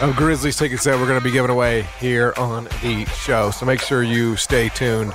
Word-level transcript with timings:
of 0.00 0.16
Grizzlies 0.16 0.56
tickets 0.56 0.84
that 0.84 0.98
we're 0.98 1.06
going 1.06 1.18
to 1.18 1.24
be 1.24 1.30
giving 1.30 1.50
away 1.50 1.82
here 1.98 2.34
on 2.36 2.64
the 2.82 3.04
show. 3.16 3.50
So 3.50 3.64
make 3.64 3.80
sure 3.80 4.02
you 4.02 4.36
stay 4.36 4.68
tuned 4.70 5.14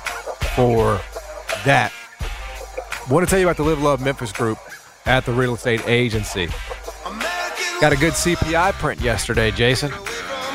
for 0.55 0.99
that. 1.65 1.91
I 2.20 3.13
want 3.13 3.27
to 3.27 3.29
tell 3.29 3.39
you 3.39 3.45
about 3.45 3.57
the 3.57 3.63
Live 3.63 3.81
Love 3.81 4.01
Memphis 4.01 4.31
group 4.31 4.57
at 5.05 5.25
the 5.25 5.34
real 5.34 5.55
estate 5.55 5.87
agency. 5.87 6.47
Got 7.81 7.93
a 7.93 7.97
good 7.97 8.13
CPI 8.13 8.73
print 8.73 9.01
yesterday, 9.01 9.51
Jason. 9.51 9.91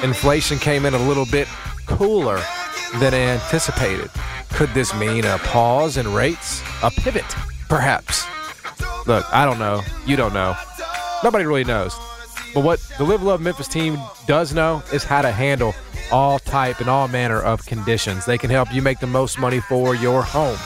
Inflation 0.03 0.59
came 0.59 0.85
in 0.87 0.95
a 0.95 1.09
little 1.09 1.27
bit 1.27 1.49
cooler 1.87 2.41
than 2.97 3.15
anticipated. 3.15 4.11
Could 4.53 4.71
this 4.71 4.95
mean 4.95 5.25
a 5.25 5.39
pause 5.39 5.97
in 5.97 6.13
rates? 6.13 6.63
A 6.83 6.91
pivot, 6.91 7.25
perhaps? 7.69 8.25
Look, 9.07 9.27
I 9.33 9.45
don't 9.45 9.59
know. 9.59 9.83
You 10.07 10.17
don't 10.17 10.33
know. 10.33 10.55
Nobody 11.23 11.45
really 11.45 11.65
knows. 11.65 11.99
But 12.55 12.63
what 12.63 12.81
the 12.99 13.05
Live 13.05 13.23
Love 13.23 13.41
Memphis 13.41 13.67
team 13.67 13.99
does 14.27 14.55
know 14.55 14.83
is 14.93 15.03
how 15.03 15.23
to 15.23 15.33
handle 15.33 15.75
all 16.13 16.39
type 16.39 16.81
and 16.81 16.89
all 16.89 17.09
manner 17.09 17.41
of 17.41 17.67
conditions. 17.67 18.25
They 18.25 18.39
can 18.39 18.51
help 18.51 18.73
you 18.73 18.81
make 18.81 19.01
the 19.01 19.09
most 19.09 19.39
money 19.39 19.61
for 19.61 19.97
your 19.97 20.23
home. 20.23 20.59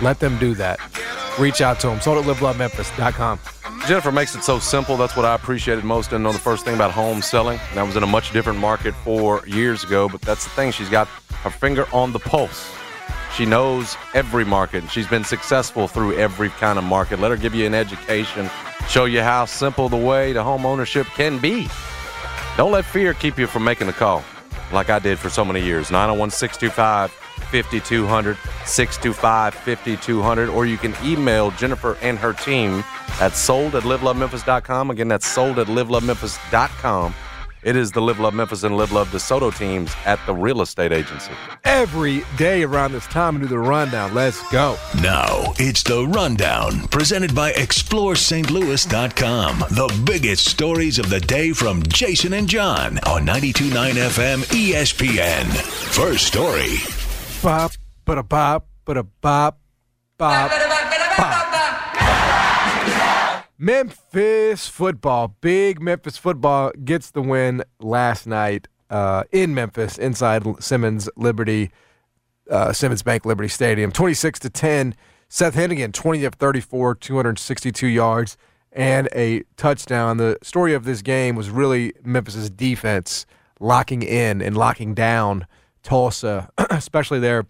Let 0.00 0.20
them 0.20 0.38
do 0.38 0.54
that. 0.54 0.80
Reach 1.38 1.60
out 1.60 1.80
to 1.80 1.88
them. 1.88 2.00
Sold 2.00 2.24
at 2.26 2.36
livelovememphis.com. 2.36 3.38
Jennifer 3.86 4.12
makes 4.12 4.34
it 4.34 4.42
so 4.42 4.58
simple. 4.58 4.96
That's 4.96 5.16
what 5.16 5.26
I 5.26 5.34
appreciated 5.34 5.84
most. 5.84 6.12
And 6.12 6.24
know 6.24 6.32
the 6.32 6.38
first 6.38 6.64
thing 6.64 6.74
about 6.74 6.92
home 6.92 7.20
selling. 7.20 7.58
And 7.70 7.80
I 7.80 7.82
was 7.82 7.96
in 7.96 8.02
a 8.02 8.06
much 8.06 8.32
different 8.32 8.58
market 8.58 8.94
four 8.94 9.46
years 9.46 9.84
ago, 9.84 10.08
but 10.08 10.22
that's 10.22 10.44
the 10.44 10.50
thing. 10.50 10.72
She's 10.72 10.88
got 10.88 11.08
her 11.08 11.50
finger 11.50 11.86
on 11.92 12.12
the 12.12 12.20
pulse. 12.20 12.72
She 13.36 13.46
knows 13.46 13.96
every 14.14 14.44
market. 14.44 14.90
She's 14.90 15.08
been 15.08 15.24
successful 15.24 15.88
through 15.88 16.16
every 16.16 16.50
kind 16.50 16.78
of 16.78 16.84
market. 16.84 17.18
Let 17.18 17.30
her 17.30 17.36
give 17.36 17.54
you 17.54 17.66
an 17.66 17.74
education, 17.74 18.50
show 18.88 19.06
you 19.06 19.22
how 19.22 19.46
simple 19.46 19.88
the 19.88 19.96
way 19.96 20.32
to 20.32 20.42
home 20.42 20.66
ownership 20.66 21.06
can 21.08 21.38
be. 21.38 21.68
Don't 22.56 22.72
let 22.72 22.84
fear 22.84 23.14
keep 23.14 23.38
you 23.38 23.46
from 23.46 23.64
making 23.64 23.86
the 23.86 23.94
call, 23.94 24.22
like 24.72 24.90
I 24.90 24.98
did 24.98 25.18
for 25.18 25.30
so 25.30 25.44
many 25.44 25.62
years. 25.62 25.90
901 25.90 26.30
625 26.30 27.10
5200, 27.10 28.36
625 28.66 29.54
5200, 29.54 30.48
or 30.50 30.66
you 30.66 30.76
can 30.76 30.94
email 31.02 31.50
Jennifer 31.52 31.96
and 32.02 32.18
her 32.18 32.34
team 32.34 32.84
at 33.20 33.32
sold 33.32 33.74
at 33.74 33.84
livelovememphis.com. 33.84 34.90
Again, 34.90 35.08
that's 35.08 35.26
sold 35.26 35.58
at 35.58 35.68
livelovememphis.com. 35.68 37.14
It 37.62 37.76
is 37.76 37.92
the 37.92 38.02
Live 38.02 38.18
Love 38.18 38.34
Memphis 38.34 38.64
and 38.64 38.76
Live 38.76 38.90
Love 38.90 39.06
DeSoto 39.10 39.56
teams 39.56 39.94
at 40.04 40.18
the 40.26 40.34
real 40.34 40.62
estate 40.62 40.90
agency. 40.90 41.30
Every 41.62 42.24
day 42.36 42.64
around 42.64 42.90
this 42.90 43.06
time, 43.06 43.36
we 43.36 43.42
do 43.42 43.46
the 43.46 43.60
rundown. 43.60 44.12
Let's 44.14 44.42
go. 44.50 44.76
Now 45.00 45.52
it's 45.58 45.84
the 45.84 46.04
rundown 46.08 46.88
presented 46.88 47.36
by 47.36 47.52
ExploreSt.Louis.com. 47.52 49.58
The 49.58 50.02
biggest 50.04 50.48
stories 50.48 50.98
of 50.98 51.08
the 51.08 51.20
day 51.20 51.52
from 51.52 51.84
Jason 51.84 52.32
and 52.32 52.48
John 52.48 52.98
on 53.06 53.24
92.9 53.26 53.92
FM 53.92 54.42
ESPN. 54.46 55.44
First 55.94 56.26
story. 56.26 56.78
Bop, 57.44 57.70
ba 58.04 58.16
da 58.16 58.22
bop, 58.22 58.66
ba 58.84 58.94
da 58.94 59.02
bop, 59.02 59.60
bop, 60.18 60.50
bop. 61.16 61.51
Memphis 63.62 64.66
football, 64.66 65.36
big 65.40 65.80
Memphis 65.80 66.16
football 66.18 66.72
gets 66.84 67.12
the 67.12 67.22
win 67.22 67.62
last 67.78 68.26
night 68.26 68.66
uh, 68.90 69.22
in 69.30 69.54
Memphis 69.54 69.98
inside 69.98 70.42
Simmons 70.60 71.08
Liberty, 71.14 71.70
uh, 72.50 72.72
Simmons 72.72 73.04
Bank 73.04 73.24
Liberty 73.24 73.48
Stadium, 73.48 73.92
twenty 73.92 74.14
six 74.14 74.40
to 74.40 74.50
ten. 74.50 74.96
Seth 75.28 75.54
Henigan, 75.54 75.92
twenty 75.92 76.24
of 76.24 76.34
thirty 76.34 76.58
four, 76.58 76.96
two 76.96 77.14
hundred 77.14 77.38
sixty 77.38 77.70
two 77.70 77.86
yards 77.86 78.36
and 78.72 79.08
a 79.14 79.44
touchdown. 79.56 80.16
The 80.16 80.38
story 80.42 80.74
of 80.74 80.82
this 80.82 81.00
game 81.00 81.36
was 81.36 81.48
really 81.48 81.92
Memphis's 82.02 82.50
defense 82.50 83.26
locking 83.60 84.02
in 84.02 84.42
and 84.42 84.56
locking 84.56 84.92
down 84.92 85.46
Tulsa, 85.84 86.50
especially 86.70 87.20
there 87.20 87.46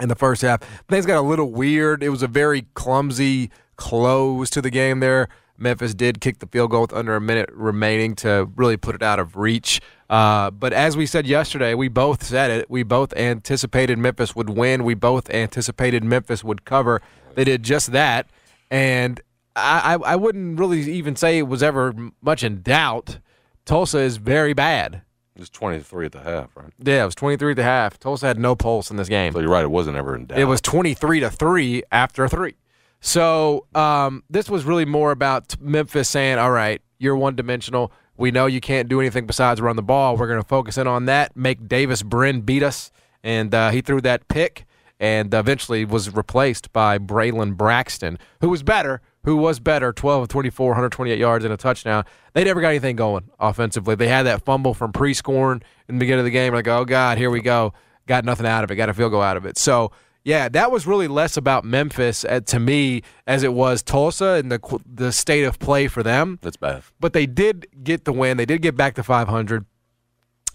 in 0.00 0.08
the 0.08 0.16
first 0.16 0.40
half. 0.40 0.62
Things 0.88 1.04
got 1.04 1.18
a 1.18 1.28
little 1.28 1.52
weird. 1.52 2.02
It 2.02 2.08
was 2.08 2.22
a 2.22 2.26
very 2.26 2.62
clumsy 2.72 3.50
close 3.80 4.50
to 4.50 4.60
the 4.60 4.70
game 4.70 5.00
there. 5.00 5.28
Memphis 5.56 5.94
did 5.94 6.20
kick 6.20 6.38
the 6.38 6.46
field 6.46 6.70
goal 6.70 6.82
with 6.82 6.92
under 6.92 7.16
a 7.16 7.20
minute 7.20 7.50
remaining 7.52 8.14
to 8.16 8.48
really 8.54 8.76
put 8.76 8.94
it 8.94 9.02
out 9.02 9.18
of 9.18 9.36
reach. 9.36 9.80
Uh, 10.08 10.50
but 10.50 10.72
as 10.72 10.96
we 10.96 11.06
said 11.06 11.26
yesterday, 11.26 11.74
we 11.74 11.88
both 11.88 12.22
said 12.22 12.50
it. 12.50 12.70
We 12.70 12.82
both 12.82 13.12
anticipated 13.14 13.98
Memphis 13.98 14.36
would 14.36 14.50
win. 14.50 14.84
We 14.84 14.94
both 14.94 15.28
anticipated 15.30 16.04
Memphis 16.04 16.44
would 16.44 16.64
cover. 16.64 17.02
They 17.34 17.44
did 17.44 17.62
just 17.62 17.92
that. 17.92 18.28
And 18.70 19.20
I, 19.56 19.94
I, 19.94 20.12
I 20.12 20.16
wouldn't 20.16 20.58
really 20.58 20.80
even 20.92 21.16
say 21.16 21.38
it 21.38 21.48
was 21.48 21.62
ever 21.62 21.94
much 22.22 22.44
in 22.44 22.62
doubt. 22.62 23.18
Tulsa 23.64 23.98
is 23.98 24.18
very 24.18 24.52
bad. 24.52 25.02
It 25.36 25.40
was 25.40 25.50
23 25.50 26.06
at 26.06 26.12
the 26.12 26.20
half, 26.20 26.54
right? 26.54 26.72
Yeah, 26.78 27.02
it 27.02 27.06
was 27.06 27.14
23 27.14 27.52
at 27.52 27.56
the 27.56 27.62
half. 27.62 27.98
Tulsa 27.98 28.26
had 28.26 28.38
no 28.38 28.54
pulse 28.54 28.90
in 28.90 28.96
this 28.96 29.08
game. 29.08 29.32
So 29.32 29.40
you're 29.40 29.48
right. 29.48 29.64
It 29.64 29.70
wasn't 29.70 29.96
ever 29.96 30.14
in 30.14 30.26
doubt. 30.26 30.38
It 30.38 30.44
was 30.44 30.60
23 30.60 31.20
to 31.20 31.30
3 31.30 31.82
after 31.92 32.28
3. 32.28 32.54
So 33.00 33.66
um, 33.74 34.22
this 34.28 34.50
was 34.50 34.64
really 34.64 34.84
more 34.84 35.10
about 35.10 35.58
Memphis 35.60 36.08
saying, 36.08 36.38
all 36.38 36.50
right, 36.50 36.82
you're 36.98 37.16
one 37.16 37.34
dimensional. 37.34 37.92
We 38.16 38.30
know 38.30 38.46
you 38.46 38.60
can't 38.60 38.88
do 38.88 39.00
anything 39.00 39.26
besides 39.26 39.60
run 39.60 39.76
the 39.76 39.82
ball. 39.82 40.16
We're 40.16 40.26
going 40.28 40.42
to 40.42 40.46
focus 40.46 40.76
in 40.76 40.86
on 40.86 41.06
that, 41.06 41.34
make 41.34 41.66
Davis 41.66 42.02
Brin 42.02 42.42
beat 42.42 42.62
us. 42.62 42.90
And 43.22 43.54
uh, 43.54 43.70
he 43.70 43.80
threw 43.80 44.00
that 44.02 44.28
pick 44.28 44.66
and 44.98 45.32
eventually 45.32 45.86
was 45.86 46.14
replaced 46.14 46.72
by 46.74 46.98
Braylon 46.98 47.56
Braxton, 47.56 48.18
who 48.42 48.50
was 48.50 48.62
better, 48.62 49.00
who 49.24 49.36
was 49.36 49.58
better, 49.58 49.94
12 49.94 50.22
of 50.24 50.28
24, 50.28 50.68
128 50.68 51.18
yards 51.18 51.42
and 51.42 51.54
a 51.54 51.56
touchdown. 51.56 52.04
They 52.34 52.44
never 52.44 52.60
got 52.60 52.68
anything 52.68 52.96
going 52.96 53.30
offensively. 53.38 53.94
They 53.94 54.08
had 54.08 54.24
that 54.24 54.44
fumble 54.44 54.74
from 54.74 54.92
pre-scoring 54.92 55.62
in 55.88 55.94
the 55.94 56.00
beginning 56.00 56.20
of 56.20 56.24
the 56.26 56.30
game. 56.30 56.52
Like, 56.52 56.68
oh, 56.68 56.84
God, 56.84 57.16
here 57.16 57.30
we 57.30 57.40
go. 57.40 57.72
Got 58.06 58.26
nothing 58.26 58.44
out 58.46 58.62
of 58.62 58.70
it. 58.70 58.76
Got 58.76 58.90
a 58.90 58.94
field 58.94 59.12
goal 59.12 59.22
out 59.22 59.38
of 59.38 59.46
it. 59.46 59.56
So– 59.56 59.90
yeah, 60.24 60.48
that 60.50 60.70
was 60.70 60.86
really 60.86 61.08
less 61.08 61.36
about 61.36 61.64
Memphis 61.64 62.24
uh, 62.24 62.40
to 62.40 62.60
me 62.60 63.02
as 63.26 63.42
it 63.42 63.54
was 63.54 63.82
Tulsa 63.82 64.32
and 64.34 64.52
the 64.52 64.80
the 64.86 65.12
state 65.12 65.44
of 65.44 65.58
play 65.58 65.88
for 65.88 66.02
them. 66.02 66.38
That's 66.42 66.56
bad. 66.56 66.82
But 66.98 67.12
they 67.12 67.26
did 67.26 67.66
get 67.82 68.04
the 68.04 68.12
win. 68.12 68.36
They 68.36 68.46
did 68.46 68.60
get 68.60 68.76
back 68.76 68.94
to 68.96 69.02
500, 69.02 69.64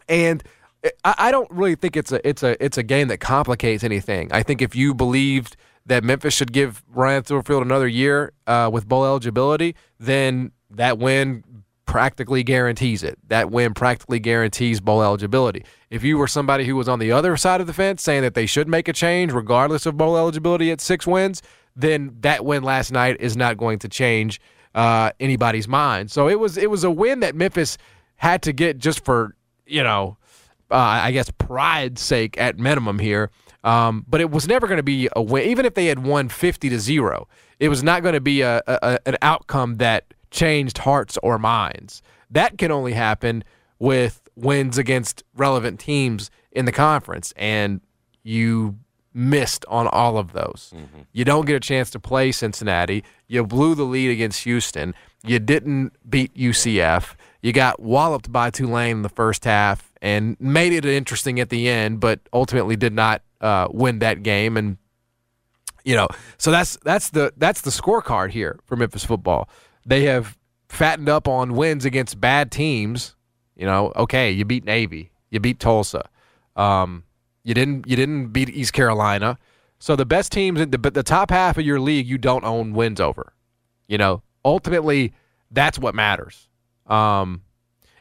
and 0.07 0.43
I, 1.03 1.15
I 1.17 1.31
don't 1.31 1.49
really 1.49 1.75
think 1.75 1.97
it's 1.97 2.11
a 2.11 2.27
it's 2.27 2.43
a 2.43 2.63
it's 2.63 2.77
a 2.77 2.83
game 2.83 3.07
that 3.07 3.19
complicates 3.19 3.83
anything. 3.83 4.31
I 4.31 4.43
think 4.43 4.61
if 4.61 4.75
you 4.75 4.93
believed 4.93 5.55
that 5.85 6.03
Memphis 6.03 6.33
should 6.33 6.51
give 6.51 6.83
Ryan 6.89 7.23
Silverfield 7.23 7.61
another 7.61 7.87
year 7.87 8.33
uh, 8.47 8.69
with 8.71 8.87
bowl 8.87 9.05
eligibility, 9.05 9.75
then 9.99 10.51
that 10.71 10.97
win 10.97 11.43
practically 11.85 12.43
guarantees 12.43 13.03
it. 13.03 13.17
That 13.27 13.51
win 13.51 13.73
practically 13.73 14.19
guarantees 14.19 14.79
bowl 14.79 15.01
eligibility. 15.01 15.63
If 15.89 16.03
you 16.03 16.17
were 16.17 16.27
somebody 16.27 16.65
who 16.65 16.75
was 16.75 16.89
on 16.89 16.99
the 16.99 17.11
other 17.11 17.37
side 17.37 17.61
of 17.61 17.67
the 17.67 17.73
fence 17.73 18.01
saying 18.01 18.23
that 18.23 18.33
they 18.33 18.45
should 18.45 18.67
make 18.67 18.87
a 18.87 18.93
change 18.93 19.31
regardless 19.31 19.85
of 19.85 19.97
bowl 19.97 20.17
eligibility 20.17 20.71
at 20.71 20.81
six 20.81 21.05
wins, 21.05 21.41
then 21.75 22.15
that 22.21 22.43
win 22.45 22.63
last 22.63 22.91
night 22.91 23.17
is 23.19 23.37
not 23.37 23.57
going 23.57 23.79
to 23.79 23.89
change 23.89 24.41
uh, 24.73 25.11
anybody's 25.19 25.67
mind. 25.67 26.11
So 26.11 26.27
it 26.27 26.39
was 26.39 26.57
it 26.57 26.69
was 26.69 26.83
a 26.83 26.91
win 26.91 27.21
that 27.21 27.35
Memphis 27.35 27.77
had 28.17 28.41
to 28.43 28.53
get 28.53 28.77
just 28.77 29.03
for 29.05 29.35
you 29.65 29.83
know, 29.83 30.17
uh, 30.71 30.75
I 30.75 31.11
guess 31.11 31.29
pride's 31.31 32.01
sake 32.01 32.39
at 32.39 32.57
minimum 32.57 32.99
here. 32.99 33.31
Um, 33.63 34.05
but 34.07 34.21
it 34.21 34.29
was 34.29 34.47
never 34.47 34.67
going 34.67 34.77
to 34.77 34.83
be 34.83 35.09
a 35.15 35.21
win, 35.21 35.49
even 35.49 35.65
if 35.65 35.73
they 35.73 35.87
had 35.87 35.99
won 35.99 36.29
fifty 36.29 36.69
to 36.69 36.79
zero. 36.79 37.27
It 37.59 37.69
was 37.69 37.83
not 37.83 38.03
going 38.03 38.13
to 38.13 38.21
be 38.21 38.41
a, 38.41 38.61
a 38.67 38.99
an 39.05 39.17
outcome 39.21 39.77
that 39.77 40.13
changed 40.35 40.79
hearts 40.79 41.17
or 41.23 41.39
minds. 41.39 42.03
That 42.29 42.57
can 42.57 42.71
only 42.71 42.93
happen 42.93 43.43
with 43.79 44.21
wins 44.35 44.77
against 44.77 45.23
relevant 45.35 45.79
teams 45.79 46.29
in 46.51 46.65
the 46.65 46.71
conference, 46.71 47.33
and 47.37 47.81
you 48.23 48.77
missed 49.13 49.63
on 49.69 49.87
all 49.87 50.17
of 50.17 50.33
those. 50.33 50.73
Mm-hmm. 50.75 51.01
You 51.13 51.23
don't 51.23 51.45
get 51.45 51.55
a 51.55 51.59
chance 51.59 51.89
to 51.91 51.99
play 51.99 52.33
Cincinnati. 52.33 53.03
You 53.27 53.45
blew 53.45 53.73
the 53.73 53.85
lead 53.85 54.11
against 54.11 54.43
Houston. 54.43 54.93
You 55.23 55.39
didn't 55.39 55.93
beat 56.07 56.33
UCF. 56.35 57.15
You 57.41 57.53
got 57.53 57.79
walloped 57.79 58.31
by 58.31 58.49
Tulane 58.49 58.97
in 58.97 59.01
the 59.03 59.09
first 59.09 59.45
half 59.45 59.93
and 60.01 60.35
made 60.39 60.73
it 60.73 60.83
interesting 60.83 61.39
at 61.39 61.49
the 61.49 61.69
end, 61.69 62.01
but 62.01 62.19
ultimately 62.33 62.75
did 62.75 62.93
not 62.93 63.21
uh, 63.39 63.67
win 63.71 63.99
that 63.99 64.21
game. 64.21 64.57
And 64.57 64.77
you 65.85 65.95
know, 65.95 66.07
so 66.37 66.51
that's 66.51 66.77
that's 66.83 67.11
the 67.11 67.31
that's 67.37 67.61
the 67.61 67.69
scorecard 67.69 68.31
here 68.31 68.59
for 68.65 68.75
Memphis 68.75 69.05
football. 69.05 69.47
They 69.85 70.03
have 70.03 70.37
fattened 70.69 71.09
up 71.09 71.27
on 71.27 71.53
wins 71.53 71.85
against 71.85 72.19
bad 72.19 72.51
teams. 72.51 73.15
You 73.55 73.65
know, 73.65 73.93
okay, 73.95 74.31
you 74.31 74.43
beat 74.45 74.65
Navy, 74.65 75.11
you 75.29 75.39
beat 75.39 75.59
Tulsa, 75.59 76.09
um, 76.55 77.03
you 77.43 77.53
didn't 77.53 77.87
you 77.87 77.95
didn't 77.95 78.29
beat 78.29 78.49
East 78.49 78.73
Carolina. 78.73 79.37
So 79.79 79.95
the 79.95 80.05
best 80.05 80.31
teams, 80.31 80.59
in 80.59 80.71
the, 80.71 80.77
but 80.77 80.93
the 80.93 81.03
top 81.03 81.29
half 81.29 81.57
of 81.57 81.65
your 81.65 81.79
league, 81.79 82.07
you 82.07 82.17
don't 82.17 82.43
own 82.43 82.73
wins 82.73 82.99
over. 82.99 83.33
You 83.87 83.97
know, 83.97 84.23
ultimately, 84.43 85.13
that's 85.51 85.77
what 85.77 85.93
matters. 85.93 86.49
Um, 86.87 87.43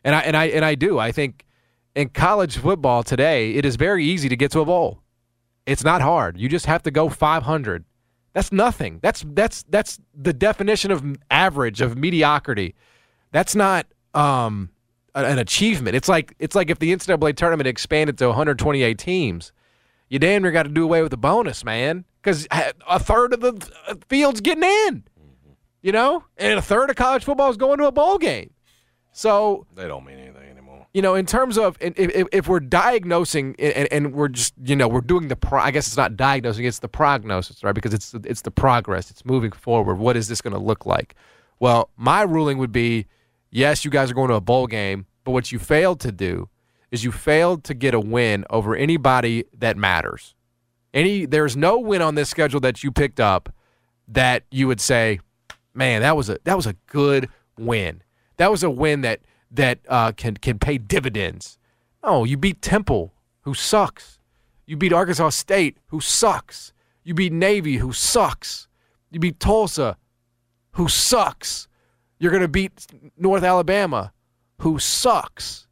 and 0.03 0.15
I 0.15 0.21
and 0.21 0.37
I 0.37 0.45
and 0.47 0.65
I 0.65 0.75
do. 0.75 0.99
I 0.99 1.13
think 1.13 1.45
in 1.95 2.09
college 2.09 2.57
football 2.59 3.03
today, 3.03 3.53
it 3.53 3.65
is 3.65 3.77
very 3.77 4.05
easy 4.05 4.29
to 4.29 4.37
get 4.37 4.51
to 4.53 4.61
a 4.61 4.65
bowl. 4.65 5.01
It's 5.67 5.85
not 5.85 6.03
hard. 6.03 6.39
You 6.39 6.49
just 6.49 6.67
have 6.67 6.83
to 6.83 6.91
go 6.91 7.09
500. 7.09 7.85
That's 8.35 8.51
nothing. 8.51 8.99
That's 9.01 9.25
that's 9.29 9.65
that's 9.69 10.01
the 10.13 10.33
definition 10.33 10.91
of 10.91 11.05
average 11.31 11.81
of 11.81 11.97
mediocrity. 11.97 12.75
That's 13.31 13.55
not 13.55 13.87
um, 14.13 14.71
an 15.15 15.39
achievement. 15.39 15.97
It's 15.97 16.09
like 16.09 16.35
it's 16.41 16.57
like 16.57 16.69
if 16.69 16.81
the 16.81 16.95
NCAA 16.95 17.37
tournament 17.37 17.69
expanded 17.69 18.19
to 18.19 18.27
128 18.27 18.99
teams, 18.99 19.53
you 20.09 20.19
damn 20.19 20.43
near 20.43 20.51
got 20.51 20.65
to 20.65 20.69
do 20.69 20.83
away 20.83 21.01
with 21.01 21.13
the 21.13 21.17
bonus, 21.17 21.65
man, 21.65 22.05
because 22.21 22.47
a 22.51 22.99
third 22.99 23.33
of 23.35 23.41
the 23.41 23.71
uh, 23.87 23.95
field's 24.09 24.41
getting 24.41 24.65
in. 24.65 25.05
You 25.81 25.93
know, 25.93 26.25
and 26.39 26.59
a 26.59 26.63
third 26.63 26.89
of 26.89 26.97
college 26.97 27.25
football 27.25 27.51
is 27.51 27.59
going 27.59 27.79
to 27.79 27.87
a 27.87 27.93
bowl 27.93 28.17
game. 28.17 28.51
So 29.13 29.67
they 29.75 29.87
don't 29.87 30.05
mean 30.05 30.19
anything. 30.19 30.54
You 30.95 31.03
know, 31.03 31.17
in 31.17 31.27
terms 31.27 31.59
of 31.59 31.77
if, 31.81 31.99
if, 31.99 32.29
if 32.33 32.49
we're 32.49 32.61
diagnosing 32.61 33.57
and, 33.59 33.89
and, 33.93 34.15
we're 34.15 34.29
just 34.29 34.55
you 34.65 34.77
know 34.77 34.87
we're 34.87 35.01
doing 35.01 35.27
the 35.27 35.35
pro, 35.35 35.61
I 35.61 35.73
guess 35.73 35.89
it's 35.89 35.97
not 35.97 36.17
diagnosing, 36.17 36.65
it's 36.65 36.79
the 36.79 36.89
prognosis, 36.89 37.65
right? 37.65 37.75
Because 37.75 37.93
it's 37.93 38.15
it's 38.15 38.43
the 38.43 38.53
progress, 38.53 39.11
it's 39.11 39.25
moving 39.25 39.51
forward. 39.51 39.97
What 39.97 40.17
is 40.17 40.29
this 40.29 40.41
going 40.41 40.53
to 40.53 40.59
look 40.59 40.87
like? 40.87 41.17
Well, 41.59 41.91
my 41.97 42.23
ruling 42.23 42.59
would 42.59 42.71
be, 42.71 43.07
yes, 43.51 43.85
you 43.85 43.91
guys 43.91 44.11
are 44.11 44.15
going 44.15 44.29
to 44.29 44.35
a 44.37 44.41
bowl 44.41 44.69
game, 44.69 45.07
but 45.25 45.33
what 45.33 45.51
you 45.51 45.59
failed 45.59 45.99
to 46.01 46.13
do 46.13 46.49
is 46.93 47.03
you 47.03 47.11
failed 47.11 47.65
to 47.65 47.75
get 47.75 47.93
a 47.93 48.01
win 48.01 48.45
over 48.49 48.77
anybody 48.77 49.45
that 49.59 49.77
matters. 49.77 50.37
Any 50.93 51.27
there's 51.27 51.57
no 51.57 51.79
win 51.79 52.03
on 52.03 52.15
this 52.15 52.31
schedule 52.31 52.61
that 52.61 52.85
you 52.85 52.93
picked 52.93 53.19
up 53.19 53.53
that 54.07 54.45
you 54.53 54.69
would 54.69 54.81
say, 54.81 55.19
man, 55.75 56.03
that 56.03 56.17
was 56.17 56.31
a 56.31 56.39
that 56.45 56.55
was 56.57 56.69
a 56.69 56.75
good 56.87 57.29
win 57.59 58.01
that 58.37 58.51
was 58.51 58.63
a 58.63 58.71
win 58.71 59.03
that 59.03 59.21
that 59.55 59.81
uh, 59.89 60.13
can 60.13 60.37
can 60.37 60.59
pay 60.59 60.79
dividends. 60.79 61.59
Oh, 62.03 62.25
you 62.25 62.37
beat 62.37 62.61
Temple, 62.61 63.15
who 63.43 63.55
sucks. 63.55 64.19
You 64.67 64.77
beat 64.77 64.93
Arkansas 64.93 65.31
State, 65.31 65.79
who 65.87 66.01
sucks. 66.01 66.73
You 67.03 67.15
beat 67.15 67.33
Navy, 67.33 67.77
who 67.77 67.93
sucks. 67.93 68.69
You 69.11 69.21
beat 69.21 69.39
Tulsa, 69.39 69.97
who 70.73 70.89
sucks. 70.89 71.69
You're 72.19 72.31
going 72.31 72.43
to 72.43 72.49
beat 72.49 72.87
North 73.17 73.43
Alabama, 73.43 74.13
who 74.59 74.79
sucks. 74.79 75.67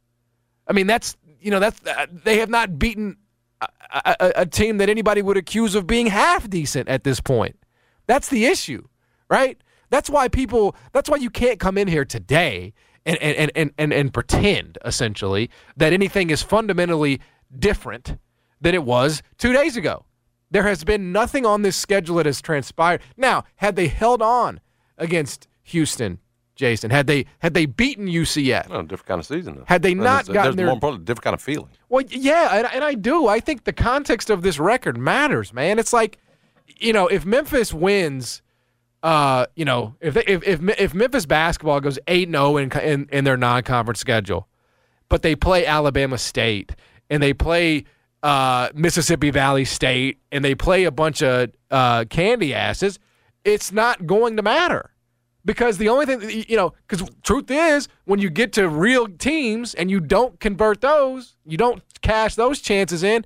I 0.67 0.73
mean, 0.73 0.87
that's 0.87 1.15
you 1.39 1.51
know 1.51 1.59
that's 1.59 1.85
uh, 1.85 2.07
they 2.11 2.37
have 2.37 2.49
not 2.49 2.79
beaten 2.79 3.17
a, 3.61 3.67
a, 4.19 4.31
a 4.37 4.45
team 4.45 4.77
that 4.77 4.89
anybody 4.89 5.21
would 5.21 5.37
accuse 5.37 5.75
of 5.75 5.87
being 5.87 6.07
half 6.07 6.49
decent 6.49 6.87
at 6.89 7.03
this 7.03 7.19
point. 7.19 7.57
That's 8.07 8.29
the 8.29 8.45
issue, 8.45 8.87
right? 9.29 9.57
That's 9.89 10.09
why 10.09 10.27
people. 10.27 10.75
That's 10.91 11.09
why 11.09 11.17
you 11.17 11.29
can't 11.29 11.59
come 11.59 11.77
in 11.77 11.87
here 11.87 12.05
today 12.05 12.73
and 13.05 13.17
and 13.17 13.51
and 13.55 13.71
and, 13.77 13.93
and 13.93 14.13
pretend 14.13 14.77
essentially 14.85 15.49
that 15.77 15.93
anything 15.93 16.29
is 16.29 16.41
fundamentally 16.41 17.19
different 17.57 18.17
than 18.61 18.73
it 18.73 18.83
was 18.83 19.21
two 19.37 19.53
days 19.53 19.77
ago. 19.77 20.05
There 20.51 20.63
has 20.63 20.83
been 20.83 21.11
nothing 21.11 21.45
on 21.45 21.63
this 21.63 21.75
schedule 21.75 22.17
that 22.17 22.25
has 22.25 22.41
transpired. 22.41 23.01
Now, 23.17 23.43
had 23.55 23.75
they 23.75 23.87
held 23.87 24.21
on 24.21 24.59
against 24.97 25.47
Houston, 25.63 26.19
Jason, 26.55 26.91
had 26.91 27.07
they 27.07 27.25
had 27.39 27.53
they 27.53 27.65
beaten 27.65 28.07
UCF, 28.07 28.69
well, 28.69 28.83
different 28.83 29.07
kind 29.07 29.19
of 29.19 29.25
season. 29.25 29.57
Though. 29.57 29.63
Had 29.65 29.81
they 29.81 29.95
not 29.95 30.25
there's, 30.25 30.33
gotten 30.33 30.55
there's 30.55 30.67
more 30.67 30.75
importantly, 30.75 31.05
different 31.05 31.23
kind 31.23 31.33
of 31.33 31.41
feeling. 31.41 31.69
Well, 31.89 32.03
yeah, 32.07 32.57
and, 32.57 32.67
and 32.71 32.83
I 32.83 32.93
do. 32.93 33.27
I 33.27 33.39
think 33.39 33.63
the 33.63 33.73
context 33.73 34.29
of 34.29 34.43
this 34.43 34.59
record 34.59 34.97
matters, 34.97 35.53
man. 35.53 35.79
It's 35.79 35.93
like, 35.93 36.19
you 36.77 36.93
know, 36.93 37.07
if 37.07 37.25
Memphis 37.25 37.73
wins 37.73 38.43
uh, 39.03 39.45
you 39.55 39.65
know, 39.65 39.95
if, 39.99 40.13
they, 40.13 40.23
if 40.25 40.43
if 40.47 40.79
if 40.79 40.93
Memphis 40.93 41.25
basketball 41.25 41.81
goes 41.81 41.99
eight 42.07 42.29
zero 42.29 42.43
oh 42.43 42.57
in, 42.57 42.71
in 42.79 43.07
in 43.11 43.23
their 43.25 43.37
non 43.37 43.61
conference 43.63 43.99
schedule, 43.99 44.47
but 45.09 45.21
they 45.21 45.35
play 45.35 45.65
Alabama 45.65 46.17
State 46.17 46.71
and 47.09 47.21
they 47.21 47.33
play 47.33 47.83
uh, 48.23 48.69
Mississippi 48.73 49.29
Valley 49.29 49.65
State 49.65 50.19
and 50.31 50.43
they 50.43 50.55
play 50.55 50.85
a 50.85 50.91
bunch 50.91 51.21
of 51.21 51.51
uh, 51.69 52.05
candy 52.05 52.53
asses, 52.53 52.97
it's 53.43 53.73
not 53.73 54.07
going 54.07 54.37
to 54.37 54.41
matter 54.41 54.91
because 55.43 55.77
the 55.77 55.89
only 55.89 56.05
thing 56.05 56.45
you 56.47 56.55
know, 56.55 56.73
because 56.87 57.07
truth 57.23 57.51
is, 57.51 57.89
when 58.05 58.19
you 58.19 58.29
get 58.29 58.53
to 58.53 58.69
real 58.69 59.07
teams 59.07 59.73
and 59.73 59.91
you 59.91 59.99
don't 59.99 60.39
convert 60.39 60.79
those, 60.79 61.35
you 61.45 61.57
don't 61.57 61.83
cash 62.01 62.35
those 62.35 62.61
chances 62.61 63.03
in. 63.03 63.25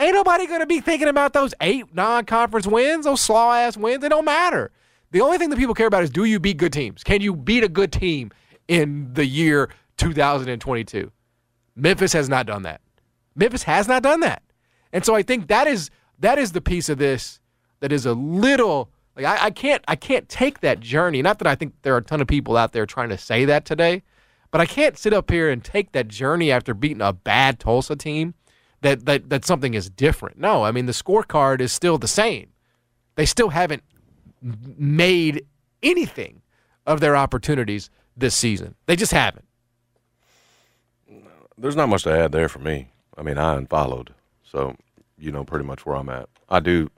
Ain't 0.00 0.14
nobody 0.14 0.46
going 0.46 0.60
to 0.60 0.66
be 0.66 0.80
thinking 0.80 1.08
about 1.08 1.32
those 1.32 1.52
eight 1.60 1.92
non-conference 1.94 2.66
wins, 2.66 3.04
those 3.04 3.20
slaw 3.20 3.52
ass 3.52 3.76
wins. 3.76 4.00
They 4.00 4.08
don't 4.08 4.24
matter. 4.24 4.70
The 5.10 5.20
only 5.20 5.38
thing 5.38 5.50
that 5.50 5.58
people 5.58 5.74
care 5.74 5.86
about 5.86 6.02
is 6.02 6.10
do 6.10 6.24
you 6.24 6.38
beat 6.38 6.58
good 6.58 6.72
teams? 6.72 7.02
Can 7.02 7.20
you 7.20 7.34
beat 7.34 7.64
a 7.64 7.68
good 7.68 7.92
team 7.92 8.30
in 8.66 9.12
the 9.14 9.24
year 9.24 9.70
2022? 9.96 11.10
Memphis 11.74 12.12
has 12.12 12.28
not 12.28 12.46
done 12.46 12.62
that. 12.62 12.80
Memphis 13.34 13.62
has 13.62 13.88
not 13.88 14.02
done 14.02 14.20
that. 14.20 14.42
And 14.92 15.04
so 15.04 15.14
I 15.14 15.22
think 15.22 15.48
that 15.48 15.66
is 15.66 15.90
that 16.18 16.38
is 16.38 16.52
the 16.52 16.60
piece 16.60 16.88
of 16.88 16.98
this 16.98 17.40
that 17.80 17.92
is 17.92 18.04
a 18.04 18.12
little 18.12 18.90
like 19.16 19.24
I, 19.24 19.46
I 19.46 19.50
can't 19.50 19.82
I 19.88 19.96
can't 19.96 20.28
take 20.28 20.60
that 20.60 20.80
journey. 20.80 21.22
Not 21.22 21.38
that 21.38 21.46
I 21.46 21.54
think 21.54 21.74
there 21.82 21.94
are 21.94 21.98
a 21.98 22.02
ton 22.02 22.20
of 22.20 22.26
people 22.26 22.56
out 22.56 22.72
there 22.72 22.86
trying 22.86 23.08
to 23.10 23.18
say 23.18 23.44
that 23.44 23.64
today, 23.64 24.02
but 24.50 24.60
I 24.60 24.66
can't 24.66 24.98
sit 24.98 25.12
up 25.12 25.30
here 25.30 25.48
and 25.50 25.62
take 25.64 25.92
that 25.92 26.08
journey 26.08 26.50
after 26.50 26.74
beating 26.74 27.00
a 27.00 27.12
bad 27.12 27.60
Tulsa 27.60 27.96
team 27.96 28.34
that 28.80 29.06
that 29.06 29.30
that 29.30 29.44
something 29.44 29.74
is 29.74 29.88
different. 29.88 30.38
No, 30.38 30.64
I 30.64 30.72
mean 30.72 30.86
the 30.86 30.92
scorecard 30.92 31.60
is 31.60 31.72
still 31.72 31.98
the 31.98 32.08
same. 32.08 32.50
They 33.14 33.26
still 33.26 33.50
haven't 33.50 33.82
made 34.42 35.44
anything 35.82 36.42
of 36.86 37.00
their 37.00 37.16
opportunities 37.16 37.90
this 38.16 38.34
season. 38.34 38.74
They 38.86 38.96
just 38.96 39.12
haven't. 39.12 39.44
There's 41.56 41.76
not 41.76 41.88
much 41.88 42.04
to 42.04 42.12
add 42.12 42.32
there 42.32 42.48
for 42.48 42.60
me. 42.60 42.88
I 43.16 43.22
mean, 43.22 43.36
I 43.36 43.56
unfollowed, 43.56 44.14
so 44.44 44.76
you 45.18 45.32
know 45.32 45.44
pretty 45.44 45.64
much 45.64 45.84
where 45.84 45.96
I'm 45.96 46.08
at. 46.08 46.28
I 46.48 46.60
do, 46.60 46.88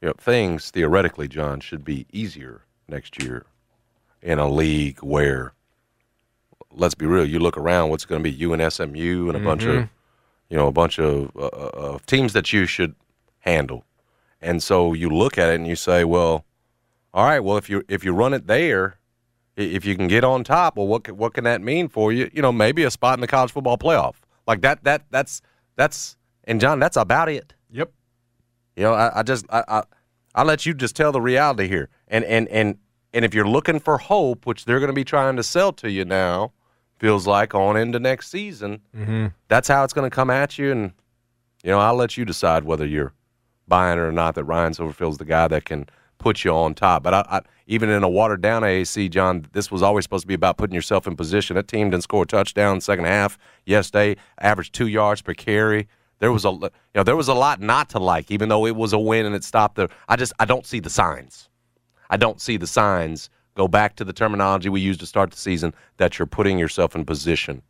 you 0.00 0.08
know, 0.08 0.14
things 0.18 0.70
theoretically, 0.70 1.26
John, 1.28 1.60
should 1.60 1.84
be 1.84 2.06
easier 2.12 2.62
next 2.88 3.20
year 3.22 3.44
in 4.22 4.38
a 4.38 4.48
league 4.48 4.98
where, 5.00 5.52
let's 6.70 6.94
be 6.94 7.06
real, 7.06 7.26
you 7.26 7.38
look 7.38 7.58
around, 7.58 7.90
what's 7.90 8.04
going 8.04 8.22
to 8.22 8.30
be 8.30 8.36
UNSMU 8.36 8.52
and 8.54 8.72
SMU 8.72 9.28
and 9.28 9.36
a 9.36 9.38
mm-hmm. 9.38 9.44
bunch 9.44 9.64
of, 9.64 9.74
mm-hmm. 9.74 9.84
you 10.50 10.56
know, 10.56 10.66
a 10.66 10.72
bunch 10.72 10.98
of, 10.98 11.30
uh, 11.36 11.46
uh, 11.46 11.70
of 11.74 12.06
teams 12.06 12.32
that 12.32 12.52
you 12.52 12.66
should 12.66 12.94
handle. 13.40 13.84
And 14.40 14.62
so 14.62 14.92
you 14.92 15.10
look 15.10 15.36
at 15.36 15.50
it 15.50 15.56
and 15.56 15.66
you 15.66 15.76
say, 15.76 16.04
well, 16.04 16.44
all 17.16 17.24
right, 17.24 17.40
well 17.40 17.56
if 17.56 17.70
you 17.70 17.82
if 17.88 18.04
you 18.04 18.12
run 18.12 18.34
it 18.34 18.46
there, 18.46 18.98
if 19.56 19.86
you 19.86 19.96
can 19.96 20.06
get 20.06 20.22
on 20.22 20.44
top, 20.44 20.76
well 20.76 20.86
what 20.86 21.10
what 21.10 21.32
can 21.32 21.44
that 21.44 21.62
mean 21.62 21.88
for 21.88 22.12
you? 22.12 22.30
You 22.32 22.42
know, 22.42 22.52
maybe 22.52 22.84
a 22.84 22.90
spot 22.90 23.16
in 23.16 23.22
the 23.22 23.26
college 23.26 23.50
football 23.50 23.78
playoff. 23.78 24.16
Like 24.46 24.60
that 24.60 24.84
that 24.84 25.06
that's 25.10 25.40
that's 25.76 26.18
and 26.44 26.60
John, 26.60 26.78
that's 26.78 26.98
about 26.98 27.30
it. 27.30 27.54
Yep. 27.70 27.90
You 28.76 28.82
know, 28.84 28.92
I, 28.92 29.20
I 29.20 29.22
just 29.22 29.46
I, 29.48 29.64
I 29.66 29.82
I 30.34 30.42
let 30.42 30.66
you 30.66 30.74
just 30.74 30.94
tell 30.94 31.10
the 31.10 31.20
reality 31.20 31.68
here. 31.68 31.88
And 32.06 32.22
and 32.26 32.48
and 32.48 32.76
and 33.14 33.24
if 33.24 33.32
you're 33.32 33.48
looking 33.48 33.80
for 33.80 33.96
hope, 33.96 34.44
which 34.44 34.66
they're 34.66 34.78
going 34.78 34.90
to 34.90 34.94
be 34.94 35.04
trying 35.04 35.36
to 35.36 35.42
sell 35.42 35.72
to 35.72 35.90
you 35.90 36.04
now, 36.04 36.52
feels 36.98 37.26
like 37.26 37.54
on 37.54 37.78
into 37.78 37.98
next 37.98 38.28
season, 38.30 38.82
mm-hmm. 38.94 39.28
that's 39.48 39.68
how 39.68 39.84
it's 39.84 39.94
going 39.94 40.08
to 40.08 40.14
come 40.14 40.28
at 40.28 40.58
you. 40.58 40.70
And 40.70 40.92
you 41.64 41.70
know, 41.70 41.78
I'll 41.78 41.96
let 41.96 42.18
you 42.18 42.26
decide 42.26 42.64
whether 42.64 42.84
you're 42.84 43.14
buying 43.66 43.98
it 43.98 44.02
or 44.02 44.12
not. 44.12 44.34
That 44.34 44.44
Ryan 44.44 44.74
Silverfield's 44.74 45.16
the 45.16 45.24
guy 45.24 45.48
that 45.48 45.64
can 45.64 45.88
put 46.18 46.44
you 46.44 46.52
on 46.52 46.74
top. 46.74 47.02
But 47.02 47.14
I, 47.14 47.26
I, 47.28 47.40
even 47.66 47.90
in 47.90 48.02
a 48.02 48.08
watered 48.08 48.40
down 48.40 48.62
AAC, 48.62 49.10
John, 49.10 49.46
this 49.52 49.70
was 49.70 49.82
always 49.82 50.04
supposed 50.04 50.22
to 50.22 50.28
be 50.28 50.34
about 50.34 50.56
putting 50.56 50.74
yourself 50.74 51.06
in 51.06 51.16
position. 51.16 51.56
That 51.56 51.68
team 51.68 51.90
didn't 51.90 52.04
score 52.04 52.22
a 52.22 52.26
touchdown 52.26 52.80
second 52.80 53.06
half 53.06 53.38
yesterday. 53.64 54.16
Averaged 54.40 54.74
two 54.74 54.86
yards 54.86 55.22
per 55.22 55.34
carry. 55.34 55.88
There 56.18 56.32
was 56.32 56.44
a 56.44 56.50
you 56.50 56.70
know 56.94 57.02
there 57.02 57.16
was 57.16 57.28
a 57.28 57.34
lot 57.34 57.60
not 57.60 57.90
to 57.90 57.98
like, 57.98 58.30
even 58.30 58.48
though 58.48 58.66
it 58.66 58.76
was 58.76 58.92
a 58.92 58.98
win 58.98 59.26
and 59.26 59.34
it 59.34 59.44
stopped 59.44 59.76
the. 59.76 59.88
I 60.08 60.16
just 60.16 60.32
I 60.38 60.44
don't 60.44 60.64
see 60.64 60.80
the 60.80 60.90
signs. 60.90 61.48
I 62.08 62.16
don't 62.16 62.40
see 62.40 62.56
the 62.56 62.66
signs. 62.66 63.28
Go 63.54 63.68
back 63.68 63.96
to 63.96 64.04
the 64.04 64.12
terminology 64.12 64.68
we 64.68 64.80
used 64.80 65.00
to 65.00 65.06
start 65.06 65.30
the 65.30 65.36
season 65.36 65.74
that 65.96 66.18
you're 66.18 66.26
putting 66.26 66.58
yourself 66.58 66.94
in 66.94 67.04
position 67.04 67.62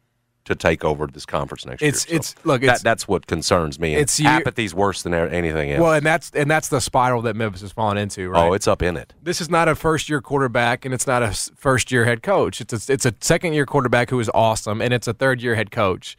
to 0.46 0.54
take 0.54 0.84
over 0.84 1.06
this 1.06 1.26
conference 1.26 1.66
next 1.66 1.82
It's 1.82 2.08
year. 2.08 2.16
it's 2.16 2.34
look. 2.44 2.62
It's 2.62 2.72
that, 2.72 2.82
that's 2.82 3.06
what 3.06 3.26
concerns 3.26 3.78
me. 3.78 3.94
It's 3.94 4.18
apathy's 4.20 4.74
worse 4.74 5.02
than 5.02 5.12
anything 5.14 5.70
else. 5.72 5.80
well, 5.82 5.92
and 5.92 6.06
that's 6.06 6.30
and 6.30 6.50
that's 6.50 6.68
the 6.68 6.80
spiral 6.80 7.22
that 7.22 7.36
Memphis 7.36 7.60
has 7.60 7.72
fallen 7.72 7.98
into. 7.98 8.30
Right? 8.30 8.48
Oh, 8.48 8.52
it's 8.52 8.66
up 8.66 8.82
in 8.82 8.96
it. 8.96 9.12
this 9.22 9.40
is 9.40 9.50
not 9.50 9.68
a 9.68 9.74
first 9.74 10.08
year 10.08 10.20
quarterback 10.20 10.84
and 10.84 10.94
it's 10.94 11.06
not 11.06 11.22
a 11.22 11.32
first 11.56 11.92
year 11.92 12.04
head 12.04 12.22
coach. 12.22 12.60
It's 12.60 12.88
a, 12.88 12.92
it's 12.92 13.04
a 13.06 13.14
second 13.20 13.52
year 13.52 13.66
quarterback 13.66 14.10
who 14.10 14.18
is 14.20 14.30
awesome 14.32 14.80
and 14.80 14.94
it's 14.94 15.06
a 15.06 15.12
third 15.12 15.42
year 15.42 15.54
head 15.54 15.70
coach. 15.70 16.16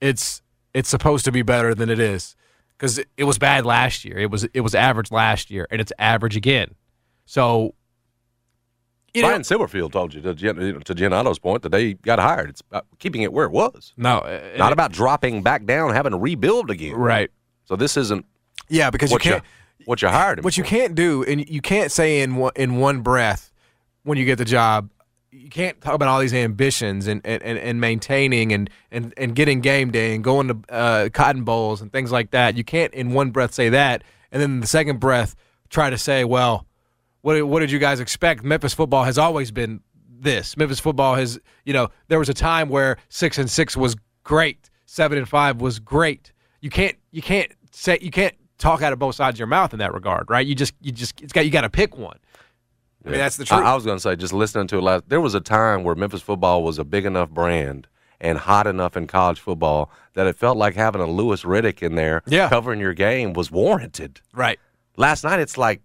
It's 0.00 0.42
it's 0.72 0.88
supposed 0.88 1.24
to 1.24 1.32
be 1.32 1.42
better 1.42 1.74
than 1.74 1.90
it 1.90 1.98
is 1.98 2.36
because 2.78 2.98
it, 2.98 3.08
it 3.16 3.24
was 3.24 3.38
bad 3.38 3.66
last 3.66 4.04
year. 4.04 4.18
It 4.18 4.30
was 4.30 4.44
it 4.54 4.60
was 4.60 4.74
average 4.74 5.10
last 5.10 5.50
year 5.50 5.66
and 5.70 5.80
it's 5.80 5.92
average 5.98 6.36
again. 6.36 6.74
So 7.26 7.74
you 9.14 9.22
know, 9.22 9.28
Ryan 9.28 9.42
Silverfield 9.42 9.92
told 9.92 10.14
you 10.14 10.20
to, 10.22 10.34
Gian- 10.34 10.56
to 10.56 10.94
Giannotto's 10.94 11.38
point 11.38 11.62
that 11.62 11.70
they 11.70 11.94
got 11.94 12.18
hired. 12.18 12.50
It's 12.50 12.60
about 12.60 12.86
keeping 12.98 13.22
it 13.22 13.32
where 13.32 13.44
it 13.46 13.52
was, 13.52 13.92
no, 13.96 14.18
uh, 14.18 14.40
not 14.56 14.72
about 14.72 14.92
dropping 14.92 15.42
back 15.42 15.64
down, 15.66 15.92
having 15.92 16.12
to 16.12 16.18
rebuild 16.18 16.70
again. 16.70 16.94
right. 16.94 17.30
So 17.64 17.76
this 17.76 17.96
isn't 17.96 18.24
Yeah, 18.68 18.90
because 18.90 19.10
what 19.12 19.24
you 19.24 19.30
you, 19.30 19.34
can't. 19.36 19.44
what 19.84 20.02
you 20.02 20.08
hired 20.08 20.38
him. 20.38 20.42
What 20.44 20.56
you 20.56 20.64
can't 20.64 20.94
do, 20.94 21.22
and 21.24 21.48
you 21.48 21.60
can't 21.60 21.92
say 21.92 22.20
in 22.20 22.36
one, 22.36 22.52
in 22.56 22.76
one 22.76 23.00
breath 23.02 23.52
when 24.02 24.18
you 24.18 24.24
get 24.24 24.38
the 24.38 24.44
job, 24.44 24.90
you 25.30 25.48
can't 25.48 25.80
talk 25.80 25.94
about 25.94 26.08
all 26.08 26.18
these 26.18 26.34
ambitions 26.34 27.06
and, 27.06 27.20
and, 27.24 27.40
and, 27.44 27.56
and 27.58 27.80
maintaining 27.80 28.52
and, 28.52 28.68
and, 28.90 29.14
and 29.16 29.36
getting 29.36 29.60
game 29.60 29.92
day 29.92 30.14
and 30.16 30.24
going 30.24 30.48
to 30.48 30.58
uh, 30.74 31.08
cotton 31.10 31.44
bowls 31.44 31.80
and 31.80 31.92
things 31.92 32.10
like 32.10 32.32
that. 32.32 32.56
You 32.56 32.64
can't 32.64 32.92
in 32.92 33.12
one 33.12 33.30
breath 33.30 33.54
say 33.54 33.68
that, 33.68 34.02
and 34.32 34.42
then 34.42 34.50
in 34.54 34.60
the 34.60 34.66
second 34.66 34.98
breath 34.98 35.36
try 35.68 35.90
to 35.90 35.98
say, 35.98 36.24
well, 36.24 36.66
what 37.22 37.34
did- 37.34 37.42
what 37.42 37.60
did 37.60 37.70
you 37.70 37.78
guys 37.78 38.00
expect? 38.00 38.42
Memphis 38.44 38.74
football 38.74 39.04
has 39.04 39.18
always 39.18 39.50
been 39.50 39.80
this. 40.08 40.56
Memphis 40.56 40.80
football 40.80 41.14
has, 41.14 41.38
you 41.64 41.72
know, 41.72 41.88
there 42.08 42.18
was 42.18 42.28
a 42.28 42.34
time 42.34 42.68
where 42.68 42.96
six 43.08 43.38
and 43.38 43.50
six 43.50 43.76
was 43.76 43.96
great, 44.24 44.68
seven 44.86 45.16
and 45.18 45.28
five 45.28 45.60
was 45.60 45.78
great. 45.78 46.32
You 46.60 46.70
can't 46.70 46.96
you 47.10 47.22
can't 47.22 47.50
say 47.72 47.98
you 48.00 48.10
can't 48.10 48.34
talk 48.58 48.82
out 48.82 48.92
of 48.92 48.98
both 48.98 49.14
sides 49.14 49.36
of 49.36 49.38
your 49.38 49.46
mouth 49.46 49.72
in 49.72 49.78
that 49.78 49.94
regard, 49.94 50.28
right? 50.28 50.46
You 50.46 50.54
just 50.54 50.74
you 50.80 50.92
just 50.92 51.20
it's 51.22 51.32
got 51.32 51.44
you 51.44 51.50
got 51.50 51.62
to 51.62 51.70
pick 51.70 51.96
one. 51.96 52.18
I 53.06 53.08
mean, 53.08 53.18
that's 53.18 53.38
the 53.38 53.46
truth. 53.46 53.60
I, 53.64 53.70
I 53.72 53.74
was 53.74 53.86
going 53.86 53.96
to 53.96 54.00
say, 54.02 54.14
just 54.14 54.34
listening 54.34 54.66
to 54.68 54.76
it 54.76 54.82
last, 54.82 55.08
there 55.08 55.22
was 55.22 55.34
a 55.34 55.40
time 55.40 55.84
where 55.84 55.94
Memphis 55.94 56.20
football 56.20 56.62
was 56.62 56.78
a 56.78 56.84
big 56.84 57.06
enough 57.06 57.30
brand 57.30 57.86
and 58.20 58.36
hot 58.36 58.66
enough 58.66 58.94
in 58.94 59.06
college 59.06 59.40
football 59.40 59.90
that 60.12 60.26
it 60.26 60.36
felt 60.36 60.58
like 60.58 60.74
having 60.74 61.00
a 61.00 61.06
Louis 61.06 61.42
Riddick 61.42 61.82
in 61.82 61.94
there 61.94 62.22
Yeah. 62.26 62.50
covering 62.50 62.78
your 62.78 62.92
game 62.92 63.32
was 63.32 63.50
warranted. 63.50 64.20
right. 64.34 64.60
Last 64.98 65.24
night, 65.24 65.40
it's 65.40 65.56
like 65.56 65.80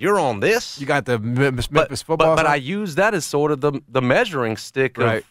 you're 0.00 0.18
on 0.18 0.40
this. 0.40 0.80
You 0.80 0.86
got 0.86 1.04
the 1.04 1.18
Memphis, 1.18 1.66
but, 1.66 1.90
football. 1.90 2.16
But, 2.34 2.36
but 2.36 2.46
I 2.46 2.56
use 2.56 2.94
that 2.96 3.14
as 3.14 3.24
sort 3.24 3.52
of 3.52 3.60
the 3.60 3.80
the 3.88 4.00
measuring 4.02 4.56
stick 4.56 4.98
of 4.98 5.22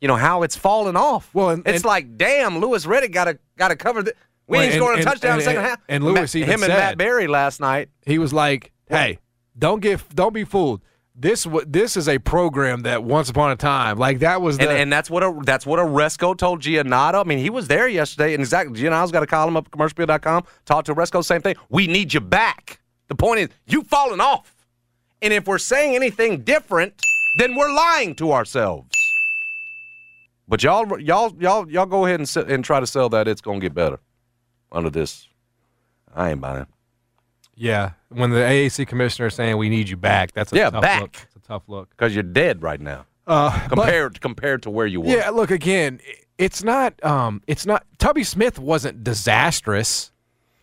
you 0.00 0.08
know 0.08 0.16
how 0.16 0.42
it's 0.42 0.56
falling 0.56 0.96
off. 0.96 1.30
Well, 1.34 1.50
and- 1.50 1.66
it's 1.66 1.76
and- 1.78 1.84
like 1.84 2.16
damn, 2.16 2.58
Louis 2.58 2.84
Riddick 2.86 3.12
got 3.12 3.24
to 3.24 3.38
got 3.56 3.68
to 3.68 3.76
cover 3.76 4.02
the. 4.02 4.14
We 4.46 4.58
ain't 4.58 4.72
and- 4.72 4.74
scoring 4.76 4.96
a 4.98 5.00
and- 5.00 5.06
touchdown 5.06 5.38
in 5.38 5.44
the 5.44 5.50
and- 5.50 5.56
second 5.56 5.64
half. 5.64 5.80
and 5.88 6.04
Louis 6.04 6.14
Ma- 6.34 6.38
even 6.40 6.48
him 6.50 6.62
and 6.62 6.72
Matt 6.72 6.98
Barrie 6.98 7.26
last 7.26 7.60
night. 7.60 7.88
he 8.06 8.18
was 8.18 8.32
like, 8.32 8.72
"Hey, 8.88 9.18
don't 9.58 9.80
get 9.80 10.00
don't 10.14 10.34
be 10.34 10.44
fooled. 10.44 10.80
This 11.16 11.46
this 11.66 11.96
is 11.96 12.08
a 12.08 12.18
program 12.18 12.82
that 12.82 13.04
once 13.04 13.30
upon 13.30 13.52
a 13.52 13.56
time, 13.56 13.98
like 13.98 14.18
that 14.18 14.42
was 14.42 14.58
the 14.58 14.68
And, 14.68 14.78
and 14.78 14.92
that's 14.92 15.08
what 15.08 15.22
a 15.22 15.32
that's 15.44 15.64
what 15.64 15.78
Aresco 15.78 16.36
told 16.36 16.60
Giannotto. 16.60 17.20
I 17.20 17.22
mean, 17.22 17.38
he 17.38 17.50
was 17.50 17.68
there 17.68 17.86
yesterday, 17.88 18.34
and 18.34 18.40
exactly 18.42 18.78
Giannotto's 18.80 19.12
got 19.12 19.22
a 19.22 19.26
column 19.26 19.56
up 19.56 19.66
at 19.66 19.72
commercialappeal.com. 19.78 20.44
Talked 20.66 20.86
to 20.86 20.94
Aresco, 20.94 21.24
same 21.24 21.40
thing. 21.40 21.54
We 21.70 21.86
need 21.86 22.12
you 22.12 22.20
back. 22.20 22.80
The 23.08 23.14
point 23.14 23.40
is, 23.40 23.48
you've 23.66 23.86
fallen 23.86 24.20
off, 24.20 24.54
and 25.22 25.32
if 25.32 25.46
we're 25.46 25.58
saying 25.58 25.94
anything 25.94 26.40
different, 26.42 26.94
then 27.38 27.54
we're 27.54 27.72
lying 27.72 28.14
to 28.16 28.32
ourselves. 28.32 28.88
But 30.48 30.62
y'all, 30.62 31.00
y'all, 31.00 31.34
y'all, 31.40 31.70
y'all 31.70 31.86
go 31.86 32.06
ahead 32.06 32.20
and 32.20 32.28
sit 32.28 32.50
and 32.50 32.64
try 32.64 32.80
to 32.80 32.86
sell 32.86 33.08
that 33.10 33.26
it's 33.28 33.40
gonna 33.40 33.60
get 33.60 33.74
better 33.74 33.98
under 34.70 34.90
this. 34.90 35.28
I 36.14 36.30
ain't 36.30 36.40
buying. 36.40 36.62
It. 36.62 36.68
Yeah. 37.56 37.92
When 38.08 38.30
the 38.30 38.36
AAC 38.40 38.86
commissioner 38.86 39.28
is 39.28 39.34
saying 39.34 39.56
we 39.56 39.68
need 39.68 39.88
you 39.88 39.96
back, 39.96 40.32
that's 40.32 40.52
a 40.52 40.56
Yeah, 40.56 40.70
tough 40.70 40.82
back. 40.82 41.00
look. 41.02 41.16
It's 41.24 41.36
a 41.36 41.40
tough 41.48 41.62
look. 41.68 41.90
because 41.90 42.14
you're 42.14 42.22
dead 42.24 42.62
right 42.62 42.80
now 42.80 43.06
Uh, 43.26 43.50
but- 43.68 43.76
compared 43.76 44.20
compared 44.20 44.62
to 44.64 44.70
where 44.70 44.86
you 44.86 45.00
were. 45.00 45.08
Yeah, 45.08 45.30
look 45.30 45.50
again. 45.50 46.00
It's 46.36 46.62
not. 46.64 47.02
Um, 47.04 47.42
it's 47.46 47.64
not. 47.64 47.86
Tubby 47.98 48.24
Smith 48.24 48.58
wasn't 48.58 49.04
disastrous. 49.04 50.10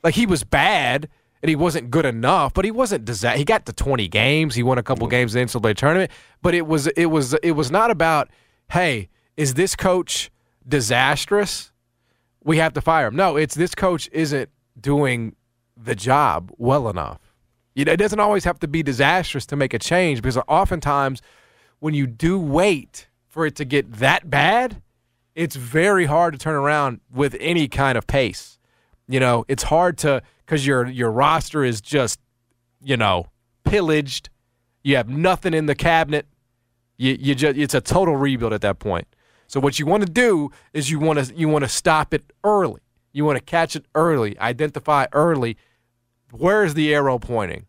Like 0.03 0.15
he 0.15 0.25
was 0.25 0.43
bad 0.43 1.07
and 1.41 1.50
he 1.50 1.55
wasn't 1.55 1.89
good 1.89 2.05
enough, 2.05 2.53
but 2.53 2.65
he 2.65 2.71
wasn't 2.71 3.05
disa- 3.05 3.31
He 3.31 3.43
got 3.43 3.65
to 3.65 3.74
twenty 3.74 4.07
games. 4.07 4.55
He 4.55 4.63
won 4.63 4.77
a 4.77 4.83
couple 4.83 5.07
mm-hmm. 5.07 5.12
games 5.12 5.36
in 5.36 5.48
the 5.48 5.60
NCAA 5.60 5.75
tournament. 5.75 6.12
But 6.41 6.53
it 6.53 6.67
was. 6.67 6.88
It 6.88 7.07
was. 7.07 7.33
It 7.36 7.51
was 7.51 7.71
not 7.71 7.91
about. 7.91 8.29
Hey, 8.69 9.10
is 9.38 9.55
this 9.55 9.75
coach 9.75 10.31
disastrous? 10.67 11.71
We 12.43 12.57
have 12.57 12.74
to 12.74 12.81
fire 12.81 13.07
him. 13.07 13.15
No, 13.15 13.38
it's 13.38 13.55
this 13.55 13.75
coach 13.75 14.10
isn't 14.12 14.50
doing 14.79 15.36
the 15.75 15.95
job 15.95 16.51
well 16.57 16.89
enough. 16.89 17.19
You 17.75 17.86
know, 17.86 17.91
it 17.91 17.98
doesn't 17.98 18.19
always 18.19 18.43
have 18.43 18.60
to 18.60 18.67
be 18.67 18.83
disastrous 18.83 19.45
to 19.48 19.55
make 19.55 19.74
a 19.74 19.79
change 19.79 20.21
because 20.21 20.38
oftentimes 20.48 21.21
when 21.79 21.93
you 21.93 22.07
do 22.07 22.39
wait 22.39 23.07
for 23.27 23.45
it 23.45 23.55
to 23.55 23.65
get 23.65 23.91
that 23.93 24.29
bad, 24.29 24.81
it's 25.36 25.55
very 25.55 26.05
hard 26.05 26.33
to 26.33 26.39
turn 26.39 26.55
around 26.55 27.00
with 27.12 27.36
any 27.39 27.67
kind 27.67 27.98
of 27.98 28.07
pace. 28.07 28.60
You 29.07 29.19
know, 29.19 29.45
it's 29.48 29.63
hard 29.63 29.98
to 30.00 30.21
because 30.51 30.67
your 30.67 30.86
your 30.86 31.10
roster 31.10 31.63
is 31.63 31.79
just, 31.79 32.20
you 32.84 32.98
know, 32.98 33.27
pillaged. 33.63 34.29
You 34.84 34.98
have 34.98 35.08
nothing 35.08 35.53
in 35.53 35.65
the 35.65 35.75
cabinet. 35.75 36.27
You 36.98 37.15
you 37.17 37.36
just 37.36 37.58
it's 37.58 37.74
a 37.74 37.79
total 37.79 38.17
rebuild 38.17 38.51
at 38.51 38.60
that 38.60 38.77
point. 38.77 39.08
So 39.48 39.62
what 39.62 39.79
you 39.79 39.86
want 39.86 40.05
to 40.05 40.12
do 40.12 40.51
is 40.74 40.91
you 40.91 41.00
want 41.00 41.20
to 41.20 41.34
you 41.34 41.48
want 41.48 41.63
to 41.63 41.70
stop 41.70 42.13
it 42.13 42.34
early. 42.43 42.81
You 43.13 43.24
want 43.24 43.38
to 43.38 43.43
catch 43.43 43.77
it 43.77 43.86
early, 43.96 44.38
identify 44.39 45.05
early. 45.13 45.55
Where 46.31 46.65
is 46.65 46.74
the 46.74 46.93
arrow 46.93 47.17
pointing? 47.17 47.65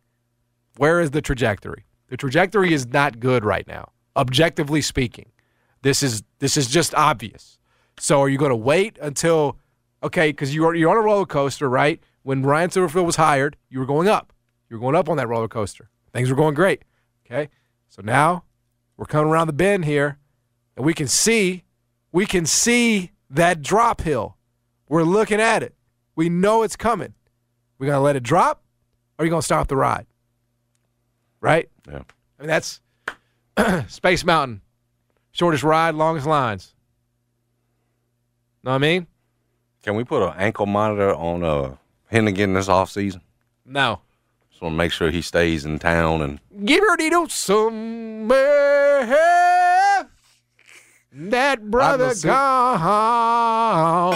Where 0.76 1.00
is 1.00 1.12
the 1.12 1.22
trajectory? 1.22 1.84
The 2.08 2.16
trajectory 2.16 2.74
is 2.74 2.88
not 2.88 3.20
good 3.20 3.44
right 3.44 3.66
now, 3.68 3.92
objectively 4.16 4.82
speaking. 4.82 5.30
This 5.82 6.02
is 6.02 6.24
this 6.40 6.56
is 6.56 6.66
just 6.66 6.96
obvious. 6.96 7.60
So 8.00 8.20
are 8.20 8.28
you 8.28 8.38
going 8.38 8.50
to 8.50 8.56
wait 8.56 8.98
until 9.00 9.56
okay? 10.02 10.30
Because 10.30 10.52
you 10.52 10.66
are 10.66 10.74
you're 10.74 10.90
on 10.90 10.96
a 10.96 11.00
roller 11.00 11.26
coaster, 11.26 11.70
right? 11.70 12.02
When 12.22 12.42
Ryan 12.42 12.70
Silverfield 12.70 13.04
was 13.04 13.16
hired, 13.16 13.56
you 13.68 13.78
were 13.78 13.86
going 13.86 14.08
up. 14.08 14.32
You 14.68 14.76
were 14.76 14.80
going 14.80 14.94
up 14.94 15.08
on 15.08 15.16
that 15.16 15.28
roller 15.28 15.48
coaster. 15.48 15.90
Things 16.12 16.30
were 16.30 16.36
going 16.36 16.54
great. 16.54 16.82
Okay, 17.26 17.48
so 17.88 18.02
now 18.02 18.44
we're 18.96 19.06
coming 19.06 19.30
around 19.30 19.46
the 19.46 19.52
bend 19.52 19.84
here, 19.84 20.18
and 20.76 20.84
we 20.84 20.94
can 20.94 21.08
see 21.08 21.64
we 22.12 22.26
can 22.26 22.46
see 22.46 23.10
that 23.30 23.62
drop 23.62 24.02
hill. 24.02 24.36
We're 24.88 25.02
looking 25.02 25.40
at 25.40 25.62
it. 25.62 25.74
We 26.14 26.28
know 26.28 26.62
it's 26.62 26.76
coming. 26.76 27.14
We're 27.78 27.86
gonna 27.86 28.02
let 28.02 28.16
it 28.16 28.22
drop, 28.22 28.62
or 29.18 29.22
are 29.22 29.26
you 29.26 29.30
gonna 29.30 29.42
stop 29.42 29.68
the 29.68 29.76
ride? 29.76 30.06
Right? 31.40 31.68
Yeah. 31.88 32.02
I 32.38 32.42
mean, 32.42 32.48
that's 32.48 32.80
Space 33.88 34.24
Mountain. 34.24 34.60
Shortest 35.32 35.64
ride, 35.64 35.94
longest 35.94 36.26
lines. 36.26 36.74
Know 38.62 38.70
what 38.70 38.76
I 38.76 38.78
mean? 38.78 39.06
Can 39.82 39.96
we 39.96 40.04
put 40.04 40.22
an 40.22 40.34
ankle 40.36 40.66
monitor 40.66 41.14
on 41.14 41.42
uh, 42.12 42.16
Henigan 42.16 42.54
this 42.54 42.68
off 42.68 42.90
season? 42.90 43.22
No. 43.64 44.00
Just 44.50 44.62
want 44.62 44.72
to 44.74 44.76
make 44.76 44.92
sure 44.92 45.10
he 45.10 45.22
stays 45.22 45.64
in 45.64 45.78
town 45.78 46.20
and 46.22 46.40
Give 46.64 46.80
her 46.80 46.96
to 46.96 47.26
somewhere. 47.28 49.06
That 51.14 51.70
brother 51.70 52.06
not 52.06 52.16
see- 52.16 52.28
gone. 52.28 54.14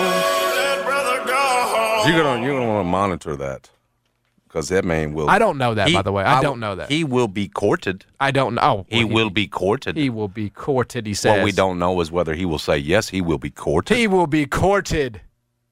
you're 2.08 2.22
gonna 2.22 2.42
you're 2.42 2.58
gonna 2.58 2.72
want 2.72 2.86
to 2.86 2.90
monitor 2.90 3.36
that 3.36 3.68
because 4.48 4.68
that 4.70 4.82
man 4.84 5.12
will. 5.12 5.28
I 5.28 5.38
don't 5.38 5.58
know 5.58 5.74
that, 5.74 5.88
he- 5.88 5.94
by 5.94 6.00
the 6.02 6.12
way. 6.12 6.24
I 6.24 6.40
don't 6.40 6.58
know 6.58 6.74
that. 6.74 6.88
he 6.90 7.04
will 7.04 7.28
be 7.28 7.48
courted. 7.48 8.06
I 8.18 8.30
don't 8.30 8.54
know. 8.54 8.62
Oh, 8.62 8.86
He 8.88 9.04
well, 9.04 9.14
will 9.14 9.30
be 9.30 9.46
courted. 9.46 9.96
He 9.98 10.08
will 10.08 10.28
be 10.28 10.48
courted. 10.48 11.04
He 11.06 11.12
says. 11.12 11.32
what 11.36 11.44
we 11.44 11.52
don't 11.52 11.78
know 11.78 12.00
is 12.00 12.10
whether 12.10 12.34
he 12.34 12.46
will 12.46 12.58
say 12.58 12.78
yes. 12.78 13.10
He 13.10 13.20
will 13.20 13.36
be 13.38 13.50
courted. 13.50 13.98
He 13.98 14.06
will 14.06 14.26
be 14.26 14.46
courted. 14.46 15.20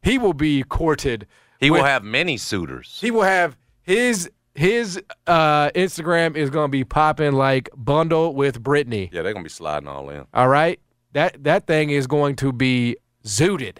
He 0.02 0.18
will 0.18 0.34
be 0.34 0.62
courted. 0.62 1.26
He 1.64 1.70
will 1.70 1.84
have 1.84 2.04
many 2.04 2.36
suitors. 2.36 2.98
He 3.00 3.10
will 3.10 3.22
have 3.22 3.56
his 3.82 4.30
his 4.54 5.00
uh, 5.26 5.70
Instagram 5.70 6.36
is 6.36 6.48
going 6.50 6.66
to 6.66 6.70
be 6.72 6.84
popping 6.84 7.32
like 7.32 7.68
bundle 7.76 8.34
with 8.34 8.62
Britney. 8.62 9.10
yeah, 9.12 9.22
they're 9.22 9.32
gonna 9.32 9.42
be 9.42 9.48
sliding 9.48 9.88
all 9.88 10.08
in. 10.10 10.26
All 10.32 10.48
right, 10.48 10.78
that 11.12 11.42
that 11.44 11.66
thing 11.66 11.90
is 11.90 12.06
going 12.06 12.36
to 12.36 12.52
be 12.52 12.96
zooted, 13.24 13.78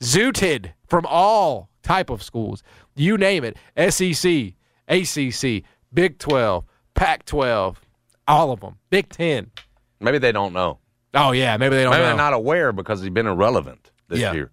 zooted 0.00 0.72
from 0.86 1.06
all 1.06 1.68
type 1.82 2.10
of 2.10 2.22
schools. 2.22 2.62
You 2.94 3.16
name 3.18 3.44
it: 3.44 3.56
SEC, 3.92 4.54
ACC, 4.88 5.64
Big 5.92 6.18
Twelve, 6.18 6.64
Pac 6.94 7.24
twelve, 7.24 7.80
all 8.28 8.52
of 8.52 8.60
them. 8.60 8.76
Big 8.90 9.08
Ten. 9.08 9.50
Maybe 10.00 10.18
they 10.18 10.32
don't 10.32 10.52
know. 10.52 10.78
Oh 11.14 11.32
yeah, 11.32 11.56
maybe 11.56 11.76
they 11.76 11.82
don't 11.82 11.90
Maybe 11.92 12.02
know. 12.02 12.08
they're 12.08 12.16
not 12.16 12.32
aware 12.32 12.72
because 12.72 13.00
he's 13.00 13.10
been 13.10 13.26
irrelevant 13.26 13.90
this 14.08 14.20
Yeah. 14.20 14.32
year. 14.32 14.50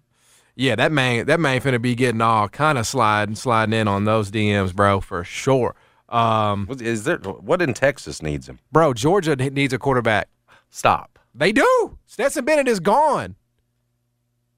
Yeah, 0.60 0.76
that 0.76 0.92
man, 0.92 1.24
that 1.24 1.40
man 1.40 1.58
finna 1.62 1.80
be 1.80 1.94
getting 1.94 2.20
all 2.20 2.46
kind 2.48 2.76
of 2.76 2.86
sliding, 2.86 3.34
sliding 3.34 3.72
in 3.72 3.88
on 3.88 4.04
those 4.04 4.30
DMs, 4.30 4.74
bro, 4.74 5.00
for 5.00 5.24
sure. 5.24 5.74
Um, 6.10 6.66
What 6.66 6.82
is 6.82 7.04
there? 7.04 7.16
What 7.16 7.62
in 7.62 7.72
Texas 7.72 8.20
needs 8.20 8.46
him? 8.48 8.58
bro, 8.70 8.92
Georgia 8.92 9.36
needs 9.36 9.72
a 9.72 9.78
quarterback. 9.78 10.28
Stop. 10.68 11.18
They 11.34 11.52
do. 11.52 11.96
Stetson 12.06 12.44
Bennett 12.44 12.68
is 12.68 12.78
gone. 12.80 13.36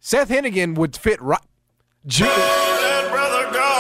Seth 0.01 0.29
Henigan 0.29 0.75
would 0.77 0.97
fit 0.97 1.23
right. 1.23 1.39
Ju- 2.07 2.25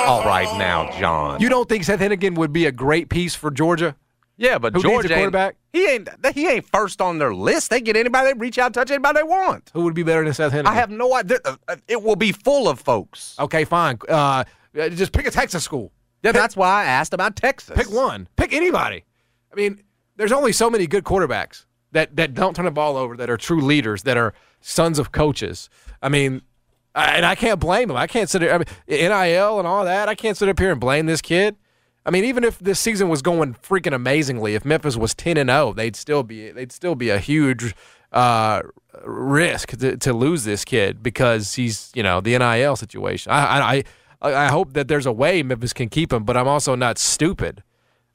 All 0.06 0.24
right 0.24 0.48
now, 0.58 0.90
John. 1.00 1.40
you 1.40 1.48
don't 1.48 1.68
think 1.68 1.82
Seth 1.84 1.98
Henigan 2.00 2.36
would 2.36 2.52
be 2.52 2.66
a 2.66 2.72
great 2.72 3.08
piece 3.08 3.34
for 3.34 3.50
Georgia? 3.50 3.96
Yeah, 4.36 4.58
but 4.58 4.74
Who 4.74 4.82
Georgia 4.82 5.08
ain't- 5.08 5.18
quarterback? 5.18 5.56
He 5.72 5.86
ain't. 5.86 6.08
He 6.34 6.48
ain't 6.48 6.66
first 6.66 7.00
on 7.00 7.18
their 7.18 7.34
list. 7.34 7.70
They 7.70 7.80
get 7.80 7.96
anybody. 7.96 8.32
They 8.32 8.38
reach 8.38 8.58
out, 8.58 8.74
touch 8.74 8.90
anybody 8.90 9.18
they 9.20 9.22
want. 9.22 9.70
Who 9.74 9.82
would 9.84 9.94
be 9.94 10.02
better 10.02 10.24
than 10.24 10.34
Seth 10.34 10.52
Henigan? 10.52 10.66
I 10.66 10.74
have 10.74 10.90
no 10.90 11.14
idea. 11.14 11.38
Uh, 11.44 11.56
uh, 11.68 11.76
It 11.88 12.02
will 12.02 12.16
be 12.16 12.32
full 12.32 12.68
of 12.68 12.80
folks. 12.80 13.36
Okay, 13.38 13.64
fine. 13.64 13.98
Uh, 14.08 14.44
uh, 14.78 14.88
just 14.90 15.12
pick 15.12 15.26
a 15.26 15.30
Texas 15.30 15.62
school. 15.64 15.92
Yeah, 16.22 16.32
that's 16.32 16.56
why 16.56 16.82
I 16.82 16.84
asked 16.84 17.14
about 17.14 17.36
Texas. 17.36 17.76
Pick 17.76 17.90
one. 17.90 18.28
Pick 18.36 18.52
anybody. 18.52 19.04
I 19.52 19.56
mean, 19.56 19.82
there's 20.16 20.32
only 20.32 20.52
so 20.52 20.68
many 20.70 20.86
good 20.86 21.04
quarterbacks 21.04 21.64
that 21.92 22.16
that 22.16 22.34
don't 22.34 22.54
turn 22.54 22.64
the 22.64 22.70
ball 22.70 22.96
over, 22.96 23.16
that 23.16 23.28
are 23.30 23.36
true 23.36 23.60
leaders, 23.60 24.02
that 24.04 24.16
are 24.16 24.32
sons 24.60 24.98
of 24.98 25.10
coaches. 25.12 25.68
I 26.02 26.08
mean, 26.08 26.42
I, 26.94 27.16
and 27.16 27.26
I 27.26 27.34
can't 27.34 27.58
blame 27.60 27.88
them. 27.88 27.96
I 27.96 28.06
can't 28.06 28.28
sit 28.30 28.38
there. 28.40 28.54
I 28.54 28.58
mean, 28.58 28.66
NIL 28.88 29.58
and 29.58 29.66
all 29.66 29.84
that. 29.84 30.08
I 30.08 30.14
can't 30.14 30.36
sit 30.36 30.48
up 30.48 30.58
here 30.58 30.70
and 30.70 30.80
blame 30.80 31.06
this 31.06 31.20
kid. 31.22 31.56
I 32.04 32.10
mean, 32.10 32.24
even 32.24 32.42
if 32.42 32.58
this 32.58 32.80
season 32.80 33.08
was 33.08 33.22
going 33.22 33.54
freaking 33.54 33.94
amazingly, 33.94 34.54
if 34.54 34.64
Memphis 34.64 34.96
was 34.96 35.14
ten 35.14 35.36
and 35.36 35.48
zero, 35.48 35.72
they'd 35.72 35.96
still 35.96 36.22
be 36.22 36.50
they'd 36.50 36.72
still 36.72 36.94
be 36.94 37.10
a 37.10 37.18
huge 37.18 37.74
uh, 38.12 38.62
risk 39.04 39.76
to, 39.78 39.96
to 39.96 40.12
lose 40.12 40.44
this 40.44 40.64
kid 40.64 41.02
because 41.02 41.54
he's 41.54 41.92
you 41.94 42.02
know 42.02 42.20
the 42.20 42.36
NIL 42.36 42.76
situation. 42.76 43.32
I, 43.32 43.60
I 43.60 43.84
I 44.20 44.48
hope 44.48 44.72
that 44.74 44.88
there's 44.88 45.06
a 45.06 45.12
way 45.12 45.42
Memphis 45.42 45.72
can 45.72 45.88
keep 45.88 46.12
him, 46.12 46.24
but 46.24 46.36
I'm 46.36 46.48
also 46.48 46.74
not 46.74 46.98
stupid. 46.98 47.62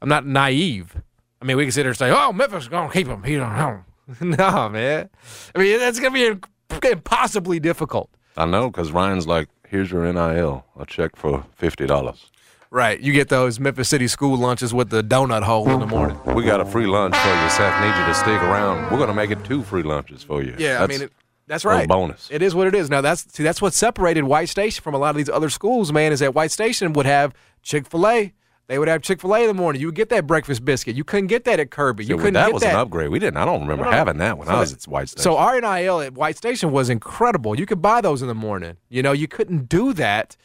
I'm 0.01 0.10
not 0.10 0.25
naive. 0.25 1.01
I 1.41 1.46
mean, 1.46 1.58
we 1.58 1.63
can 1.63 1.72
sit 1.72 1.84
there 1.84 1.91
and 1.91 1.98
say, 1.98 2.12
"Oh, 2.12 2.34
Memphis 2.34 2.63
is 2.63 2.70
gonna 2.70 2.91
keep 2.91 3.08
him." 3.08 3.24
He 3.24 3.36
don't 3.36 3.56
know. 3.56 3.84
no, 4.22 4.70
man. 4.70 5.10
I 5.56 5.60
mean, 5.60 5.79
that's 5.79 6.00
gonna 6.00 6.12
be 6.12 6.89
impossibly 6.89 7.60
difficult. 7.60 8.10
I 8.36 8.46
know 8.46 8.70
because 8.70 8.91
Ryan's 8.91 9.27
like, 9.27 9.50
"Here's 9.67 9.91
your 9.91 10.12
NIL, 10.12 10.65
a 10.77 10.86
check 10.86 11.15
for 11.15 11.46
fifty 11.56 11.86
dollars." 11.86 12.32
Right. 12.69 13.00
You 13.00 13.13
get 13.13 13.29
those 13.29 13.59
Memphis 13.59 13.88
City 13.89 14.07
school 14.07 14.38
lunches 14.38 14.74
with 14.74 14.89
the 14.89 15.01
donut 15.03 15.43
hole 15.43 15.69
in 15.69 15.79
the 15.79 15.86
morning. 15.88 16.19
We 16.25 16.43
got 16.43 16.59
a 16.59 16.65
free 16.65 16.86
lunch 16.86 17.15
for 17.15 17.27
you. 17.29 17.50
Seth 17.50 17.81
Need 17.81 18.00
you 18.00 18.05
to 18.07 18.13
stick 18.13 18.41
around. 18.43 18.91
We're 18.91 18.97
gonna 19.00 19.13
make 19.13 19.31
it 19.31 19.43
two 19.45 19.63
free 19.63 19.83
lunches 19.83 20.24
for 20.24 20.43
you. 20.43 20.53
Yeah, 20.57 20.83
I 20.83 20.88
mean, 20.88 21.03
it, 21.03 21.13
that's 21.47 21.63
a 21.63 21.69
right. 21.69 21.88
bonus. 21.88 22.27
It 22.31 22.41
is 22.41 22.53
what 22.53 22.67
it 22.67 22.75
is. 22.75 22.89
Now 22.89 23.01
that's 23.01 23.31
see, 23.33 23.43
that's 23.43 23.62
what 23.62 23.74
separated 23.74 24.24
White 24.24 24.50
Station 24.50 24.83
from 24.83 24.93
a 24.93 24.97
lot 24.97 25.12
of 25.12 25.15
these 25.15 25.29
other 25.29 25.50
schools. 25.50 25.93
Man, 25.93 26.12
is 26.12 26.19
that 26.19 26.36
White 26.36 26.51
Station 26.51 26.91
would 26.93 27.05
have 27.05 27.33
Chick 27.63 27.88
Fil 27.88 28.05
A. 28.07 28.33
They 28.67 28.77
would 28.77 28.89
have 28.89 29.01
Chick 29.01 29.21
Fil 29.21 29.33
A 29.33 29.41
in 29.43 29.47
the 29.47 29.53
morning. 29.53 29.79
You 29.79 29.88
would 29.88 29.95
get 29.95 30.09
that 30.09 30.27
breakfast 30.27 30.65
biscuit. 30.65 30.93
You 30.97 31.05
couldn't 31.05 31.27
get 31.27 31.45
that 31.45 31.62
at 31.62 31.71
Kirby. 31.71 32.03
You 32.03 32.15
Yeah, 32.15 32.21
couldn't 32.21 32.33
that 32.33 32.47
get 32.47 32.53
was 32.53 32.63
that. 32.63 32.74
an 32.74 32.79
upgrade. 32.81 33.09
We 33.09 33.17
didn't. 33.19 33.38
I 33.38 33.45
don't 33.45 33.62
remember 33.62 33.86
no, 33.86 33.91
no. 33.91 33.95
having 33.95 34.17
that 34.17 34.38
when 34.38 34.47
So 34.50 34.53
I 34.53 34.59
was 34.59 34.74
at 34.74 34.83
White 34.83 35.07
Station. 35.07 35.24
So 35.24 35.38
our 35.38 35.62
NIL 35.62 36.01
at 36.01 36.13
White 36.15 36.36
Station 36.36 36.71
was 36.71 36.89
incredible. 36.89 37.57
You 37.57 37.65
could 37.65 37.81
buy 37.81 38.01
those 38.01 38.21
in 38.21 38.27
the 38.27 38.36
morning. 38.36 38.75
You 38.89 39.01
know, 39.03 39.13
you 39.13 39.29
couldn't 39.29 39.69
do 39.69 39.93
that 39.93 40.36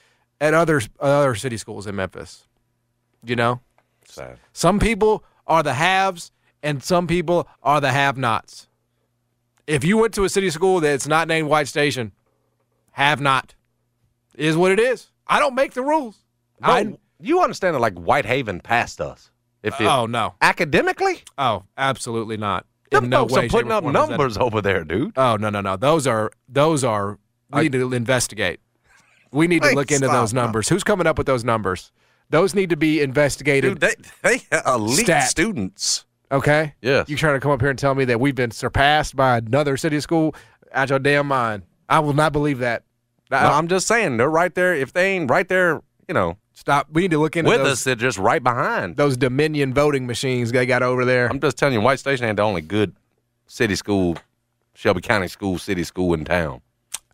at 0.42 0.52
other 0.52 0.82
other 1.00 1.34
city 1.34 1.56
schools 1.56 1.86
in 1.86 1.94
Memphis. 1.96 2.46
You 3.24 3.36
know, 3.36 3.60
Sad. 4.04 4.38
some 4.52 4.78
people 4.80 5.24
are 5.46 5.62
the 5.62 5.74
haves 5.74 6.32
and 6.62 6.82
some 6.82 7.06
people 7.06 7.48
are 7.62 7.80
the 7.80 7.92
have-nots. 7.92 8.68
If 9.66 9.84
you 9.84 9.96
went 9.96 10.12
to 10.14 10.24
a 10.24 10.28
city 10.28 10.50
school 10.50 10.80
that's 10.80 11.06
not 11.06 11.28
named 11.28 11.48
White 11.48 11.68
Station, 11.68 12.10
have 12.90 13.20
not 13.20 13.54
is 14.34 14.56
what 14.56 14.72
it 14.72 14.80
is. 14.80 15.08
I 15.26 15.38
don't 15.38 15.54
make 15.54 15.72
the 15.74 15.82
rules. 15.82 16.18
I, 16.60 16.96
you 17.20 17.42
understand 17.42 17.74
that 17.76 17.80
like 17.80 17.94
Whitehaven 17.94 18.60
passed 18.60 19.00
us. 19.00 19.30
If 19.62 19.80
it, 19.80 19.86
oh 19.86 20.06
no. 20.06 20.34
academically, 20.42 21.22
Oh, 21.38 21.62
absolutely 21.78 22.36
not. 22.36 22.66
them 22.90 23.04
In 23.04 23.10
no 23.10 23.24
way, 23.24 23.46
are 23.46 23.48
putting 23.48 23.70
up 23.70 23.84
form 23.84 23.94
is 23.94 24.02
that- 24.02 24.08
numbers 24.10 24.36
over 24.36 24.60
there, 24.60 24.82
dude. 24.82 25.12
Oh 25.16 25.36
no 25.36 25.48
no 25.50 25.60
no! 25.60 25.76
Those 25.76 26.06
are 26.08 26.32
those 26.48 26.82
are. 26.82 27.18
We 27.52 27.60
I- 27.60 27.62
need 27.62 27.72
to 27.72 27.92
investigate. 27.92 28.58
We 29.32 29.46
need 29.46 29.62
to 29.62 29.72
look 29.72 29.90
into 29.90 30.06
those 30.08 30.32
numbers. 30.32 30.68
Who's 30.68 30.84
coming 30.84 31.06
up 31.06 31.18
with 31.18 31.26
those 31.26 31.42
numbers? 31.44 31.90
Those 32.30 32.54
need 32.54 32.70
to 32.70 32.76
be 32.76 33.00
investigated. 33.00 33.78
Dude, 33.78 33.80
they 33.80 33.94
they 34.22 34.58
elite 34.66 35.06
Stat. 35.06 35.28
students. 35.28 36.04
okay. 36.30 36.74
Yes. 36.80 37.08
You 37.08 37.16
trying 37.16 37.34
to 37.34 37.40
come 37.40 37.50
up 37.50 37.60
here 37.60 37.70
and 37.70 37.78
tell 37.78 37.94
me 37.94 38.04
that 38.06 38.20
we've 38.20 38.34
been 38.34 38.50
surpassed 38.50 39.16
by 39.16 39.38
another 39.38 39.76
city 39.76 40.00
school? 40.00 40.34
Out 40.72 40.88
your 40.90 40.98
damn 40.98 41.26
mind! 41.28 41.64
I 41.88 42.00
will 42.00 42.14
not 42.14 42.32
believe 42.32 42.60
that. 42.60 42.84
No, 43.30 43.36
I- 43.36 43.58
I'm 43.58 43.68
just 43.68 43.86
saying 43.86 44.16
they're 44.16 44.30
right 44.30 44.54
there. 44.54 44.74
If 44.74 44.92
they 44.94 45.12
ain't 45.16 45.30
right 45.30 45.46
there, 45.46 45.82
you 46.08 46.14
know, 46.14 46.38
stop. 46.52 46.88
We 46.90 47.02
need 47.02 47.10
to 47.10 47.18
look 47.18 47.36
into 47.36 47.50
with 47.50 47.58
those, 47.60 47.72
us, 47.72 47.84
they're 47.84 47.94
just 47.94 48.16
right 48.18 48.42
behind. 48.42 48.96
those 48.96 49.16
Dominion 49.18 49.74
voting 49.74 50.06
machines 50.06 50.52
they 50.52 50.64
got 50.64 50.82
over 50.82 51.04
there. 51.04 51.28
I'm 51.28 51.40
just 51.40 51.58
telling 51.58 51.74
you, 51.74 51.80
White 51.82 51.98
Station 51.98 52.24
ain't 52.26 52.36
the 52.36 52.42
only 52.42 52.62
good 52.62 52.94
city 53.46 53.74
school, 53.74 54.16
Shelby 54.74 55.02
County 55.02 55.28
school, 55.28 55.58
city 55.58 55.84
school 55.84 56.14
in 56.14 56.24
town. 56.24 56.62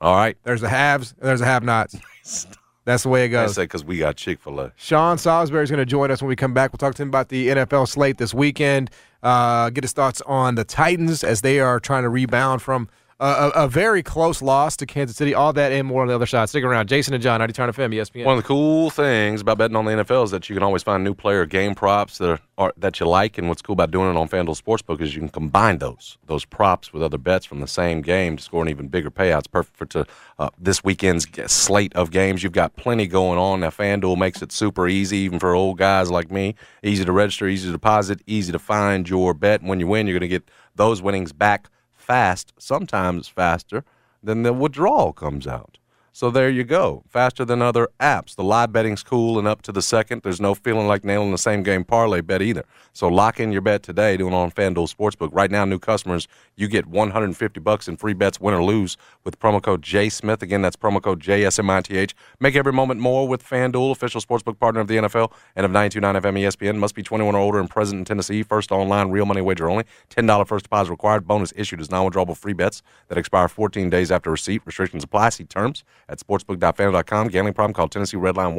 All 0.00 0.14
right, 0.14 0.37
There's 0.44 0.61
the 0.61 0.68
haves. 0.68 1.14
and 1.18 1.28
There's 1.28 1.40
the 1.40 1.46
have-nots. 1.46 1.96
That's 2.84 3.02
the 3.02 3.11
way 3.11 3.26
it 3.26 3.28
goes. 3.28 3.50
I 3.50 3.52
say 3.52 3.64
because 3.64 3.84
we 3.84 3.98
got 3.98 4.16
Chick 4.16 4.40
Fil 4.40 4.61
A. 4.61 4.72
Sean 4.76 5.18
Salisbury 5.18 5.62
is 5.62 5.70
going 5.70 5.78
to 5.78 5.84
join 5.84 6.11
us 6.11 6.22
when 6.22 6.28
we 6.30 6.37
come 6.37 6.54
back. 6.54 6.72
We'll 6.72 6.78
talk 6.78 6.94
to 6.94 7.02
him 7.02 7.08
about 7.08 7.28
the 7.28 7.48
NFL 7.48 7.87
slate 7.87 8.16
this 8.16 8.32
weekend. 8.32 8.90
Uh, 9.22 9.68
get 9.68 9.84
his 9.84 9.92
thoughts 9.92 10.22
on 10.22 10.54
the 10.54 10.64
Titans 10.64 11.22
as 11.22 11.42
they 11.42 11.61
are 11.61 11.80
trying 11.80 12.04
to 12.04 12.08
rebound 12.08 12.62
from 12.62 12.88
a, 13.20 13.50
a, 13.54 13.68
very 13.68 14.00
close 14.00 14.40
loss 14.40 14.76
to 14.76 14.87
Kansas 14.87 15.16
City. 15.16 15.35
All 15.35 15.52
that 15.52 15.72
and 15.72 15.88
more 15.88 16.02
on 16.02 16.09
the 16.09 16.14
other 16.14 16.26
side. 16.26 16.48
Stick 16.48 16.62
around. 16.62 16.88
Jason 16.88 17.14
and 17.14 17.22
John, 17.22 17.40
90 17.40 17.52
Turn 17.52 17.70
FM, 17.70 17.92
ESPN. 17.92 18.24
One 18.24 18.38
of 18.38 18.44
the 18.44 18.46
cool 18.46 18.90
things 18.90 19.40
about 19.40 19.59
betting 19.59 19.74
on 19.74 19.85
the 19.85 19.90
NFL 19.90 20.24
is 20.24 20.31
that 20.31 20.48
you 20.48 20.54
can 20.54 20.62
always 20.62 20.85
find 20.85 21.02
new 21.02 21.14
player 21.14 21.44
game 21.44 21.74
props 21.74 22.18
that 22.18 22.31
are, 22.31 22.40
are 22.57 22.72
that 22.76 23.00
you 23.00 23.07
like. 23.07 23.37
And 23.37 23.48
what's 23.48 23.61
cool 23.61 23.72
about 23.72 23.90
doing 23.90 24.09
it 24.09 24.16
on 24.16 24.28
FanDuel 24.28 24.61
Sportsbook 24.62 25.00
is 25.00 25.16
you 25.16 25.20
can 25.20 25.31
combine 25.31 25.78
those 25.78 26.16
those 26.26 26.44
props 26.44 26.92
with 26.92 27.02
other 27.02 27.18
bets 27.18 27.44
from 27.44 27.59
the 27.61 27.66
same 27.66 28.02
game 28.02 28.37
to 28.37 28.42
score 28.42 28.62
an 28.62 28.68
even 28.68 28.87
bigger 28.87 29.11
payout. 29.11 29.38
It's 29.38 29.46
perfect 29.48 29.76
for 29.76 29.87
to, 29.87 30.07
uh, 30.38 30.50
this 30.57 30.85
weekend's 30.85 31.26
slate 31.50 31.94
of 31.96 32.12
games. 32.12 32.44
You've 32.44 32.52
got 32.52 32.76
plenty 32.76 33.09
going 33.09 33.38
on. 33.38 33.61
Now 33.61 33.70
FanDuel 33.70 34.16
makes 34.16 34.42
it 34.42 34.52
super 34.52 34.87
easy, 34.87 35.16
even 35.18 35.40
for 35.40 35.54
old 35.54 35.78
guys 35.78 36.09
like 36.09 36.31
me. 36.31 36.54
Easy 36.85 37.04
to 37.04 37.11
register, 37.11 37.48
easy 37.48 37.66
to 37.66 37.72
deposit, 37.72 38.20
easy 38.28 38.52
to 38.52 38.61
find 38.61 39.09
your 39.09 39.35
bet. 39.35 39.61
And 39.61 39.68
when 39.68 39.81
you 39.81 39.88
win, 39.88 40.07
you're 40.07 40.14
going 40.14 40.20
to 40.20 40.28
get 40.28 40.48
those 40.76 41.02
winnings 41.02 41.33
back 41.33 41.68
fast, 42.09 42.55
sometimes 42.59 43.29
faster 43.29 43.85
than 44.23 44.42
the 44.42 44.53
withdrawal 44.53 45.12
comes 45.12 45.47
out. 45.47 45.79
So 46.18 46.33
there 46.33 46.50
you 46.50 46.64
go. 46.64 47.04
Faster 47.09 47.44
than 47.44 47.62
other 47.62 47.90
apps. 48.00 48.35
The 48.35 48.42
live 48.42 48.72
betting's 48.72 49.04
cool 49.04 49.38
and 49.38 49.46
up 49.46 49.62
to 49.62 49.70
the 49.70 49.81
second. 49.81 50.22
There's 50.24 50.40
no 50.40 50.52
feeling 50.52 50.88
like 50.88 51.04
nailing 51.04 51.31
the 51.31 51.38
same 51.38 51.62
game 51.62 51.85
parlay 51.85 52.22
bet 52.22 52.42
either. 52.42 52.64
So 52.92 53.07
lock 53.07 53.38
in 53.38 53.52
your 53.52 53.61
bet 53.61 53.85
today 53.85 54.16
doing 54.16 54.35
on 54.35 54.50
FanDuel 54.50 54.92
Sportsbook. 54.92 55.28
Right 55.31 55.48
now, 55.48 55.64
new 55.64 55.78
customers, 55.78 56.26
you 56.57 56.66
get 56.66 56.87
150 56.87 57.61
bucks 57.61 57.87
in 57.87 57.96
free 57.96 58.14
bets, 58.14 58.40
win 58.40 58.52
or 58.52 58.64
lose, 58.64 58.96
with 59.22 59.38
promo 59.38 59.62
code 59.62 59.81
J 59.81 60.09
Smith. 60.09 60.42
Again, 60.42 60.61
that's 60.61 60.74
promo 60.74 61.00
code 61.00 61.22
JSMITH. 61.22 62.14
Make 62.40 62.57
every 62.57 62.72
moment 62.72 62.98
more 62.98 63.28
with 63.28 63.44
FanDuel, 63.48 63.92
official 63.92 64.20
sportsbook 64.20 64.59
partner 64.59 64.81
of 64.81 64.88
the 64.88 64.96
NFL 64.96 65.31
and 65.54 65.64
of 65.64 65.70
929 65.70 66.20
FM 66.20 66.42
ESPN. 66.42 66.78
Must 66.78 66.96
be 66.96 67.04
21 67.04 67.37
or 67.37 67.38
older 67.38 67.61
and 67.61 67.70
present 67.70 68.00
in 68.00 68.04
Tennessee. 68.04 68.42
First 68.42 68.72
online, 68.72 69.12
real 69.12 69.24
money 69.24 69.40
wager 69.40 69.70
only. 69.70 69.85
$10 70.11 70.48
first 70.48 70.64
deposit 70.64 70.90
required. 70.90 71.28
Bonus 71.28 71.52
issued 71.54 71.81
as 71.81 71.92
non-withdrawable 71.92 72.37
free 72.37 72.54
bets 72.54 72.83
that 73.07 73.18
expire 73.18 73.46
14 73.46 73.88
days 73.88 74.11
after 74.11 74.33
receipt. 74.33 74.62
Restrictions 74.66 75.04
apply. 75.04 75.28
See 75.28 75.44
terms 75.44 75.85
at 76.09 76.18
sportsbook.fanduel.com. 76.18 77.29
Gambling 77.29 77.55
problem? 77.55 77.75
Call 77.75 77.88
Tennessee 77.88 78.16
Redline 78.16 78.55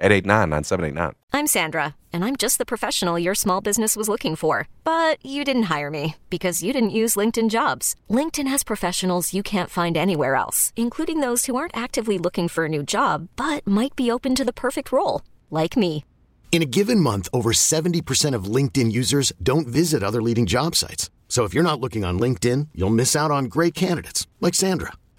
1-800-889-9789. 0.00 1.14
I'm 1.32 1.46
Sandra, 1.46 1.96
and 2.12 2.24
I'm 2.24 2.36
just 2.36 2.58
the 2.58 2.66
professional 2.66 3.18
your 3.18 3.34
small 3.34 3.60
business 3.60 3.96
was 3.96 4.08
looking 4.08 4.36
for. 4.36 4.68
But 4.84 5.24
you 5.24 5.44
didn't 5.44 5.64
hire 5.74 5.90
me 5.90 6.16
because 6.30 6.62
you 6.62 6.72
didn't 6.72 6.90
use 6.90 7.16
LinkedIn 7.16 7.50
jobs. 7.50 7.96
LinkedIn 8.10 8.46
has 8.48 8.62
professionals 8.62 9.32
you 9.32 9.42
can't 9.42 9.70
find 9.70 9.96
anywhere 9.96 10.34
else, 10.34 10.72
including 10.76 11.20
those 11.20 11.46
who 11.46 11.56
aren't 11.56 11.76
actively 11.76 12.18
looking 12.18 12.48
for 12.48 12.66
a 12.66 12.68
new 12.68 12.82
job 12.82 13.28
but 13.36 13.66
might 13.66 13.96
be 13.96 14.10
open 14.10 14.34
to 14.34 14.44
the 14.44 14.52
perfect 14.52 14.92
role, 14.92 15.22
like 15.50 15.76
me. 15.76 16.04
In 16.52 16.60
a 16.60 16.66
given 16.66 17.00
month, 17.00 17.30
over 17.32 17.52
70% 17.52 18.34
of 18.34 18.44
LinkedIn 18.44 18.92
users 18.92 19.32
don't 19.42 19.66
visit 19.66 20.02
other 20.02 20.20
leading 20.20 20.44
job 20.44 20.76
sites. 20.76 21.08
So 21.28 21.44
if 21.44 21.54
you're 21.54 21.62
not 21.70 21.80
looking 21.80 22.04
on 22.04 22.20
LinkedIn, 22.20 22.68
you'll 22.74 22.90
miss 22.90 23.16
out 23.16 23.30
on 23.30 23.46
great 23.46 23.72
candidates 23.72 24.26
like 24.42 24.52
Sandra. 24.54 24.92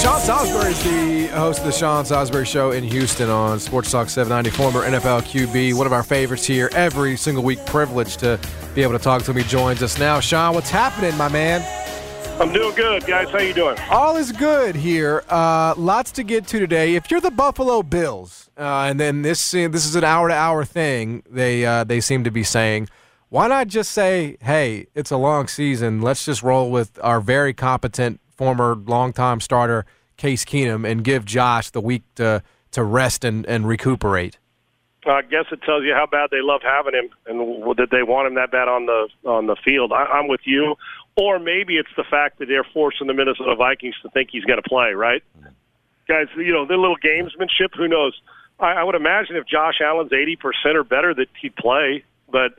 Sean 0.00 0.18
Salisbury 0.18 0.70
is 0.70 0.82
the 0.82 1.26
host 1.36 1.58
of 1.58 1.66
the 1.66 1.72
Sean 1.72 2.06
Salisbury 2.06 2.46
Show 2.46 2.70
in 2.70 2.82
Houston 2.84 3.28
on 3.28 3.60
Sports 3.60 3.90
Talk 3.90 4.08
790, 4.08 4.56
former 4.56 4.88
NFL 4.88 5.20
QB, 5.24 5.74
one 5.74 5.86
of 5.86 5.92
our 5.92 6.02
favorites 6.02 6.46
here 6.46 6.70
every 6.72 7.18
single 7.18 7.44
week. 7.44 7.58
Privileged 7.66 8.18
to 8.20 8.40
be 8.74 8.82
able 8.82 8.94
to 8.94 8.98
talk 8.98 9.22
to 9.24 9.30
him. 9.30 9.36
He 9.36 9.42
joins 9.42 9.82
us 9.82 9.98
now. 9.98 10.18
Sean, 10.18 10.54
what's 10.54 10.70
happening, 10.70 11.14
my 11.18 11.28
man? 11.28 11.60
I'm 12.40 12.50
doing 12.50 12.74
good, 12.74 13.04
guys. 13.04 13.28
How 13.28 13.40
you 13.40 13.52
doing? 13.52 13.76
All 13.90 14.16
is 14.16 14.32
good 14.32 14.74
here. 14.74 15.22
Uh, 15.28 15.74
lots 15.76 16.12
to 16.12 16.22
get 16.22 16.46
to 16.46 16.58
today. 16.58 16.94
If 16.94 17.10
you're 17.10 17.20
the 17.20 17.30
Buffalo 17.30 17.82
Bills, 17.82 18.48
uh, 18.56 18.86
and 18.88 18.98
then 18.98 19.20
this 19.20 19.50
this 19.50 19.84
is 19.84 19.96
an 19.96 20.04
hour 20.04 20.28
to 20.28 20.34
hour 20.34 20.64
thing, 20.64 21.24
they 21.28 21.66
uh, 21.66 21.84
they 21.84 22.00
seem 22.00 22.24
to 22.24 22.30
be 22.30 22.42
saying, 22.42 22.88
why 23.28 23.48
not 23.48 23.68
just 23.68 23.90
say, 23.90 24.38
hey, 24.40 24.86
it's 24.94 25.10
a 25.10 25.18
long 25.18 25.46
season. 25.46 26.00
Let's 26.00 26.24
just 26.24 26.42
roll 26.42 26.70
with 26.70 26.98
our 27.02 27.20
very 27.20 27.52
competent 27.52 28.18
former 28.40 28.74
longtime 28.74 29.38
starter 29.38 29.84
Case 30.16 30.46
Keenum 30.46 30.90
and 30.90 31.04
give 31.04 31.26
Josh 31.26 31.68
the 31.68 31.80
week 31.80 32.02
to 32.14 32.42
to 32.70 32.82
rest 32.82 33.22
and, 33.22 33.44
and 33.44 33.68
recuperate. 33.68 34.38
I 35.06 35.20
guess 35.22 35.44
it 35.52 35.60
tells 35.62 35.84
you 35.84 35.92
how 35.92 36.06
bad 36.06 36.30
they 36.30 36.40
love 36.40 36.62
having 36.62 36.94
him, 36.94 37.10
and 37.26 37.76
did 37.76 37.90
they 37.90 38.02
want 38.02 38.28
him 38.28 38.34
that 38.36 38.50
bad 38.50 38.66
on 38.66 38.86
the 38.86 39.08
on 39.28 39.46
the 39.46 39.56
field? 39.62 39.92
I, 39.92 40.04
I'm 40.04 40.26
with 40.26 40.40
you. 40.44 40.76
Or 41.16 41.38
maybe 41.38 41.76
it's 41.76 41.90
the 41.98 42.04
fact 42.04 42.38
that 42.38 42.46
they're 42.46 42.66
forcing 42.72 43.08
the 43.08 43.12
Minnesota 43.12 43.54
Vikings 43.56 43.96
to 44.02 44.08
think 44.10 44.30
he's 44.32 44.44
going 44.44 44.62
to 44.62 44.66
play, 44.66 44.92
right? 44.92 45.22
Guys, 46.08 46.28
you 46.36 46.52
know, 46.52 46.64
their 46.64 46.78
little 46.78 46.96
gamesmanship, 46.96 47.76
who 47.76 47.88
knows? 47.88 48.18
I, 48.58 48.72
I 48.72 48.84
would 48.84 48.94
imagine 48.94 49.36
if 49.36 49.46
Josh 49.46 49.80
Allen's 49.82 50.12
80% 50.12 50.38
or 50.76 50.84
better 50.84 51.12
that 51.12 51.26
he'd 51.42 51.56
play, 51.56 52.04
but 52.30 52.58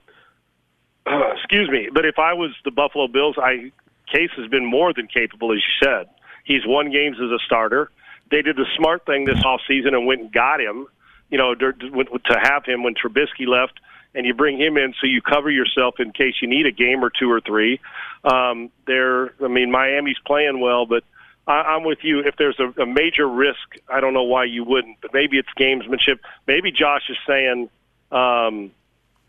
excuse 1.07 1.69
me, 1.69 1.89
but 1.91 2.05
if 2.05 2.19
I 2.19 2.33
was 2.33 2.51
the 2.65 2.71
Buffalo 2.71 3.07
Bills, 3.07 3.35
I 3.41 3.71
Case 4.11 4.31
has 4.37 4.47
been 4.49 4.65
more 4.65 4.93
than 4.93 5.07
capable, 5.07 5.51
as 5.51 5.59
you 5.59 5.87
said. 5.87 6.09
He's 6.43 6.65
won 6.65 6.91
games 6.91 7.17
as 7.23 7.31
a 7.31 7.39
starter. 7.45 7.89
They 8.29 8.41
did 8.41 8.55
the 8.55 8.65
smart 8.77 9.05
thing 9.05 9.25
this 9.25 9.43
off 9.43 9.61
season 9.67 9.93
and 9.93 10.05
went 10.05 10.21
and 10.21 10.31
got 10.31 10.59
him, 10.59 10.87
you 11.29 11.37
know, 11.37 11.53
to 11.55 12.39
have 12.41 12.65
him 12.65 12.83
when 12.83 12.95
Trubisky 12.95 13.47
left 13.47 13.79
and 14.13 14.25
you 14.25 14.33
bring 14.33 14.59
him 14.59 14.77
in 14.77 14.93
so 14.99 15.07
you 15.07 15.21
cover 15.21 15.49
yourself 15.49 15.99
in 15.99 16.11
case 16.11 16.35
you 16.41 16.47
need 16.47 16.65
a 16.65 16.71
game 16.71 17.03
or 17.03 17.09
two 17.09 17.31
or 17.31 17.39
three. 17.39 17.79
Um, 18.23 18.69
they're, 18.85 19.33
I 19.43 19.47
mean, 19.47 19.71
Miami's 19.71 20.19
playing 20.25 20.59
well, 20.59 20.85
but 20.85 21.03
I, 21.47 21.61
I'm 21.61 21.83
with 21.83 21.99
you. 22.01 22.19
If 22.19 22.35
there's 22.37 22.59
a, 22.59 22.81
a 22.81 22.85
major 22.85 23.27
risk, 23.27 23.59
I 23.87 24.01
don't 24.01 24.13
know 24.13 24.23
why 24.23 24.45
you 24.45 24.63
wouldn't, 24.63 24.97
but 25.01 25.13
maybe 25.13 25.37
it's 25.37 25.49
gamesmanship. 25.57 26.19
Maybe 26.47 26.71
Josh 26.71 27.09
is 27.09 27.17
saying, 27.25 27.69
um, 28.11 28.71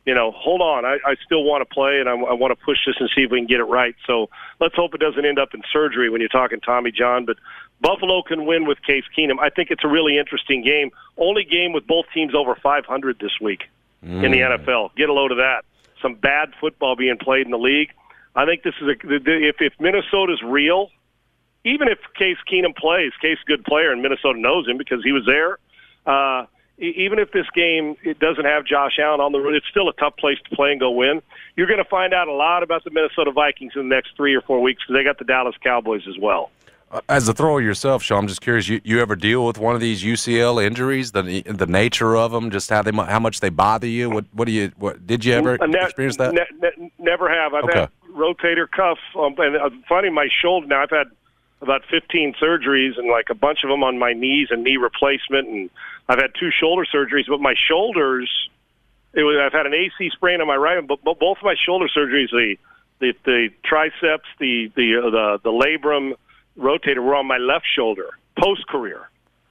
you 0.05 0.15
know, 0.15 0.33
hold 0.33 0.61
on, 0.61 0.85
I, 0.85 0.99
I 1.07 1.15
still 1.25 1.45
want 1.45 1.67
to 1.67 1.75
play 1.75 2.01
and 2.01 2.09
I, 2.09 2.13
I 2.13 2.33
want 2.33 2.57
to 2.59 2.65
push 2.65 2.79
this 2.87 2.97
and 2.99 3.09
see 3.15 3.23
if 3.23 3.31
we 3.31 3.39
can 3.39 3.47
get 3.47 3.61
it 3.61 3.65
right. 3.65 3.95
So 4.07 4.31
let's 4.61 4.75
hope 4.75 4.95
it 4.95 5.01
doesn't 5.01 5.25
end 5.25 5.39
up 5.39 5.55
in 5.55 5.63
surgery 5.73 6.11
when 6.11 6.21
you're 6.21 6.29
talking 6.29 6.61
Tommy 6.61 6.91
John. 6.91 7.25
But 7.25 7.37
Buffalo 7.81 8.23
can 8.23 8.45
win 8.45 8.67
with 8.67 8.83
Case 8.83 9.05
Keenum. 9.17 9.39
I 9.41 9.51
think 9.51 9.71
it's 9.71 9.85
a 9.85 9.89
really 9.89 10.19
interesting 10.19 10.63
game. 10.63 10.91
Only 11.17 11.45
game 11.45 11.73
with 11.73 11.87
both 11.87 12.07
teams 12.13 12.35
over 12.35 12.57
500 12.57 13.19
this 13.21 13.33
week 13.41 13.65
mm. 14.05 14.25
in 14.25 14.33
the 14.33 14.39
mm. 14.39 14.65
NFL. 14.65 14.95
Get 14.97 15.09
a 15.09 15.13
load 15.13 15.31
of 15.31 15.39
that. 15.39 15.65
Some 16.01 16.15
bad 16.15 16.53
football 16.61 16.97
being 16.97 17.17
played 17.19 17.47
in 17.47 17.53
the 17.53 17.59
league. 17.59 17.91
I 18.35 18.47
think 18.47 18.63
this 18.63 18.75
is 18.81 18.89
a 18.89 18.95
if 19.05 19.57
if 19.61 19.75
Minnesota's 19.79 20.43
real, 20.43 20.91
even 21.65 21.89
if 21.89 21.99
Case 22.19 22.39
Keenum 22.51 22.75
plays, 22.75 23.13
Case 23.21 23.39
good 23.47 23.63
player, 23.65 23.93
and 23.93 24.03
Minnesota 24.03 24.41
knows 24.41 24.67
him 24.67 24.79
because 24.79 25.05
he 25.05 25.13
was 25.13 25.25
there. 25.27 25.59
Uh, 26.07 26.47
even 26.83 27.19
if 27.19 27.33
this 27.33 27.47
game 27.55 27.97
it 28.03 28.19
doesn't 28.19 28.45
have 28.45 28.65
Josh 28.65 28.99
Allen 28.99 29.21
on 29.21 29.33
the 29.33 29.39
road, 29.39 29.55
it's 29.55 29.67
still 29.71 29.89
a 29.89 29.93
tough 29.95 30.17
place 30.17 30.39
to 30.49 30.57
play 30.57 30.73
and 30.73 30.81
go 30.81 30.91
win. 30.91 31.23
You're 31.57 31.67
going 31.67 31.83
to 31.83 31.89
find 31.89 32.13
out 32.13 32.29
a 32.29 32.33
lot 32.33 32.63
about 32.63 32.85
the 32.85 32.91
Minnesota 32.91 33.31
Vikings 33.31 33.73
in 33.77 33.89
the 33.89 33.95
next 33.95 34.17
three 34.17 34.35
or 34.35 34.41
four 34.43 34.61
weeks 34.61 34.83
because 34.83 34.99
they 34.99 35.05
got 35.05 35.19
the 35.19 35.25
Dallas 35.25 35.55
Cowboys 35.63 36.03
as 36.09 36.19
well. 36.19 36.51
Uh, 36.91 37.01
as 37.09 37.29
a 37.29 37.33
thrower 37.33 37.61
yourself, 37.61 38.03
Sean, 38.03 38.19
I'm 38.19 38.27
just 38.27 38.43
curious. 38.43 38.69
You, 38.69 38.81
you 38.85 39.01
ever 39.01 39.17
deal 39.17 39.47
with 39.47 39.59
one 39.59 39.75
of 39.75 39.81
these 39.81 40.03
UCL 40.03 40.63
injuries? 40.63 41.13
The 41.13 41.43
the 41.43 41.67
nature 41.67 42.17
of 42.17 42.33
them, 42.33 42.51
just 42.51 42.69
how 42.69 42.83
they 42.83 42.93
how 42.93 43.21
much 43.21 43.41
they 43.41 43.49
bother 43.49 43.87
you. 43.87 44.11
What 44.11 44.27
what 44.33 44.47
do 44.47 44.53
you 44.53 44.73
what 44.77 45.07
did 45.07 45.25
you 45.25 45.35
ever 45.35 45.57
ne- 45.59 45.85
experience 45.85 46.17
that? 46.17 46.35
Ne- 46.35 46.69
ne- 46.79 46.93
never 46.99 47.31
have. 47.31 47.55
I've 47.55 47.65
okay. 47.65 47.79
had 47.81 47.91
rotator 48.15 48.71
cuff. 48.71 48.99
Um, 49.17 49.35
and 49.39 49.57
uh, 49.57 49.71
funny, 49.89 50.11
my 50.11 50.29
shoulder. 50.43 50.67
Now 50.67 50.83
I've 50.83 50.91
had 50.91 51.07
about 51.63 51.83
15 51.89 52.35
surgeries 52.43 52.99
and 52.99 53.09
like 53.09 53.31
a 53.31 53.35
bunch 53.35 53.61
of 53.65 53.71
them 53.71 53.83
on 53.83 53.99
my 53.99 54.13
knees 54.13 54.49
and 54.51 54.65
knee 54.65 54.77
replacement, 54.77 55.49
and 55.49 55.71
I've 56.09 56.19
had 56.19 56.33
two 56.39 56.51
shoulder 56.51 56.85
surgeries. 56.93 57.27
But 57.29 57.41
my 57.41 57.55
shoulders, 57.69 58.31
it 59.15 59.23
was 59.23 59.39
I've 59.41 59.53
had 59.53 59.67
an 59.67 59.75
AC 59.75 60.11
sprain 60.15 60.41
on 60.41 60.47
my 60.47 60.57
right, 60.57 60.87
but, 60.87 61.03
but 61.05 61.19
both 61.19 61.39
of 61.39 61.45
my 61.45 61.55
shoulder 61.67 61.89
surgeries, 61.95 62.31
the 62.31 62.57
the, 63.01 63.15
the 63.25 63.49
triceps, 63.65 64.29
the 64.39 64.71
the 64.77 64.99
uh, 64.99 65.11
the 65.11 65.39
the 65.43 65.51
labrum 65.51 66.15
rotator 66.59 67.03
were 67.03 67.15
on 67.15 67.27
my 67.27 67.39
left 67.39 67.65
shoulder 67.75 68.11
post 68.39 68.67
career, 68.69 69.09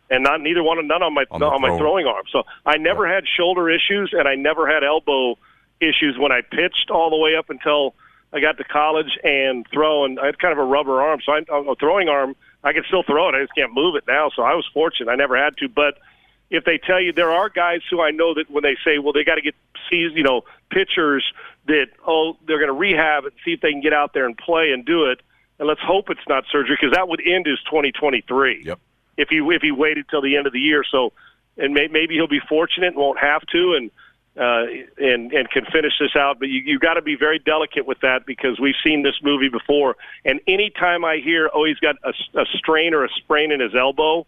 and 0.10 0.24
not 0.24 0.42
neither 0.42 0.64
one 0.64 0.86
none 0.88 1.04
on 1.04 1.14
my 1.14 1.26
on, 1.32 1.44
on 1.44 1.62
my 1.62 1.78
throwing 1.78 2.08
arm. 2.08 2.26
So 2.32 2.44
I 2.66 2.78
never 2.78 3.08
had 3.08 3.24
shoulder 3.28 3.70
issues, 3.70 4.14
and 4.14 4.28
I 4.28 4.36
never 4.36 4.68
had 4.68 4.84
elbow 4.84 5.38
issues 5.80 6.18
when 6.18 6.32
I 6.32 6.42
pitched 6.42 6.90
all 6.92 7.10
the 7.10 7.18
way 7.18 7.36
up 7.36 7.50
until 7.50 7.96
I 8.32 8.40
got 8.40 8.58
to 8.58 8.64
college 8.64 9.18
and 9.24 9.66
throw. 9.74 10.06
And 10.06 10.20
I 10.20 10.28
had 10.28 10.40
kind 10.40 10.54
of 10.54 10.60
a 10.60 10.64
rubber 10.64 11.02
arm, 11.02 11.20
so 11.26 11.34
I, 11.34 11.40
a 11.72 11.76
throwing 11.76 12.08
arm 12.08 12.36
I 12.64 12.74
can 12.74 12.84
still 12.88 13.04
throw 13.04 13.30
it. 13.30 13.36
I 13.36 13.42
just 13.42 13.56
can't 13.56 13.74
move 13.74 13.96
it 13.96 14.04
now. 14.08 14.30
So 14.36 14.44
I 14.44 14.54
was 14.54 14.66
fortunate; 14.74 15.12
I 15.12 15.16
never 15.16 15.36
had 15.36 15.58
to, 15.58 15.68
but 15.70 15.98
if 16.52 16.64
they 16.66 16.78
tell 16.78 17.02
you 17.02 17.12
there 17.12 17.32
are 17.32 17.50
guys 17.50 17.82
who 17.90 18.02
I 18.02 18.12
know 18.12 18.36
that 18.36 18.52
when 18.52 18.62
they 18.62 18.78
say, 18.86 19.00
well, 19.00 19.14
they 19.14 19.24
got 19.24 19.36
to 19.36 19.42
get 19.42 19.56
sees, 19.90 20.12
you 20.14 20.24
know, 20.24 20.44
pitchers 20.70 21.26
that 21.68 21.88
oh 22.06 22.38
they're 22.46 22.60
going 22.60 22.68
to 22.68 22.74
rehab 22.74 23.26
and 23.26 23.34
see 23.44 23.54
if 23.54 23.62
they 23.62 23.72
can 23.72 23.82
get 23.82 23.94
out 23.94 24.14
there 24.14 24.26
and 24.26 24.38
play 24.38 24.72
and 24.72 24.86
do 24.86 25.06
it 25.06 25.22
and 25.62 25.68
let's 25.68 25.80
hope 25.80 26.10
it's 26.10 26.28
not 26.28 26.44
surgery 26.52 26.76
because 26.76 26.96
that 26.96 27.08
would 27.08 27.22
end 27.26 27.46
his 27.46 27.60
2023. 27.66 28.64
Yep. 28.66 28.80
If 29.16 29.30
he 29.30 29.38
if 29.38 29.62
he 29.62 29.72
waited 29.72 30.08
till 30.10 30.22
the 30.22 30.36
end 30.36 30.48
of 30.48 30.54
the 30.54 30.60
year, 30.60 30.84
so 30.90 31.14
and 31.56 31.74
may, 31.74 31.88
maybe 31.88 32.16
he'll 32.16 32.28
be 32.28 32.40
fortunate 32.50 32.88
and 32.88 32.96
won't 32.96 33.20
have 33.20 33.44
to, 33.54 33.76
and 33.76 33.92
uh, 34.36 34.66
and 34.98 35.32
and 35.32 35.50
can 35.52 35.66
finish 35.66 35.94
this 36.00 36.16
out. 36.16 36.40
But 36.40 36.50
you 36.50 36.62
you 36.62 36.80
got 36.80 36.96
to 36.96 37.04
be 37.04 37.16
very 37.16 37.38
delicate 37.38 37.86
with 37.86 38.00
that 38.00 38.26
because 38.26 38.60
we've 38.60 38.76
seen 38.84 39.04
this 39.04 39.22
movie 39.22 39.50
before. 39.50 39.98
And 40.26 40.40
anytime 40.48 41.06
I 41.06 41.18
hear, 41.18 41.52
oh, 41.54 41.66
he's 41.66 41.78
got 41.78 41.96
a, 42.04 42.14
a 42.40 42.46
strain 42.58 42.96
or 42.96 43.06
a 43.06 43.10
sprain 43.10 43.52
in 43.52 43.60
his 43.60 43.76
elbow, 43.76 44.26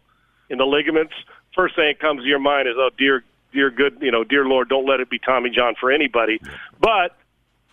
in 0.51 0.59
the 0.59 0.65
ligaments, 0.65 1.15
first 1.55 1.75
thing 1.75 1.87
that 1.87 1.99
comes 1.99 2.21
to 2.21 2.27
your 2.27 2.39
mind 2.39 2.67
is, 2.67 2.75
oh, 2.77 2.89
dear, 2.97 3.23
dear 3.51 3.69
good, 3.69 3.97
you 4.01 4.11
know, 4.11 4.23
dear 4.23 4.45
Lord, 4.45 4.69
don't 4.69 4.87
let 4.87 4.99
it 4.99 5.09
be 5.09 5.19
Tommy 5.19 5.49
John 5.49 5.75
for 5.79 5.91
anybody. 5.91 6.39
But 6.79 7.15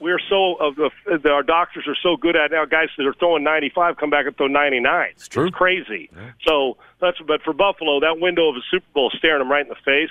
we're 0.01 0.21
so 0.29 0.55
of 0.57 0.77
the 0.77 1.31
our 1.31 1.43
doctors 1.43 1.87
are 1.87 1.97
so 2.03 2.17
good 2.17 2.35
at 2.35 2.51
now. 2.51 2.65
Guys 2.65 2.89
that 2.97 3.07
are 3.07 3.15
throwing 3.15 3.45
95 3.45 3.97
come 3.97 4.11
back 4.11 4.27
and 4.27 4.37
throw 4.37 4.47
99. 4.47 5.09
It's 5.13 5.29
true. 5.29 5.47
It's 5.47 5.55
crazy. 5.55 6.11
Yeah. 6.15 6.31
So 6.47 6.79
that's 7.01 7.19
but 7.27 7.43
for 7.43 7.53
Buffalo, 7.53 8.01
that 8.01 8.19
window 8.19 8.49
of 8.49 8.57
a 8.57 8.61
Super 8.71 8.87
Bowl 8.95 9.11
is 9.13 9.19
staring 9.19 9.41
them 9.41 9.51
right 9.51 9.63
in 9.65 9.69
the 9.69 9.75
face. 9.85 10.11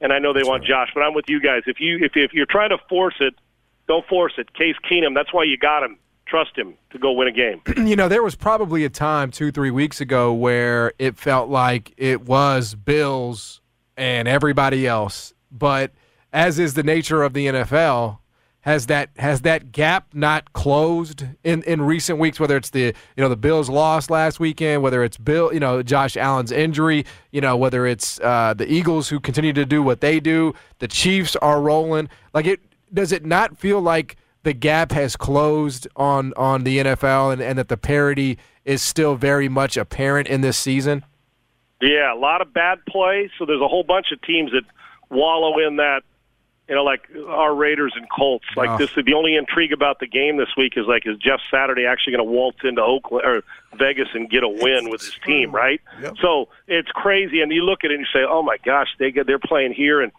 And 0.00 0.12
I 0.12 0.18
know 0.18 0.32
they 0.32 0.40
that's 0.40 0.48
want 0.48 0.62
right. 0.62 0.68
Josh, 0.68 0.90
but 0.94 1.02
I'm 1.02 1.14
with 1.14 1.28
you 1.28 1.40
guys. 1.40 1.62
If 1.66 1.80
you 1.80 1.98
if 2.00 2.12
if 2.16 2.32
you're 2.32 2.46
trying 2.46 2.70
to 2.70 2.78
force 2.88 3.16
it, 3.20 3.34
don't 3.86 4.06
force 4.06 4.34
it. 4.38 4.52
Case 4.54 4.76
Keenum, 4.90 5.14
that's 5.14 5.32
why 5.32 5.44
you 5.44 5.56
got 5.56 5.82
him. 5.82 5.98
Trust 6.26 6.56
him 6.56 6.74
to 6.90 6.98
go 6.98 7.12
win 7.12 7.28
a 7.28 7.32
game. 7.32 7.62
you 7.86 7.96
know, 7.96 8.08
there 8.08 8.22
was 8.22 8.34
probably 8.34 8.84
a 8.84 8.88
time 8.88 9.30
two, 9.30 9.52
three 9.52 9.70
weeks 9.70 10.00
ago 10.00 10.32
where 10.32 10.92
it 10.98 11.16
felt 11.16 11.48
like 11.48 11.92
it 11.96 12.22
was 12.22 12.74
Bills 12.74 13.60
and 13.96 14.26
everybody 14.26 14.86
else. 14.86 15.32
But 15.50 15.92
as 16.32 16.58
is 16.58 16.74
the 16.74 16.82
nature 16.82 17.22
of 17.22 17.32
the 17.32 17.46
NFL, 17.46 18.18
has 18.66 18.86
that 18.86 19.10
has 19.16 19.42
that 19.42 19.70
gap 19.70 20.08
not 20.12 20.52
closed 20.52 21.24
in, 21.44 21.62
in 21.62 21.82
recent 21.82 22.18
weeks? 22.18 22.40
Whether 22.40 22.56
it's 22.56 22.70
the 22.70 22.86
you 22.86 22.94
know 23.18 23.28
the 23.28 23.36
Bills 23.36 23.70
lost 23.70 24.10
last 24.10 24.40
weekend, 24.40 24.82
whether 24.82 25.04
it's 25.04 25.16
Bill 25.16 25.54
you 25.54 25.60
know 25.60 25.84
Josh 25.84 26.16
Allen's 26.16 26.50
injury, 26.50 27.06
you 27.30 27.40
know 27.40 27.56
whether 27.56 27.86
it's 27.86 28.18
uh, 28.18 28.54
the 28.54 28.70
Eagles 28.70 29.08
who 29.08 29.20
continue 29.20 29.52
to 29.52 29.64
do 29.64 29.84
what 29.84 30.00
they 30.00 30.18
do, 30.18 30.52
the 30.80 30.88
Chiefs 30.88 31.36
are 31.36 31.60
rolling. 31.62 32.08
Like 32.34 32.46
it 32.46 32.60
does 32.92 33.12
it 33.12 33.24
not 33.24 33.56
feel 33.56 33.80
like 33.80 34.16
the 34.46 34.54
gap 34.54 34.92
has 34.92 35.16
closed 35.16 35.88
on 35.96 36.32
on 36.36 36.62
the 36.62 36.78
NFL 36.78 37.32
and, 37.32 37.42
and 37.42 37.58
that 37.58 37.66
the 37.66 37.76
parity 37.76 38.38
is 38.64 38.80
still 38.80 39.16
very 39.16 39.48
much 39.48 39.76
apparent 39.76 40.28
in 40.28 40.40
this 40.40 40.56
season? 40.56 41.04
Yeah, 41.82 42.14
a 42.14 42.16
lot 42.16 42.40
of 42.40 42.54
bad 42.54 42.78
play. 42.86 43.28
So 43.38 43.44
there's 43.44 43.60
a 43.60 43.66
whole 43.66 43.82
bunch 43.82 44.12
of 44.12 44.22
teams 44.22 44.52
that 44.52 44.62
wallow 45.10 45.58
in 45.58 45.76
that 45.76 46.02
you 46.68 46.74
know, 46.74 46.84
like 46.84 47.08
our 47.28 47.54
Raiders 47.54 47.92
and 47.96 48.06
Colts. 48.08 48.46
Like 48.56 48.70
oh. 48.70 48.78
this, 48.78 48.90
the 48.94 49.14
only 49.14 49.36
intrigue 49.36 49.72
about 49.72 49.98
the 50.00 50.06
game 50.06 50.36
this 50.36 50.48
week 50.56 50.74
is 50.76 50.86
like, 50.86 51.06
is 51.06 51.16
Jeff 51.18 51.40
Saturday 51.50 51.84
actually 51.84 52.14
going 52.16 52.26
to 52.26 52.32
waltz 52.32 52.58
into 52.64 52.82
Oakland 52.82 53.24
or 53.24 53.42
Vegas 53.78 54.08
and 54.14 54.28
get 54.28 54.42
a 54.42 54.48
win 54.48 54.90
with 54.90 55.00
his 55.00 55.16
team, 55.24 55.52
right? 55.52 55.80
Yep. 56.00 56.14
So 56.20 56.48
it's 56.66 56.90
crazy, 56.90 57.40
and 57.40 57.52
you 57.52 57.62
look 57.62 57.84
at 57.84 57.90
it 57.90 57.94
and 57.94 58.00
you 58.00 58.20
say, 58.20 58.24
oh 58.28 58.42
my 58.42 58.56
gosh, 58.64 58.88
they 58.98 59.12
get 59.12 59.26
they're 59.26 59.38
playing 59.38 59.74
here, 59.74 60.00
and 60.00 60.10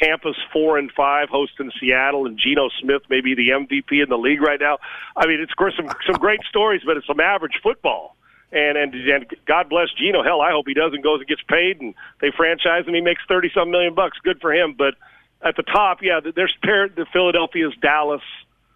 Tampa's 0.00 0.36
four 0.52 0.78
and 0.78 0.90
five 0.92 1.28
hosting 1.28 1.70
Seattle, 1.80 2.26
and 2.26 2.38
Geno 2.38 2.68
Smith 2.80 3.02
may 3.08 3.20
be 3.20 3.34
the 3.34 3.50
MVP 3.50 4.02
in 4.02 4.08
the 4.08 4.16
league 4.16 4.40
right 4.40 4.60
now. 4.60 4.78
I 5.16 5.26
mean, 5.26 5.40
it's 5.40 5.52
of 5.52 5.56
course 5.56 5.74
some 5.76 5.88
some 6.06 6.16
great 6.16 6.40
stories, 6.48 6.82
but 6.84 6.96
it's 6.96 7.06
some 7.06 7.20
average 7.20 7.60
football. 7.62 8.16
And, 8.52 8.76
and 8.76 8.94
and 8.94 9.26
God 9.46 9.68
bless 9.68 9.88
Geno. 9.98 10.22
Hell, 10.22 10.40
I 10.40 10.50
hope 10.50 10.66
he 10.66 10.74
doesn't 10.74 11.02
goes 11.02 11.20
and 11.20 11.28
gets 11.28 11.42
paid, 11.48 11.80
and 11.80 11.94
they 12.20 12.30
franchise 12.30 12.86
him. 12.86 12.94
He 12.94 13.00
makes 13.00 13.22
thirty 13.28 13.50
some 13.54 13.70
million 13.70 13.94
bucks. 13.94 14.18
Good 14.22 14.40
for 14.40 14.52
him. 14.52 14.74
But 14.76 14.94
at 15.42 15.56
the 15.56 15.62
top, 15.62 16.02
yeah, 16.02 16.20
there's 16.20 16.54
the 16.62 17.06
Philadelphia's, 17.12 17.74
Dallas, 17.80 18.22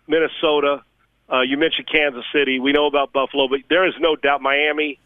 Minnesota. 0.07 0.83
Uh, 1.31 1.41
you 1.41 1.57
mentioned 1.57 1.89
Kansas 1.91 2.25
City. 2.33 2.61
We 2.61 2.73
know 2.73 2.87
about 2.87 3.13
Buffalo, 3.13 3.49
but 3.49 3.61
there 3.69 3.87
is 3.87 3.95
no 3.99 4.17
doubt 4.17 4.41
Miami. 4.41 4.99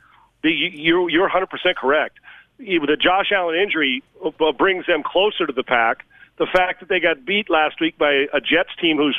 The, 0.42 0.50
you, 0.50 1.08
you're 1.08 1.28
100% 1.28 1.48
correct. 1.76 2.18
The 2.60 2.96
Josh 3.00 3.32
Allen 3.32 3.56
injury 3.56 4.02
uh, 4.24 4.52
brings 4.52 4.86
them 4.86 5.02
closer 5.02 5.46
to 5.46 5.52
the 5.52 5.62
pack. 5.62 6.04
The 6.36 6.46
fact 6.46 6.80
that 6.80 6.88
they 6.88 7.00
got 7.00 7.24
beat 7.24 7.50
last 7.50 7.80
week 7.80 7.98
by 7.98 8.26
a 8.32 8.40
Jets 8.40 8.70
team 8.80 8.96
who's, 8.96 9.16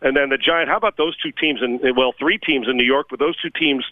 and 0.00 0.16
then 0.16 0.28
the 0.28 0.38
Giant. 0.38 0.68
How 0.68 0.76
about 0.76 0.96
those 0.96 1.16
two 1.16 1.32
teams? 1.32 1.60
In 1.62 1.80
well, 1.96 2.12
three 2.18 2.38
teams 2.38 2.68
in 2.68 2.76
New 2.76 2.84
York, 2.84 3.06
but 3.10 3.18
those 3.18 3.40
two 3.40 3.50
teams 3.50 3.84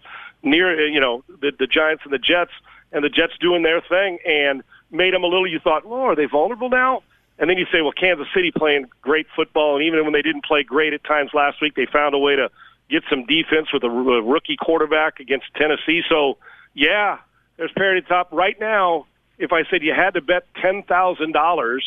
near, 0.42 0.86
you 0.88 1.00
know, 1.00 1.24
the, 1.40 1.52
the 1.58 1.66
Giants 1.66 2.02
and 2.04 2.12
the 2.12 2.18
Jets, 2.18 2.52
and 2.92 3.04
the 3.04 3.08
Jets 3.08 3.32
doing 3.40 3.62
their 3.62 3.80
thing 3.80 4.18
and 4.26 4.62
made 4.90 5.14
them 5.14 5.24
a 5.24 5.26
little. 5.26 5.46
You 5.46 5.58
thought, 5.58 5.82
oh, 5.86 6.06
are 6.06 6.16
they 6.16 6.26
vulnerable 6.26 6.68
now? 6.68 7.02
And 7.38 7.48
then 7.48 7.58
you 7.58 7.66
say, 7.72 7.80
well, 7.80 7.92
Kansas 7.92 8.26
City 8.34 8.52
playing 8.52 8.86
great 9.00 9.26
football, 9.34 9.76
and 9.76 9.84
even 9.84 10.04
when 10.04 10.12
they 10.12 10.22
didn't 10.22 10.44
play 10.44 10.62
great 10.62 10.92
at 10.92 11.02
times 11.02 11.30
last 11.34 11.60
week, 11.60 11.74
they 11.74 11.86
found 11.86 12.14
a 12.14 12.18
way 12.18 12.36
to 12.36 12.50
get 12.90 13.02
some 13.08 13.24
defense 13.26 13.72
with 13.72 13.82
a 13.84 13.90
rookie 13.90 14.56
quarterback 14.56 15.18
against 15.18 15.46
Tennessee. 15.56 16.02
So, 16.08 16.36
yeah, 16.74 17.18
there's 17.62 17.72
parity 17.76 18.04
top 18.08 18.32
right 18.32 18.58
now. 18.58 19.06
If 19.38 19.52
I 19.52 19.62
said 19.70 19.84
you 19.84 19.94
had 19.94 20.14
to 20.14 20.20
bet 20.20 20.48
ten 20.60 20.82
thousand 20.82 21.30
dollars 21.30 21.84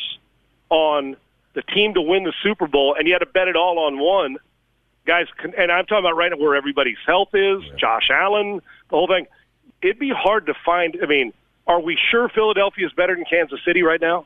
on 0.70 1.18
the 1.54 1.64
team 1.64 1.96
to 1.96 2.02
win 2.02 2.24
the 2.24 2.32
Super 2.42 2.66
Bowl, 2.66 2.96
and 2.98 3.06
you 3.08 3.14
had 3.14 3.20
to 3.20 3.26
bet 3.26 3.50
it 3.50 3.58
all 3.58 3.80
on 3.80 4.00
one, 4.00 4.38
guys, 5.06 5.26
and 5.44 5.70
I'm 5.70 5.86
talking 5.86 6.06
about 6.06 6.16
right 6.16 6.32
now 6.32 6.38
where 6.38 6.56
everybody's 6.56 6.98
health 7.06 7.30
is, 7.34 7.62
yeah. 7.62 7.76
Josh 7.78 8.10
Allen, 8.10 8.62
the 8.90 8.96
whole 8.96 9.08
thing. 9.08 9.28
It'd 9.82 10.00
be 10.00 10.14
hard 10.16 10.46
to 10.46 10.54
find. 10.66 10.98
I 11.04 11.08
mean, 11.08 11.34
are 11.68 11.82
we 11.82 11.98
sure 12.10 12.30
Philadelphia 12.30 12.86
is 12.86 12.94
better 12.94 13.14
than 13.14 13.26
Kansas 13.26 13.60
City 13.66 13.84
right 13.84 14.00
now? 14.00 14.26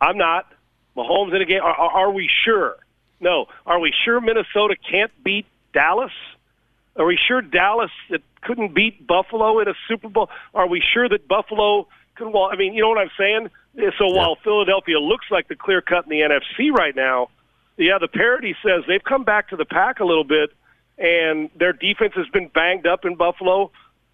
I'm 0.00 0.18
not. 0.18 0.52
Mahomes 0.96 1.32
in 1.32 1.42
a 1.42 1.44
game. 1.44 1.62
Are, 1.62 1.72
are 1.72 2.10
we 2.10 2.28
sure? 2.44 2.74
No. 3.20 3.46
Are 3.66 3.78
we 3.78 3.94
sure 4.04 4.20
Minnesota 4.20 4.74
can't 4.90 5.12
beat 5.22 5.46
Dallas? 5.72 6.10
Are 6.96 7.06
we 7.06 7.16
sure 7.16 7.40
Dallas 7.40 7.90
that 8.10 8.22
couldn't 8.42 8.74
beat 8.74 9.06
Buffalo 9.06 9.60
in 9.60 9.68
a 9.68 9.74
Super 9.88 10.08
Bowl? 10.08 10.28
Are 10.54 10.68
we 10.68 10.80
sure 10.80 11.08
that 11.08 11.26
Buffalo 11.26 11.88
could? 12.16 12.32
Well, 12.32 12.50
I 12.52 12.56
mean, 12.56 12.74
you 12.74 12.82
know 12.82 12.90
what 12.90 12.98
I'm 12.98 13.10
saying. 13.18 13.48
So 13.74 14.06
yeah. 14.06 14.16
while 14.16 14.36
Philadelphia 14.36 14.98
looks 14.98 15.26
like 15.30 15.48
the 15.48 15.56
clear 15.56 15.80
cut 15.80 16.04
in 16.04 16.10
the 16.10 16.20
NFC 16.20 16.70
right 16.70 16.94
now, 16.94 17.28
yeah, 17.78 17.98
the 17.98 18.08
parity 18.08 18.54
says 18.62 18.84
they've 18.86 19.02
come 19.02 19.24
back 19.24 19.48
to 19.48 19.56
the 19.56 19.64
pack 19.64 20.00
a 20.00 20.04
little 20.04 20.24
bit, 20.24 20.50
and 20.98 21.48
their 21.56 21.72
defense 21.72 22.12
has 22.16 22.28
been 22.28 22.48
banged 22.48 22.86
up 22.86 23.04
in 23.04 23.16
Buffalo. 23.16 23.70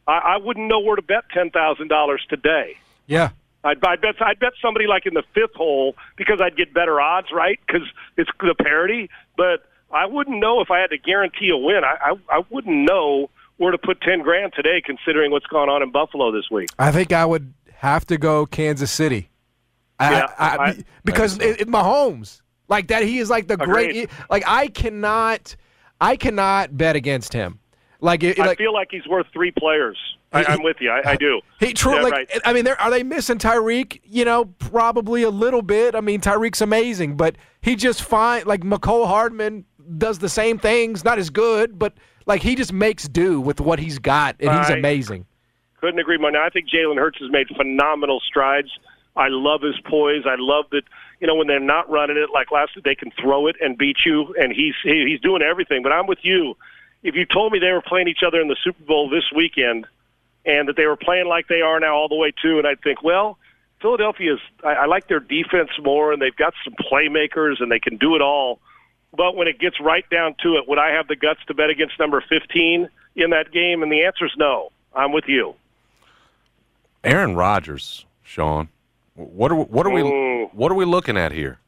I, 0.06 0.18
I 0.18 0.36
wouldn't 0.36 0.68
know 0.68 0.78
where 0.78 0.96
to 0.96 1.02
bet 1.02 1.24
ten 1.34 1.50
thousand 1.50 1.88
dollars 1.88 2.24
today. 2.28 2.76
Yeah, 3.06 3.30
I'd, 3.64 3.84
I'd 3.84 4.00
bet 4.00 4.14
I'd 4.20 4.38
bet 4.38 4.52
somebody 4.62 4.86
like 4.86 5.06
in 5.06 5.14
the 5.14 5.24
fifth 5.34 5.54
hole 5.54 5.96
because 6.16 6.40
I'd 6.40 6.56
get 6.56 6.72
better 6.72 7.00
odds, 7.00 7.28
right? 7.32 7.58
Because 7.66 7.86
it's 8.16 8.30
the 8.40 8.54
parity. 8.54 9.10
But 9.36 9.67
I 9.90 10.06
wouldn't 10.06 10.38
know 10.38 10.60
if 10.60 10.70
I 10.70 10.80
had 10.80 10.90
to 10.90 10.98
guarantee 10.98 11.50
a 11.50 11.56
win. 11.56 11.82
I, 11.84 12.12
I 12.12 12.38
I 12.38 12.44
wouldn't 12.50 12.76
know 12.88 13.30
where 13.56 13.72
to 13.72 13.78
put 13.78 14.00
ten 14.00 14.22
grand 14.22 14.52
today, 14.54 14.82
considering 14.84 15.30
what's 15.30 15.46
gone 15.46 15.68
on 15.68 15.82
in 15.82 15.90
Buffalo 15.90 16.30
this 16.32 16.50
week. 16.50 16.68
I 16.78 16.92
think 16.92 17.12
I 17.12 17.24
would 17.24 17.54
have 17.74 18.06
to 18.06 18.18
go 18.18 18.46
Kansas 18.46 18.90
City. 18.90 19.30
Yeah, 20.00 20.32
I, 20.38 20.46
I, 20.46 20.64
I, 20.68 20.84
because 21.04 21.38
it, 21.38 21.62
it, 21.62 21.68
Mahomes 21.68 22.40
like 22.68 22.88
that, 22.88 23.02
he 23.02 23.18
is 23.18 23.30
like 23.30 23.48
the 23.48 23.54
Agreed. 23.54 23.92
great. 23.92 24.10
Like 24.30 24.44
I 24.46 24.68
cannot, 24.68 25.56
I 26.00 26.16
cannot 26.16 26.76
bet 26.76 26.96
against 26.96 27.32
him. 27.32 27.58
Like, 28.00 28.22
it, 28.22 28.38
I 28.38 28.54
feel 28.54 28.72
like 28.72 28.88
he's 28.92 29.06
worth 29.08 29.26
three 29.32 29.50
players. 29.50 29.98
I, 30.30 30.52
am 30.52 30.62
with 30.62 30.76
you. 30.78 30.90
I, 30.90 31.12
I 31.12 31.16
do. 31.16 31.40
He 31.58 31.72
true. 31.72 31.96
Yeah, 31.96 32.02
like 32.02 32.12
right. 32.12 32.40
I 32.44 32.52
mean, 32.52 32.68
are 32.68 32.90
they 32.90 33.02
missing 33.02 33.38
Tyreek? 33.38 34.00
You 34.04 34.26
know, 34.26 34.44
probably 34.44 35.22
a 35.22 35.30
little 35.30 35.62
bit. 35.62 35.94
I 35.94 36.00
mean, 36.00 36.20
Tyreek's 36.20 36.60
amazing, 36.60 37.16
but 37.16 37.36
he 37.62 37.74
just 37.74 38.02
fine. 38.02 38.44
Like 38.44 38.60
Mecole 38.60 39.06
Hardman 39.06 39.64
does 39.96 40.18
the 40.18 40.28
same 40.28 40.58
things, 40.58 41.04
not 41.04 41.18
as 41.18 41.30
good, 41.30 41.78
but 41.78 41.94
like 42.26 42.42
he 42.42 42.54
just 42.54 42.72
makes 42.72 43.08
do 43.08 43.40
with 43.40 43.60
what 43.60 43.78
he's 43.78 43.98
got, 43.98 44.36
and 44.40 44.50
he's 44.58 44.70
amazing. 44.70 45.26
Couldn't 45.80 46.00
agree 46.00 46.18
more. 46.18 46.30
Now 46.30 46.44
I 46.44 46.50
think 46.50 46.68
Jalen 46.68 46.96
Hurts 46.96 47.18
has 47.20 47.30
made 47.30 47.48
phenomenal 47.56 48.20
strides. 48.20 48.68
I 49.16 49.28
love 49.28 49.62
his 49.62 49.78
poise. 49.84 50.24
I 50.26 50.36
love 50.38 50.66
that 50.72 50.82
you 51.20 51.26
know 51.26 51.34
when 51.34 51.46
they're 51.46 51.60
not 51.60 51.88
running 51.90 52.16
it 52.16 52.30
like 52.32 52.50
last 52.50 52.76
week, 52.76 52.84
they 52.84 52.94
can 52.94 53.10
throw 53.20 53.46
it 53.46 53.56
and 53.60 53.78
beat 53.78 53.98
you, 54.04 54.34
and 54.38 54.52
he's 54.52 54.74
he's 54.82 55.20
doing 55.20 55.42
everything. 55.42 55.82
But 55.82 55.92
I'm 55.92 56.06
with 56.06 56.20
you. 56.22 56.56
If 57.02 57.14
you 57.14 57.24
told 57.24 57.52
me 57.52 57.60
they 57.60 57.70
were 57.70 57.82
playing 57.82 58.08
each 58.08 58.22
other 58.26 58.40
in 58.40 58.48
the 58.48 58.56
Super 58.62 58.82
Bowl 58.84 59.08
this 59.08 59.24
weekend 59.34 59.86
and 60.48 60.68
that 60.68 60.76
they 60.76 60.86
were 60.86 60.96
playing 60.96 61.26
like 61.26 61.46
they 61.46 61.60
are 61.60 61.78
now 61.78 61.94
all 61.94 62.08
the 62.08 62.16
way 62.16 62.32
too. 62.42 62.58
And 62.58 62.66
I'd 62.66 62.80
think, 62.80 63.02
well, 63.02 63.38
Philadelphia's. 63.80 64.40
I, 64.64 64.70
I 64.70 64.86
like 64.86 65.08
their 65.08 65.20
defense 65.20 65.70
more, 65.82 66.12
and 66.12 66.20
they've 66.20 66.34
got 66.34 66.54
some 66.64 66.74
playmakers, 66.90 67.60
and 67.60 67.70
they 67.70 67.78
can 67.78 67.96
do 67.96 68.16
it 68.16 68.22
all. 68.22 68.60
But 69.16 69.36
when 69.36 69.48
it 69.48 69.58
gets 69.58 69.80
right 69.80 70.08
down 70.10 70.34
to 70.42 70.56
it, 70.56 70.68
would 70.68 70.78
I 70.78 70.90
have 70.90 71.08
the 71.08 71.16
guts 71.16 71.40
to 71.46 71.54
bet 71.54 71.70
against 71.70 71.98
number 71.98 72.22
15 72.28 72.88
in 73.16 73.30
that 73.30 73.50
game? 73.52 73.82
And 73.82 73.90
the 73.90 74.04
answer 74.04 74.26
is 74.26 74.32
no. 74.36 74.70
I'm 74.94 75.12
with 75.12 75.24
you. 75.26 75.54
Aaron 77.04 77.34
Rodgers, 77.36 78.04
Sean. 78.22 78.68
What 79.14 79.50
are 79.50 79.56
what 79.56 79.86
are 79.86 79.90
we 79.90 80.02
mm. 80.02 80.54
what 80.54 80.70
are 80.70 80.76
we 80.76 80.84
looking 80.84 81.16
at 81.16 81.32
here? 81.32 81.58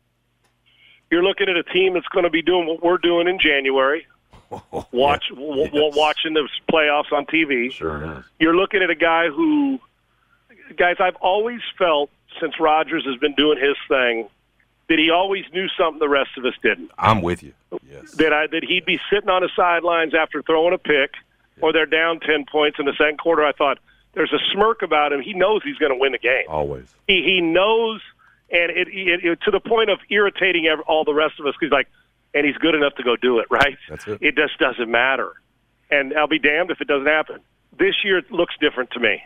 You're 1.11 1.24
looking 1.24 1.48
at 1.48 1.57
a 1.57 1.64
team 1.64 1.94
that's 1.94 2.07
going 2.09 2.24
to 2.24 2.31
be 2.31 2.42
doing 2.42 2.66
what 2.68 2.83
we're 2.83 2.98
doing 2.98 3.26
in 3.26 3.38
January. 3.40 4.07
Watch 4.92 5.24
yeah. 5.31 5.37
w- 5.37 5.70
yes. 5.72 5.96
watching 5.96 6.35
the 6.35 6.48
playoffs 6.70 7.12
on 7.12 7.26
TV. 7.26 7.72
Sure 7.72 8.18
is. 8.18 8.24
You're 8.38 8.55
looking 8.55 8.83
at 8.83 8.90
a 8.90 8.94
guy 8.94 9.29
who, 9.29 9.81
guys, 10.76 10.96
I've 11.00 11.16
always 11.16 11.61
felt 11.76 12.11
since 12.40 12.61
Rodgers 12.61 13.05
has 13.07 13.16
been 13.16 13.35
doing 13.35 13.59
his 13.59 13.76
thing 13.88 14.29
that 14.90 14.98
he 14.98 15.09
always 15.09 15.44
knew 15.55 15.68
something 15.79 16.00
the 16.00 16.09
rest 16.09 16.31
of 16.37 16.44
us 16.44 16.55
didn't. 16.64 16.90
I'm 16.98 17.22
with 17.22 17.44
you. 17.44 17.55
Yes. 17.88 18.11
That 18.16 18.33
I 18.33 18.48
that 18.48 18.64
he'd 18.64 18.85
be 18.85 18.98
sitting 19.09 19.31
on 19.31 19.42
the 19.42 19.48
sidelines 19.55 20.14
after 20.14 20.42
throwing 20.42 20.74
a 20.74 20.79
pick, 20.79 21.12
yeah. 21.57 21.62
or 21.62 21.72
they're 21.72 21.87
down 21.87 22.18
ten 22.18 22.44
points 22.44 22.79
in 22.81 22.87
the 22.87 22.92
second 22.98 23.18
quarter. 23.18 23.44
I 23.44 23.53
thought 23.53 23.79
there's 24.14 24.33
a 24.33 24.40
smirk 24.53 24.83
about 24.83 25.12
him. 25.12 25.22
He 25.22 25.33
knows 25.33 25.62
he's 25.62 25.76
going 25.76 25.92
to 25.92 25.98
win 25.98 26.11
the 26.12 26.18
game. 26.18 26.44
Always. 26.48 26.92
He 27.07 27.22
he 27.22 27.40
knows, 27.40 28.00
and 28.50 28.72
it, 28.72 28.88
it, 28.88 29.24
it 29.24 29.40
to 29.42 29.53
the 29.53 29.61
point 29.61 29.90
of 29.90 30.00
irritating 30.11 30.68
all 30.88 31.05
the 31.05 31.14
rest 31.14 31.38
of 31.38 31.46
us. 31.46 31.55
He's 31.61 31.70
like, 31.70 31.87
and 32.35 32.44
he's 32.44 32.57
good 32.57 32.74
enough 32.74 32.96
to 32.96 33.05
go 33.05 33.14
do 33.14 33.38
it, 33.38 33.46
right? 33.50 33.79
That's 33.88 34.09
it. 34.09 34.18
It 34.20 34.35
just 34.35 34.59
doesn't 34.59 34.90
matter. 34.90 35.35
And 35.88 36.14
I'll 36.18 36.26
be 36.26 36.40
damned 36.40 36.72
if 36.72 36.81
it 36.81 36.88
doesn't 36.88 37.07
happen. 37.07 37.38
This 37.79 37.94
year 38.05 38.18
it 38.18 38.33
looks 38.33 38.55
different 38.61 38.90
to 38.90 39.00
me, 39.00 39.22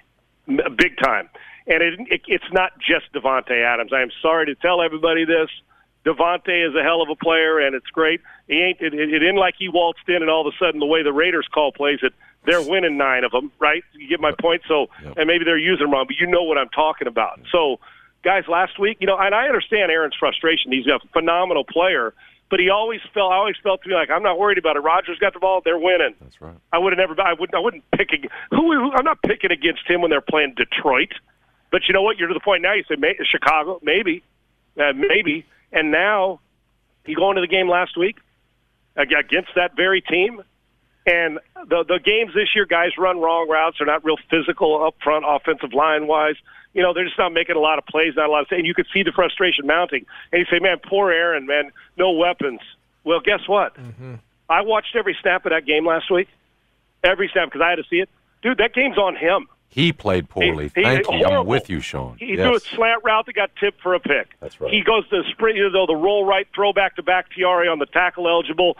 big 0.46 0.98
time. 1.02 1.30
And 1.66 1.82
it, 1.82 2.00
it, 2.10 2.20
it's 2.26 2.52
not 2.52 2.72
just 2.78 3.12
Davante 3.12 3.64
Adams. 3.64 3.92
I 3.92 4.02
am 4.02 4.10
sorry 4.20 4.46
to 4.46 4.54
tell 4.54 4.82
everybody 4.82 5.24
this. 5.24 5.48
Davante 6.04 6.68
is 6.68 6.74
a 6.74 6.82
hell 6.82 7.00
of 7.00 7.08
a 7.08 7.16
player, 7.16 7.58
and 7.58 7.74
it's 7.74 7.86
great. 7.86 8.20
He 8.46 8.60
ain't. 8.60 8.80
It, 8.80 8.92
it, 8.92 9.14
it 9.14 9.22
isn't 9.22 9.36
like 9.36 9.54
he 9.58 9.68
waltzed 9.68 10.08
in 10.08 10.16
and 10.16 10.30
all 10.30 10.46
of 10.46 10.52
a 10.52 10.64
sudden 10.64 10.78
the 10.78 10.86
way 10.86 11.02
the 11.02 11.12
Raiders 11.12 11.48
call 11.52 11.72
plays 11.72 12.00
it, 12.02 12.12
they're 12.44 12.62
winning 12.62 12.98
nine 12.98 13.24
of 13.24 13.32
them, 13.32 13.50
right? 13.58 13.82
You 13.94 14.06
get 14.06 14.20
my 14.20 14.32
point. 14.32 14.62
So, 14.68 14.88
yep. 15.02 15.14
and 15.16 15.26
maybe 15.26 15.44
they're 15.44 15.56
using 15.56 15.86
them 15.86 15.92
wrong, 15.92 16.04
but 16.06 16.16
you 16.20 16.26
know 16.26 16.42
what 16.42 16.58
I'm 16.58 16.68
talking 16.68 17.08
about. 17.08 17.40
So, 17.50 17.80
guys, 18.22 18.44
last 18.48 18.78
week, 18.78 18.98
you 19.00 19.06
know, 19.06 19.16
and 19.18 19.34
I 19.34 19.46
understand 19.46 19.90
Aaron's 19.90 20.14
frustration. 20.18 20.72
He's 20.72 20.86
a 20.86 21.00
phenomenal 21.14 21.64
player, 21.64 22.12
but 22.50 22.60
he 22.60 22.68
always 22.68 23.00
felt 23.14 23.32
I 23.32 23.36
always 23.36 23.56
felt 23.62 23.82
to 23.82 23.88
me 23.88 23.94
like 23.94 24.10
I'm 24.10 24.22
not 24.22 24.38
worried 24.38 24.58
about 24.58 24.76
it. 24.76 24.80
Rodgers 24.80 25.18
got 25.18 25.32
the 25.32 25.40
ball, 25.40 25.62
they're 25.64 25.78
winning. 25.78 26.14
That's 26.20 26.40
right. 26.40 26.56
I 26.70 26.78
would 26.78 26.92
have 26.92 26.98
never. 26.98 27.18
I 27.20 27.32
wouldn't. 27.32 27.54
I 27.54 27.60
wouldn't 27.60 27.84
pick. 27.92 28.10
Who, 28.50 28.72
who? 28.72 28.92
I'm 28.92 29.04
not 29.04 29.22
picking 29.22 29.50
against 29.50 29.88
him 29.88 30.02
when 30.02 30.10
they're 30.10 30.20
playing 30.20 30.54
Detroit. 30.54 31.12
But 31.74 31.88
you 31.88 31.92
know 31.92 32.02
what? 32.02 32.18
You're 32.18 32.28
to 32.28 32.34
the 32.34 32.38
point 32.38 32.62
now. 32.62 32.74
You 32.74 32.84
say 32.88 32.94
may, 32.96 33.16
Chicago, 33.28 33.80
maybe, 33.82 34.22
uh, 34.78 34.92
maybe, 34.94 35.44
and 35.72 35.90
now 35.90 36.38
you 37.04 37.16
go 37.16 37.30
into 37.30 37.40
the 37.40 37.48
game 37.48 37.68
last 37.68 37.96
week 37.96 38.18
against 38.94 39.50
that 39.56 39.74
very 39.74 40.00
team. 40.00 40.40
And 41.04 41.40
the 41.66 41.82
the 41.82 41.98
games 41.98 42.32
this 42.32 42.54
year, 42.54 42.64
guys 42.64 42.92
run 42.96 43.20
wrong 43.20 43.48
routes. 43.48 43.78
They're 43.80 43.88
not 43.88 44.04
real 44.04 44.18
physical 44.30 44.86
up 44.86 44.94
front, 45.02 45.24
offensive 45.26 45.74
line 45.74 46.06
wise 46.06 46.36
you 46.74 46.82
know, 46.82 46.92
they're 46.92 47.04
just 47.04 47.18
not 47.18 47.32
making 47.32 47.56
a 47.56 47.60
lot 47.60 47.78
of 47.78 47.86
plays, 47.86 48.14
not 48.16 48.28
a 48.28 48.32
lot 48.32 48.42
of, 48.42 48.48
and 48.50 48.66
you 48.66 48.74
could 48.74 48.86
see 48.92 49.02
the 49.02 49.12
frustration 49.12 49.66
mounting. 49.66 50.06
And 50.32 50.40
you 50.40 50.46
say, 50.50 50.60
man, 50.60 50.78
poor 50.84 51.10
Aaron, 51.10 51.46
man, 51.46 51.70
no 51.96 52.10
weapons. 52.10 52.60
Well, 53.04 53.20
guess 53.20 53.46
what? 53.46 53.76
Mm-hmm. 53.76 54.14
I 54.48 54.62
watched 54.62 54.96
every 54.96 55.16
snap 55.22 55.46
of 55.46 55.50
that 55.50 55.66
game 55.66 55.86
last 55.86 56.10
week, 56.10 56.28
every 57.04 57.30
snap 57.32 57.48
because 57.48 57.60
I 57.60 57.70
had 57.70 57.76
to 57.76 57.84
see 57.88 58.00
it. 58.00 58.08
Dude, 58.42 58.58
that 58.58 58.74
game's 58.74 58.98
on 58.98 59.14
him. 59.14 59.46
He 59.74 59.92
played 59.92 60.28
poorly. 60.28 60.70
He, 60.72 60.82
Thank 60.84 61.08
he, 61.08 61.16
you. 61.16 61.26
Horrible. 61.26 61.40
I'm 61.40 61.46
with 61.48 61.68
you, 61.68 61.80
Sean. 61.80 62.16
He 62.20 62.36
yes. 62.36 62.46
threw 62.46 62.54
a 62.54 62.60
slant 62.60 63.02
route 63.02 63.26
that 63.26 63.32
got 63.34 63.50
tipped 63.58 63.80
for 63.80 63.94
a 63.94 63.98
pick. 63.98 64.28
That's 64.38 64.60
right. 64.60 64.72
He 64.72 64.82
goes 64.82 65.02
to 65.08 65.20
the 65.20 65.28
sprint, 65.32 65.56
you 65.56 65.68
know, 65.68 65.84
the 65.84 65.96
roll 65.96 66.24
right, 66.24 66.46
throw 66.54 66.72
back 66.72 66.94
to 66.94 67.02
back 67.02 67.26
Tiare 67.32 67.68
on 67.68 67.80
the 67.80 67.86
tackle 67.86 68.28
eligible. 68.28 68.76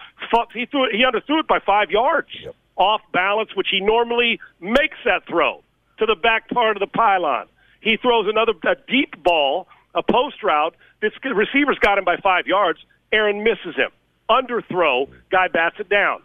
He 0.53 0.67
threw 0.67 0.85
it. 0.85 0.95
He 0.95 1.03
underthrew 1.03 1.41
it 1.41 1.49
by 1.49 1.59
five 1.59 1.91
yards, 1.91 2.29
yep. 2.41 2.55
off 2.77 3.01
balance, 3.13 3.57
which 3.57 3.67
he 3.73 3.81
normally 3.81 4.39
makes 4.61 4.97
that 5.05 5.27
throw 5.27 5.65
to 5.99 6.07
the 6.07 6.15
back 6.15 6.49
part 6.51 6.77
of 6.77 6.81
the 6.81 6.87
pylon. 6.87 7.49
He 7.81 7.97
throws 7.97 8.29
another 8.29 8.53
a 8.63 8.77
deep 8.89 9.21
ball, 9.21 9.67
a 9.97 10.03
post 10.05 10.45
route. 10.45 10.77
This 11.03 11.11
receiver's 11.25 11.81
got 11.81 11.99
him 11.99 12.05
by 12.05 12.19
five 12.19 12.47
yards. 12.47 12.79
Aaron 13.11 13.43
misses 13.43 13.75
him. 13.75 13.91
Underthrow, 14.31 15.09
guy 15.33 15.49
bats 15.49 15.75
it 15.81 15.89
down. 15.89 16.23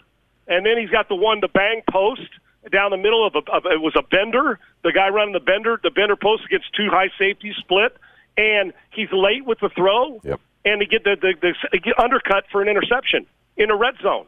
And 0.47 0.63
then 0.63 0.77
he's 0.77 0.91
got 0.91 1.09
the 1.09 1.15
one, 1.15 1.41
to 1.41 1.47
bang 1.47 1.81
post. 1.89 2.29
Down 2.71 2.91
the 2.91 2.97
middle 2.97 3.25
of, 3.25 3.35
a, 3.35 3.39
of 3.51 3.65
it 3.65 3.81
was 3.81 3.93
a 3.97 4.03
bender. 4.03 4.59
The 4.83 4.91
guy 4.91 5.09
running 5.09 5.33
the 5.33 5.39
bender, 5.39 5.79
the 5.81 5.91
bender 5.91 6.15
post 6.15 6.43
against 6.45 6.73
two 6.73 6.89
high 6.89 7.09
safeties 7.17 7.55
split, 7.57 7.95
and 8.37 8.73
he's 8.91 9.09
late 9.11 9.45
with 9.45 9.59
the 9.59 9.69
throw, 9.69 10.19
Yep. 10.23 10.39
and 10.65 10.81
he 10.81 10.87
get 10.87 11.03
the, 11.03 11.15
the, 11.19 11.53
the 11.71 11.79
get 11.79 11.99
undercut 11.99 12.45
for 12.51 12.61
an 12.61 12.67
interception 12.67 13.25
in 13.57 13.69
a 13.71 13.75
red 13.75 13.95
zone. 14.01 14.25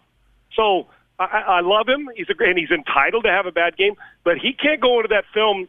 So 0.56 0.88
I, 1.20 1.26
I 1.26 1.62
love 1.62 1.88
him. 1.88 2.10
He's 2.16 2.28
a, 2.30 2.44
and 2.44 2.58
he's 2.58 2.72
entitled 2.72 3.24
to 3.24 3.30
have 3.32 3.46
a 3.46 3.52
bad 3.52 3.78
game, 3.78 3.94
but 4.24 4.38
he 4.38 4.54
can't 4.54 4.82
go 4.82 4.98
into 4.98 5.10
that 5.10 5.26
film 5.34 5.68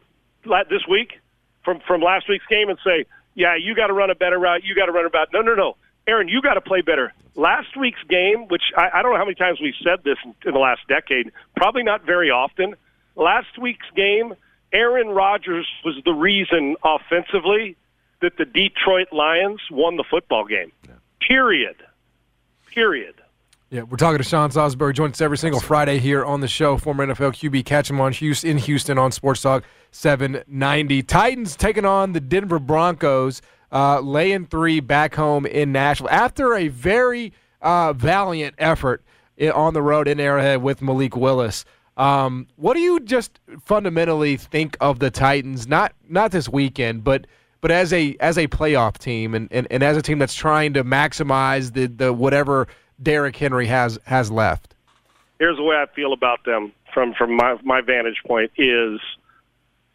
this 0.69 0.81
week 0.89 1.19
from 1.63 1.79
from 1.87 2.01
last 2.01 2.27
week's 2.27 2.45
game 2.47 2.69
and 2.69 2.77
say, 2.83 3.05
"Yeah, 3.35 3.55
you 3.55 3.75
got 3.75 3.87
to 3.87 3.93
run 3.93 4.09
a 4.09 4.15
better 4.15 4.37
route. 4.37 4.63
You 4.63 4.75
got 4.75 4.87
to 4.87 4.91
run 4.91 5.05
a 5.05 5.09
better." 5.09 5.27
No, 5.33 5.41
no, 5.41 5.55
no, 5.55 5.75
Aaron, 6.07 6.27
you 6.27 6.41
got 6.41 6.55
to 6.55 6.61
play 6.61 6.81
better. 6.81 7.13
Last 7.35 7.77
week's 7.77 8.03
game, 8.09 8.47
which 8.49 8.63
I, 8.77 8.89
I 8.99 9.01
don't 9.01 9.13
know 9.13 9.17
how 9.17 9.25
many 9.25 9.35
times 9.35 9.59
we've 9.61 9.73
said 9.83 10.03
this 10.03 10.17
in, 10.23 10.35
in 10.45 10.53
the 10.53 10.59
last 10.59 10.81
decade, 10.87 11.31
probably 11.55 11.83
not 11.83 12.05
very 12.05 12.29
often. 12.29 12.75
Last 13.15 13.57
week's 13.59 13.89
game, 13.95 14.33
Aaron 14.71 15.09
Rodgers 15.09 15.67
was 15.85 15.95
the 16.03 16.13
reason 16.13 16.75
offensively 16.83 17.75
that 18.21 18.37
the 18.37 18.45
Detroit 18.45 19.07
Lions 19.11 19.61
won 19.69 19.97
the 19.97 20.03
football 20.09 20.45
game. 20.45 20.71
Period. 21.27 21.75
Period. 22.73 23.15
Yeah, 23.69 23.81
we're 23.81 23.97
talking 23.97 24.19
to 24.19 24.23
Sean 24.23 24.51
Salisbury. 24.51 24.93
Joins 24.93 25.15
us 25.15 25.21
every 25.21 25.37
single 25.37 25.59
Friday 25.59 25.97
here 25.97 26.23
on 26.23 26.41
the 26.41 26.47
show. 26.47 26.77
Former 26.77 27.07
NFL 27.07 27.31
QB. 27.33 27.65
Catch 27.65 27.89
him 27.89 27.99
on 27.99 28.13
Houston, 28.13 28.51
in 28.51 28.57
Houston 28.59 28.99
on 28.99 29.11
Sports 29.11 29.41
Talk 29.41 29.63
790. 29.89 31.01
Titans 31.03 31.55
taking 31.55 31.83
on 31.83 32.13
the 32.13 32.19
Denver 32.19 32.59
Broncos, 32.59 33.41
uh, 33.73 33.99
laying 33.99 34.45
three 34.45 34.79
back 34.79 35.15
home 35.15 35.45
in 35.45 35.71
Nashville 35.71 36.09
after 36.09 36.53
a 36.53 36.67
very 36.69 37.33
uh, 37.61 37.91
valiant 37.93 38.55
effort 38.59 39.03
on 39.53 39.73
the 39.73 39.81
road 39.81 40.07
in 40.07 40.19
Arrowhead 40.19 40.61
with 40.61 40.81
Malik 40.81 41.15
Willis. 41.15 41.65
Um, 41.97 42.47
what 42.55 42.75
do 42.75 42.79
you 42.79 42.99
just 42.99 43.39
fundamentally 43.65 44.37
think 44.37 44.77
of 44.79 44.99
the 44.99 45.11
Titans? 45.11 45.67
Not 45.67 45.93
not 46.07 46.31
this 46.31 46.47
weekend, 46.47 47.03
but 47.03 47.27
but 47.61 47.71
as 47.71 47.91
a 47.93 48.15
as 48.19 48.37
a 48.37 48.47
playoff 48.47 48.97
team 48.97 49.33
and, 49.33 49.47
and, 49.51 49.67
and 49.69 49.83
as 49.83 49.97
a 49.97 50.01
team 50.01 50.19
that's 50.19 50.35
trying 50.35 50.73
to 50.73 50.83
maximize 50.83 51.73
the, 51.73 51.87
the 51.87 52.13
whatever 52.13 52.67
Derrick 53.01 53.35
Henry 53.35 53.65
has 53.67 53.99
has 54.05 54.31
left. 54.31 54.75
here's 55.39 55.57
the 55.57 55.63
way 55.63 55.75
I 55.75 55.85
feel 55.95 56.13
about 56.13 56.45
them 56.45 56.71
from 56.93 57.13
from 57.13 57.35
my 57.35 57.57
my 57.63 57.81
vantage 57.81 58.21
point 58.25 58.51
is 58.57 58.99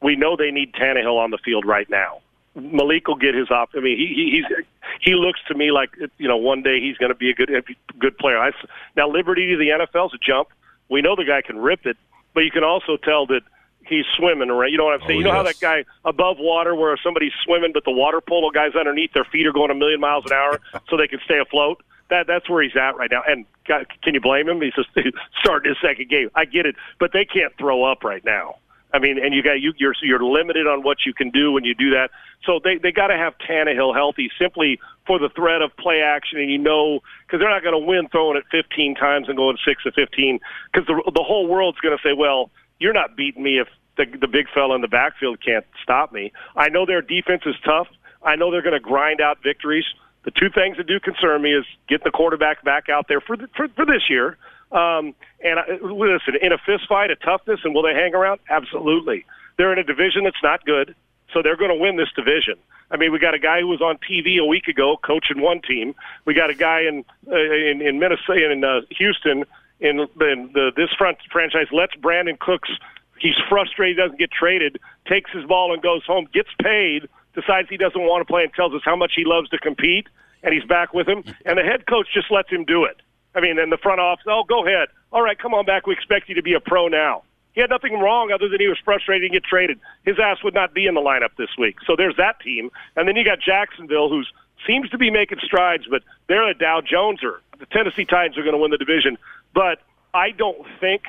we 0.02 0.16
know 0.16 0.36
they 0.36 0.50
need 0.50 0.72
Tannehill 0.74 1.18
on 1.18 1.30
the 1.30 1.38
field 1.38 1.64
right 1.64 1.88
now. 1.90 2.20
Malik 2.58 3.08
will 3.08 3.16
get 3.16 3.34
his 3.34 3.50
op. 3.50 3.70
I 3.74 3.80
mean, 3.80 3.96
he, 3.96 4.06
he 4.14 4.30
he's 4.36 4.66
he 5.00 5.14
looks 5.14 5.40
to 5.48 5.54
me 5.54 5.70
like 5.70 5.90
you 6.18 6.28
know 6.28 6.36
one 6.36 6.62
day 6.62 6.80
he's 6.80 6.96
going 6.96 7.10
to 7.10 7.14
be 7.14 7.30
a 7.30 7.34
good 7.34 7.50
good 7.98 8.18
player. 8.18 8.38
I, 8.38 8.52
now 8.96 9.08
Liberty 9.08 9.48
to 9.48 9.56
the 9.56 9.68
NFL's 9.68 10.14
a 10.14 10.18
jump. 10.18 10.48
We 10.88 11.02
know 11.02 11.16
the 11.16 11.24
guy 11.24 11.42
can 11.42 11.58
rip 11.58 11.86
it, 11.86 11.96
but 12.34 12.44
you 12.44 12.50
can 12.50 12.64
also 12.64 12.96
tell 12.96 13.26
that 13.26 13.42
he's 13.86 14.04
swimming 14.16 14.50
around. 14.50 14.70
You 14.70 14.78
know 14.78 14.84
what 14.84 14.94
I'm 14.94 15.06
saying? 15.06 15.12
Oh, 15.12 15.18
you 15.18 15.24
know 15.24 15.32
how 15.32 15.42
that 15.42 15.60
guy 15.60 15.84
above 16.04 16.38
water 16.38 16.74
where 16.74 16.96
somebody's 17.02 17.32
swimming, 17.44 17.72
but 17.72 17.84
the 17.84 17.90
water 17.90 18.20
polo 18.20 18.50
guys 18.50 18.74
underneath 18.78 19.12
their 19.12 19.24
feet 19.24 19.46
are 19.46 19.52
going 19.52 19.70
a 19.70 19.74
million 19.74 20.00
miles 20.00 20.24
an 20.26 20.32
hour 20.32 20.60
so 20.88 20.96
they 20.96 21.08
can 21.08 21.20
stay 21.24 21.38
afloat. 21.38 21.82
That 22.10 22.26
that's 22.26 22.48
where 22.48 22.62
he's 22.62 22.76
at 22.76 22.96
right 22.96 23.10
now. 23.10 23.22
And 23.26 23.44
God, 23.66 23.86
can 24.02 24.14
you 24.14 24.20
blame 24.20 24.48
him? 24.48 24.60
He's 24.62 24.74
just 24.74 24.88
starting 25.40 25.70
his 25.70 25.78
second 25.82 26.08
game. 26.08 26.30
I 26.34 26.44
get 26.44 26.66
it, 26.66 26.76
but 26.98 27.12
they 27.12 27.24
can't 27.24 27.52
throw 27.58 27.84
up 27.84 28.04
right 28.04 28.24
now. 28.24 28.56
I 28.92 28.98
mean, 28.98 29.18
and 29.22 29.34
you 29.34 29.42
got 29.42 29.60
you 29.60 29.72
you're 29.76 29.94
you're 30.02 30.22
limited 30.22 30.66
on 30.66 30.82
what 30.82 30.98
you 31.04 31.12
can 31.12 31.30
do 31.30 31.52
when 31.52 31.64
you 31.64 31.74
do 31.74 31.90
that. 31.90 32.10
So 32.44 32.60
they 32.62 32.78
they 32.78 32.92
got 32.92 33.08
to 33.08 33.16
have 33.16 33.34
Tannehill 33.38 33.94
healthy 33.94 34.30
simply 34.40 34.80
for 35.06 35.18
the 35.18 35.28
threat 35.28 35.60
of 35.60 35.76
play 35.76 36.00
action, 36.00 36.38
and 36.38 36.50
you 36.50 36.58
know 36.58 37.00
because 37.26 37.40
they're 37.40 37.50
not 37.50 37.62
going 37.62 37.78
to 37.78 37.86
win 37.86 38.08
throwing 38.08 38.38
it 38.38 38.44
15 38.50 38.94
times 38.94 39.28
and 39.28 39.36
going 39.36 39.58
six 39.66 39.82
to 39.82 39.92
15 39.92 40.40
because 40.72 40.86
the 40.86 41.10
the 41.14 41.22
whole 41.22 41.46
world's 41.46 41.78
going 41.80 41.96
to 41.96 42.02
say, 42.02 42.14
well, 42.14 42.50
you're 42.78 42.94
not 42.94 43.16
beating 43.16 43.42
me 43.42 43.58
if 43.58 43.68
the 43.98 44.06
the 44.18 44.28
big 44.28 44.46
fella 44.54 44.74
in 44.74 44.80
the 44.80 44.88
backfield 44.88 45.38
can't 45.44 45.66
stop 45.82 46.12
me. 46.12 46.32
I 46.56 46.70
know 46.70 46.86
their 46.86 47.02
defense 47.02 47.42
is 47.44 47.56
tough. 47.64 47.88
I 48.22 48.36
know 48.36 48.50
they're 48.50 48.62
going 48.62 48.72
to 48.72 48.80
grind 48.80 49.20
out 49.20 49.42
victories. 49.42 49.84
The 50.24 50.30
two 50.30 50.50
things 50.50 50.76
that 50.78 50.86
do 50.86 50.98
concern 51.00 51.42
me 51.42 51.52
is 51.54 51.64
getting 51.88 52.04
the 52.04 52.10
quarterback 52.10 52.64
back 52.64 52.88
out 52.88 53.06
there 53.08 53.20
for 53.20 53.36
the, 53.36 53.48
for, 53.56 53.68
for 53.68 53.86
this 53.86 54.10
year. 54.10 54.36
Um, 54.70 55.14
and 55.42 55.58
I, 55.58 55.78
listen, 55.82 56.34
in 56.40 56.52
a 56.52 56.58
fist 56.58 56.88
fight, 56.88 57.10
a 57.10 57.16
toughness, 57.16 57.60
and 57.64 57.74
will 57.74 57.82
they 57.82 57.94
hang 57.94 58.14
around? 58.14 58.40
Absolutely. 58.50 59.24
They're 59.56 59.72
in 59.72 59.78
a 59.78 59.84
division 59.84 60.24
that's 60.24 60.42
not 60.42 60.64
good, 60.64 60.94
so 61.32 61.42
they're 61.42 61.56
going 61.56 61.70
to 61.70 61.76
win 61.76 61.96
this 61.96 62.10
division. 62.14 62.54
I 62.90 62.96
mean, 62.96 63.12
we 63.12 63.18
got 63.18 63.34
a 63.34 63.38
guy 63.38 63.60
who 63.60 63.68
was 63.68 63.80
on 63.80 63.98
TV 63.98 64.38
a 64.38 64.44
week 64.44 64.68
ago 64.68 64.96
coaching 65.02 65.40
one 65.40 65.60
team. 65.60 65.94
We 66.24 66.34
got 66.34 66.50
a 66.50 66.54
guy 66.54 66.82
in 66.82 67.04
uh, 67.30 67.36
in, 67.36 67.82
in 67.82 67.98
Minnesota, 67.98 68.50
in 68.50 68.64
uh, 68.64 68.80
Houston, 68.90 69.44
in, 69.80 70.00
in 70.00 70.50
the, 70.52 70.72
this 70.76 70.90
front 70.96 71.18
franchise 71.30 71.66
lets 71.72 71.94
Brandin 71.96 72.38
Cooks. 72.38 72.70
He's 73.18 73.36
frustrated, 73.48 73.96
he 73.96 74.02
doesn't 74.02 74.18
get 74.18 74.30
traded, 74.30 74.78
takes 75.06 75.30
his 75.32 75.44
ball 75.44 75.72
and 75.72 75.82
goes 75.82 76.04
home, 76.04 76.28
gets 76.32 76.50
paid, 76.62 77.08
decides 77.34 77.68
he 77.68 77.76
doesn't 77.76 78.00
want 78.00 78.26
to 78.26 78.30
play, 78.30 78.44
and 78.44 78.52
tells 78.54 78.72
us 78.74 78.82
how 78.84 78.96
much 78.96 79.12
he 79.16 79.24
loves 79.24 79.48
to 79.50 79.58
compete, 79.58 80.06
and 80.42 80.54
he's 80.54 80.64
back 80.64 80.94
with 80.94 81.08
him. 81.08 81.24
And 81.44 81.58
the 81.58 81.62
head 81.62 81.86
coach 81.86 82.06
just 82.14 82.30
lets 82.30 82.48
him 82.48 82.64
do 82.64 82.84
it. 82.84 83.00
I 83.34 83.40
mean, 83.40 83.58
in 83.58 83.70
the 83.70 83.76
front 83.76 84.00
office, 84.00 84.24
oh, 84.28 84.44
go 84.48 84.66
ahead. 84.66 84.88
All 85.12 85.22
right, 85.22 85.38
come 85.38 85.54
on 85.54 85.64
back. 85.64 85.86
We 85.86 85.94
expect 85.94 86.28
you 86.28 86.34
to 86.34 86.42
be 86.42 86.54
a 86.54 86.60
pro 86.60 86.88
now. 86.88 87.22
He 87.52 87.60
had 87.60 87.70
nothing 87.70 87.98
wrong 87.98 88.30
other 88.32 88.48
than 88.48 88.60
he 88.60 88.68
was 88.68 88.78
frustrated 88.84 89.24
and 89.24 89.32
get 89.32 89.44
traded. 89.44 89.80
His 90.04 90.18
ass 90.18 90.38
would 90.44 90.54
not 90.54 90.74
be 90.74 90.86
in 90.86 90.94
the 90.94 91.00
lineup 91.00 91.30
this 91.36 91.50
week. 91.58 91.76
So 91.86 91.96
there's 91.96 92.16
that 92.16 92.40
team. 92.40 92.70
And 92.96 93.08
then 93.08 93.16
you 93.16 93.24
got 93.24 93.40
Jacksonville, 93.40 94.08
who 94.08 94.22
seems 94.66 94.90
to 94.90 94.98
be 94.98 95.10
making 95.10 95.38
strides, 95.42 95.84
but 95.90 96.02
they're 96.28 96.48
a 96.48 96.54
Dow 96.54 96.80
Joneser. 96.80 97.38
The 97.58 97.66
Tennessee 97.66 98.04
Titans 98.04 98.38
are 98.38 98.42
going 98.42 98.54
to 98.54 98.58
win 98.58 98.70
the 98.70 98.78
division. 98.78 99.18
But 99.54 99.80
I 100.14 100.30
don't 100.30 100.66
think 100.78 101.02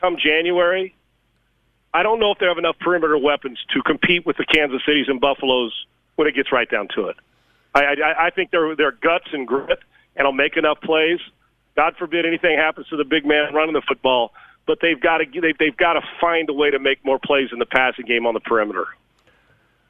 come 0.00 0.16
January, 0.22 0.94
I 1.92 2.02
don't 2.02 2.20
know 2.20 2.32
if 2.32 2.38
they 2.38 2.46
have 2.46 2.58
enough 2.58 2.78
perimeter 2.78 3.16
weapons 3.16 3.58
to 3.72 3.82
compete 3.82 4.26
with 4.26 4.36
the 4.36 4.44
Kansas 4.44 4.82
Cities 4.86 5.06
and 5.08 5.20
Buffaloes 5.20 5.86
when 6.16 6.28
it 6.28 6.34
gets 6.34 6.52
right 6.52 6.68
down 6.68 6.88
to 6.94 7.06
it. 7.06 7.16
I, 7.74 7.84
I, 7.84 8.26
I 8.26 8.30
think 8.30 8.50
they're, 8.50 8.76
they're 8.76 8.92
guts 8.92 9.28
and 9.32 9.46
grit 9.46 9.78
and 10.16 10.26
will 10.26 10.32
make 10.32 10.56
enough 10.56 10.80
plays. 10.80 11.20
God 11.76 11.94
forbid 11.98 12.24
anything 12.24 12.56
happens 12.56 12.86
to 12.88 12.96
the 12.96 13.04
big 13.04 13.26
man 13.26 13.52
running 13.52 13.74
the 13.74 13.82
football, 13.86 14.32
but 14.66 14.78
they've 14.80 15.00
got 15.00 15.18
to 15.18 15.40
they've, 15.40 15.58
they've 15.58 15.76
got 15.76 15.94
to 15.94 16.02
find 16.20 16.48
a 16.48 16.52
way 16.52 16.70
to 16.70 16.78
make 16.78 17.04
more 17.04 17.18
plays 17.18 17.50
in 17.52 17.58
the 17.58 17.66
passing 17.66 18.06
game 18.06 18.26
on 18.26 18.34
the 18.34 18.40
perimeter. 18.40 18.86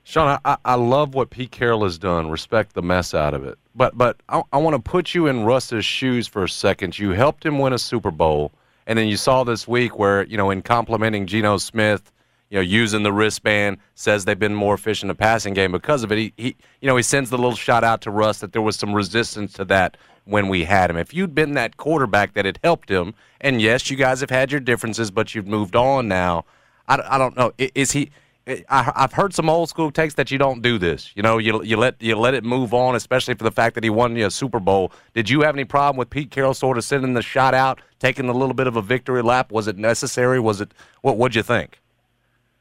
Sean, 0.05 0.39
I, 0.45 0.59
I 0.65 0.75
love 0.75 1.15
what 1.15 1.31
Pete 1.31 1.51
Carroll 1.51 1.85
has 1.85 1.99
done. 1.99 2.31
Respect 2.31 2.75
the 2.75 2.83
mess 2.83 3.15
out 3.15 3.33
of 3.33 3.45
it. 3.45 3.59
But 3.75 3.97
but 3.97 4.19
I, 4.29 4.43
I 4.53 4.59
want 4.59 4.77
to 4.77 4.91
put 4.91 5.15
you 5.15 5.27
in 5.27 5.45
Russ's 5.45 5.85
shoes 5.85 6.27
for 6.27 6.45
a 6.45 6.49
second. 6.49 6.99
You 6.99 7.11
helped 7.11 7.45
him 7.45 7.59
win 7.59 7.73
a 7.73 7.79
Super 7.79 8.11
Bowl, 8.11 8.53
and 8.87 8.99
then 8.99 9.09
you 9.09 9.17
saw 9.17 9.45
this 9.45 9.67
week 9.67 9.99
where 9.99 10.25
you 10.27 10.37
know 10.37 10.51
in 10.51 10.61
complimenting 10.61 11.27
Geno 11.27 11.57
Smith, 11.57 12.13
you 12.51 12.57
know 12.57 12.61
using 12.61 13.03
the 13.03 13.13
wristband, 13.13 13.79
says 13.95 14.27
they've 14.27 14.39
been 14.39 14.55
more 14.55 14.75
efficient 14.75 15.05
in 15.05 15.09
the 15.09 15.15
passing 15.15 15.55
game 15.55 15.73
because 15.73 16.05
of 16.05 16.13
it. 16.13 16.19
He, 16.19 16.33
he 16.37 16.57
you 16.83 16.87
know 16.87 16.97
he 16.97 17.03
sends 17.03 17.31
the 17.31 17.39
little 17.39 17.57
shout 17.57 17.83
out 17.83 18.03
to 18.03 18.11
Russ 18.11 18.41
that 18.41 18.53
there 18.53 18.63
was 18.63 18.77
some 18.77 18.93
resistance 18.93 19.55
to 19.55 19.65
that 19.67 19.97
when 20.25 20.49
we 20.49 20.65
had 20.65 20.91
him. 20.91 20.97
If 20.97 21.13
you'd 21.15 21.35
been 21.35 21.55
that 21.55 21.77
quarterback 21.77 22.35
that 22.35 22.45
had 22.45 22.59
helped 22.63 22.91
him, 22.91 23.15
and 23.41 23.61
yes, 23.61 23.91
you 23.91 23.97
guys 23.97 24.21
have 24.21 24.31
had 24.31 24.51
your 24.51 24.61
differences, 24.61 25.11
but 25.11 25.35
you've 25.35 25.47
moved 25.47 25.77
on 25.77 26.09
now. 26.09 26.45
I, 26.89 27.01
I 27.09 27.19
don't 27.19 27.37
know. 27.37 27.53
Is 27.59 27.93
he? 27.93 28.11
I, 28.47 28.93
I've 28.95 29.15
heard 29.15 29.33
some 29.33 29.49
old 29.49 29.71
school 29.71 29.91
takes 29.91 30.15
that 30.15 30.31
you 30.31 30.37
don't 30.37 30.61
do 30.61 30.77
this. 30.77 31.13
You 31.15 31.23
know, 31.23 31.39
you 31.39 31.63
you 31.63 31.79
let 31.79 32.01
you 32.01 32.17
let 32.17 32.35
it 32.35 32.45
move 32.45 32.75
on, 32.75 32.95
especially 32.95 33.35
for 33.35 33.45
the 33.45 33.51
fact 33.51 33.75
that 33.75 33.85
he 33.85 33.91
won 33.91 34.17
you 34.17 34.27
a 34.27 34.31
Super 34.31 34.61
Bowl. 34.61 34.93
Did 35.15 35.31
you 35.31 35.41
have 35.43 35.55
any 35.55 35.65
problem 35.65 35.97
with 35.97 36.11
Pete 36.11 36.31
Carroll 36.31 36.53
sort 36.53 36.77
of 36.77 36.85
sending 36.85 37.15
the 37.15 37.23
shot 37.23 37.55
out, 37.55 37.81
taking 38.01 38.29
a 38.29 38.35
little 38.35 38.55
bit 38.55 38.67
of 38.67 38.77
a 38.77 38.83
victory 38.83 39.23
lap? 39.23 39.51
Was 39.51 39.67
it 39.67 39.79
necessary? 39.79 40.41
Was 40.41 40.61
it 40.61 40.73
what? 41.01 41.17
What'd 41.17 41.35
you 41.35 41.43
think? 41.43 41.81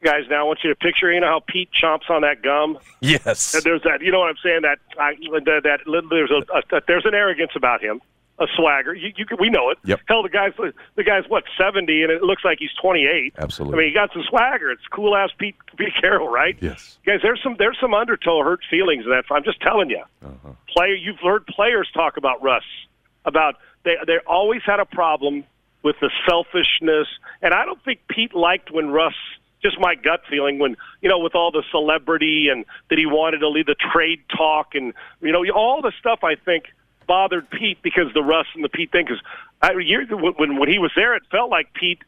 Guys, 0.03 0.23
now 0.29 0.41
I 0.41 0.43
want 0.43 0.59
you 0.63 0.69
to 0.69 0.75
picture, 0.75 1.11
you 1.11 1.19
know 1.19 1.27
how 1.27 1.41
Pete 1.47 1.69
chomps 1.71 2.09
on 2.09 2.21
that 2.21 2.41
gum. 2.41 2.77
Yes. 2.99 3.53
And 3.53 3.63
there's 3.63 3.81
that, 3.83 4.01
you 4.01 4.11
know 4.11 4.19
what 4.19 4.29
I'm 4.29 4.37
saying? 4.43 4.61
That 4.63 4.79
I, 4.99 5.15
that, 5.45 5.61
that 5.63 5.79
there's 6.09 6.31
a, 6.31 6.75
a 6.75 6.81
there's 6.87 7.05
an 7.05 7.13
arrogance 7.13 7.51
about 7.55 7.81
him, 7.81 8.01
a 8.39 8.45
swagger. 8.55 8.93
You, 8.93 9.13
you 9.15 9.25
we 9.39 9.49
know 9.49 9.69
it. 9.69 9.77
Yep. 9.85 10.01
Hell, 10.07 10.23
the 10.23 10.29
guy's 10.29 10.53
the 10.95 11.03
guy's 11.03 11.23
what 11.27 11.43
70, 11.57 12.03
and 12.03 12.11
it 12.11 12.23
looks 12.23 12.43
like 12.43 12.59
he's 12.59 12.73
28. 12.81 13.33
Absolutely. 13.37 13.75
I 13.75 13.77
mean, 13.79 13.87
he 13.89 13.93
got 13.93 14.11
some 14.13 14.23
swagger. 14.27 14.71
It's 14.71 14.87
cool 14.91 15.15
ass 15.15 15.29
Pete 15.37 15.55
Pete 15.77 15.93
Carroll, 15.99 16.29
right? 16.29 16.57
Yes. 16.59 16.97
Guys, 17.05 17.19
there's 17.21 17.41
some 17.41 17.55
there's 17.57 17.77
some 17.79 17.93
undertow 17.93 18.43
hurt 18.43 18.61
feelings 18.69 19.05
in 19.05 19.11
that. 19.11 19.25
I'm 19.31 19.43
just 19.43 19.61
telling 19.61 19.89
you. 19.89 20.03
Uh-huh. 20.23 20.49
Player, 20.69 20.95
you've 20.95 21.19
heard 21.19 21.45
players 21.47 21.89
talk 21.93 22.17
about 22.17 22.41
Russ 22.41 22.63
about 23.25 23.55
they 23.83 23.95
they 24.07 24.17
always 24.25 24.61
had 24.65 24.79
a 24.79 24.85
problem 24.85 25.43
with 25.83 25.97
the 25.99 26.09
selfishness, 26.27 27.07
and 27.41 27.53
I 27.53 27.65
don't 27.65 27.83
think 27.83 27.99
Pete 28.09 28.33
liked 28.33 28.71
when 28.71 28.89
Russ. 28.89 29.15
Just 29.63 29.79
my 29.79 29.95
gut 29.95 30.21
feeling 30.29 30.59
when 30.59 30.75
you 31.01 31.09
know 31.09 31.19
with 31.19 31.35
all 31.35 31.51
the 31.51 31.63
celebrity 31.71 32.49
and 32.49 32.65
that 32.89 32.99
he 32.99 33.05
wanted 33.05 33.39
to 33.39 33.49
lead 33.49 33.65
the 33.65 33.75
trade 33.75 34.21
talk 34.35 34.75
and 34.75 34.93
you 35.21 35.31
know 35.31 35.45
all 35.53 35.81
the 35.81 35.93
stuff 35.99 36.19
I 36.23 36.35
think 36.35 36.65
bothered 37.07 37.49
Pete 37.49 37.81
because 37.81 38.13
the 38.13 38.23
Russ 38.23 38.47
and 38.55 38.63
the 38.63 38.69
Pete 38.69 38.91
thing. 38.91 39.05
Because 39.05 39.21
I, 39.61 39.73
when 39.73 40.57
when 40.57 40.69
he 40.69 40.79
was 40.79 40.91
there, 40.95 41.15
it 41.15 41.23
felt 41.31 41.49
like 41.49 41.73
Pete 41.73 41.99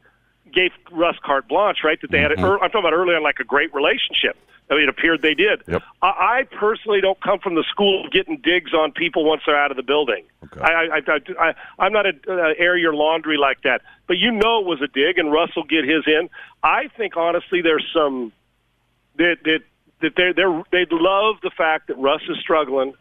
gave 0.52 0.70
Russ 0.90 1.16
carte 1.24 1.48
blanche, 1.48 1.78
right? 1.84 2.00
That 2.00 2.10
they 2.10 2.20
had. 2.20 2.32
Mm-hmm. 2.32 2.44
I'm 2.44 2.70
talking 2.70 2.80
about 2.80 2.92
earlier 2.92 3.20
like 3.20 3.40
a 3.40 3.44
great 3.44 3.74
relationship. 3.74 4.36
I 4.68 4.74
mean, 4.74 4.84
it 4.84 4.88
appeared 4.88 5.22
they 5.22 5.34
did. 5.34 5.62
Yep. 5.68 5.82
I, 6.02 6.06
I 6.08 6.42
personally 6.58 7.00
don't 7.00 7.20
come 7.20 7.38
from 7.38 7.54
the 7.54 7.64
school 7.70 8.04
of 8.04 8.12
getting 8.12 8.38
digs 8.38 8.74
on 8.74 8.92
people 8.92 9.24
once 9.24 9.42
they're 9.46 9.56
out 9.56 9.70
of 9.70 9.76
the 9.76 9.82
building. 9.82 10.24
Okay. 10.44 10.60
I, 10.60 10.98
I, 10.98 11.20
I, 11.38 11.54
I'm 11.78 11.92
not 11.92 12.06
a 12.06 12.12
uh, 12.28 12.54
air 12.58 12.76
your 12.76 12.94
laundry 12.94 13.36
like 13.36 13.62
that. 13.62 13.82
But 14.06 14.18
you 14.18 14.32
know 14.32 14.60
it 14.60 14.66
was 14.66 14.82
a 14.82 14.88
dig, 14.88 15.18
and 15.18 15.30
Russ 15.32 15.50
will 15.54 15.64
get 15.64 15.84
his 15.84 16.04
in. 16.06 16.28
I 16.62 16.88
think 16.96 17.16
honestly, 17.16 17.62
there's 17.62 17.86
some 17.94 18.32
that 19.18 19.36
that 19.44 19.60
that 20.00 20.12
they're 20.16 20.32
they're 20.32 20.62
they 20.72 20.86
love 20.90 21.36
the 21.42 21.50
fact 21.50 21.88
that 21.88 21.98
Russ 21.98 22.22
is 22.28 22.38
struggling, 22.40 22.94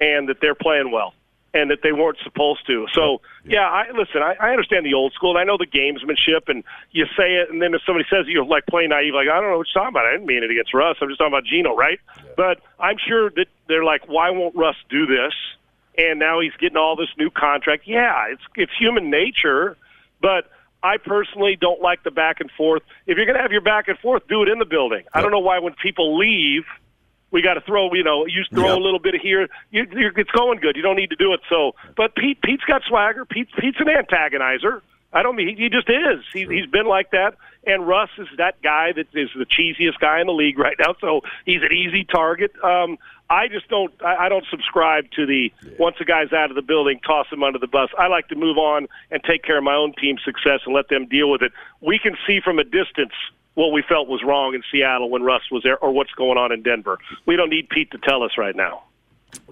and 0.00 0.28
that 0.28 0.40
they're 0.40 0.54
playing 0.54 0.90
well, 0.90 1.14
and 1.54 1.70
that 1.70 1.78
they 1.82 1.92
weren't 1.92 2.18
supposed 2.22 2.66
to. 2.66 2.86
So 2.92 3.20
yeah, 3.44 3.66
I 3.66 3.90
listen. 3.92 4.22
I, 4.22 4.34
I 4.40 4.50
understand 4.50 4.84
the 4.84 4.94
old 4.94 5.12
school, 5.14 5.30
and 5.30 5.38
I 5.38 5.44
know 5.44 5.56
the 5.56 5.66
gamesmanship, 5.66 6.48
and 6.48 6.62
you 6.92 7.06
say 7.16 7.36
it, 7.36 7.50
and 7.50 7.62
then 7.62 7.74
if 7.74 7.80
somebody 7.86 8.06
says 8.10 8.26
it, 8.26 8.30
you're 8.30 8.44
like 8.44 8.66
playing 8.66 8.90
naive, 8.90 9.14
like 9.14 9.28
I 9.28 9.40
don't 9.40 9.50
know 9.50 9.58
what 9.58 9.66
you're 9.74 9.82
talking 9.82 9.94
about. 9.94 10.06
I 10.06 10.12
didn't 10.12 10.26
mean 10.26 10.42
it 10.42 10.50
against 10.50 10.74
Russ. 10.74 10.96
I'm 11.00 11.08
just 11.08 11.18
talking 11.18 11.32
about 11.32 11.44
Geno, 11.44 11.74
right? 11.74 11.98
But 12.36 12.60
I'm 12.78 12.96
sure 12.98 13.30
that 13.30 13.46
they're 13.66 13.84
like, 13.84 14.06
why 14.08 14.30
won't 14.30 14.54
Russ 14.54 14.76
do 14.90 15.06
this? 15.06 15.32
And 15.96 16.18
now 16.18 16.40
he's 16.40 16.52
getting 16.60 16.76
all 16.76 16.96
this 16.96 17.08
new 17.16 17.30
contract. 17.30 17.84
Yeah, 17.86 18.26
it's 18.30 18.42
it's 18.54 18.72
human 18.78 19.10
nature, 19.10 19.76
but. 20.20 20.50
I 20.80 20.98
personally 20.98 21.58
don't 21.60 21.82
like 21.82 22.04
the 22.04 22.12
back 22.12 22.38
and 22.38 22.48
forth. 22.52 22.82
If 23.08 23.16
you're 23.16 23.26
going 23.26 23.34
to 23.34 23.42
have 23.42 23.50
your 23.50 23.62
back 23.62 23.88
and 23.88 23.98
forth, 23.98 24.28
do 24.28 24.44
it 24.44 24.48
in 24.48 24.60
the 24.60 24.64
building. 24.64 25.02
I 25.12 25.22
don't 25.22 25.32
know 25.32 25.40
why 25.40 25.58
when 25.58 25.74
people 25.82 26.16
leave, 26.16 26.62
we 27.30 27.42
got 27.42 27.54
to 27.54 27.60
throw, 27.60 27.92
you 27.94 28.04
know, 28.04 28.26
you 28.26 28.42
throw 28.54 28.68
Yep. 28.68 28.76
a 28.78 28.80
little 28.80 28.98
bit 28.98 29.14
of 29.14 29.20
here. 29.20 29.48
You, 29.70 29.86
you're, 29.92 30.18
it's 30.18 30.30
going 30.30 30.60
good. 30.60 30.76
You 30.76 30.82
don't 30.82 30.96
need 30.96 31.10
to 31.10 31.16
do 31.16 31.32
it. 31.34 31.40
So, 31.48 31.72
but 31.96 32.14
Pete, 32.14 32.40
Pete's 32.42 32.64
got 32.64 32.82
swagger. 32.88 33.24
Pete, 33.24 33.48
Pete's 33.58 33.78
an 33.80 33.86
antagonizer. 33.86 34.80
I 35.12 35.22
don't 35.22 35.36
mean 35.36 35.48
he, 35.48 35.54
he 35.64 35.68
just 35.70 35.88
is. 35.88 36.24
He, 36.32 36.44
He's 36.46 36.66
been 36.66 36.86
like 36.86 37.10
that. 37.12 37.34
And 37.66 37.86
Russ 37.86 38.10
is 38.18 38.28
that 38.38 38.60
guy 38.62 38.92
that 38.92 39.06
is 39.14 39.30
the 39.36 39.44
cheesiest 39.46 39.98
guy 40.00 40.20
in 40.20 40.26
the 40.26 40.32
league 40.32 40.58
right 40.58 40.76
now. 40.78 40.94
So 41.00 41.22
he's 41.44 41.62
an 41.62 41.72
easy 41.72 42.04
target. 42.04 42.52
Um, 42.62 42.98
I 43.30 43.48
just 43.48 43.68
don't. 43.68 43.92
I, 44.02 44.26
I 44.26 44.28
don't 44.30 44.46
subscribe 44.50 45.10
to 45.16 45.26
the 45.26 45.52
once 45.78 45.96
a 46.00 46.04
guy's 46.04 46.32
out 46.32 46.50
of 46.50 46.56
the 46.56 46.62
building, 46.62 46.98
toss 47.06 47.26
him 47.30 47.42
under 47.42 47.58
the 47.58 47.66
bus. 47.66 47.90
I 47.98 48.06
like 48.06 48.28
to 48.28 48.36
move 48.36 48.56
on 48.56 48.86
and 49.10 49.22
take 49.22 49.42
care 49.42 49.58
of 49.58 49.64
my 49.64 49.74
own 49.74 49.92
team's 50.00 50.22
success 50.24 50.60
and 50.64 50.74
let 50.74 50.88
them 50.88 51.06
deal 51.06 51.30
with 51.30 51.42
it. 51.42 51.52
We 51.82 51.98
can 51.98 52.16
see 52.26 52.40
from 52.42 52.58
a 52.58 52.64
distance 52.64 53.12
what 53.58 53.72
we 53.72 53.82
felt 53.82 54.06
was 54.06 54.22
wrong 54.22 54.54
in 54.54 54.62
Seattle 54.70 55.10
when 55.10 55.24
Russ 55.24 55.42
was 55.50 55.64
there, 55.64 55.76
or 55.78 55.90
what's 55.90 56.12
going 56.12 56.38
on 56.38 56.52
in 56.52 56.62
Denver. 56.62 56.96
We 57.26 57.34
don't 57.34 57.50
need 57.50 57.68
Pete 57.68 57.90
to 57.90 57.98
tell 57.98 58.22
us 58.22 58.38
right 58.38 58.54
now. 58.54 58.84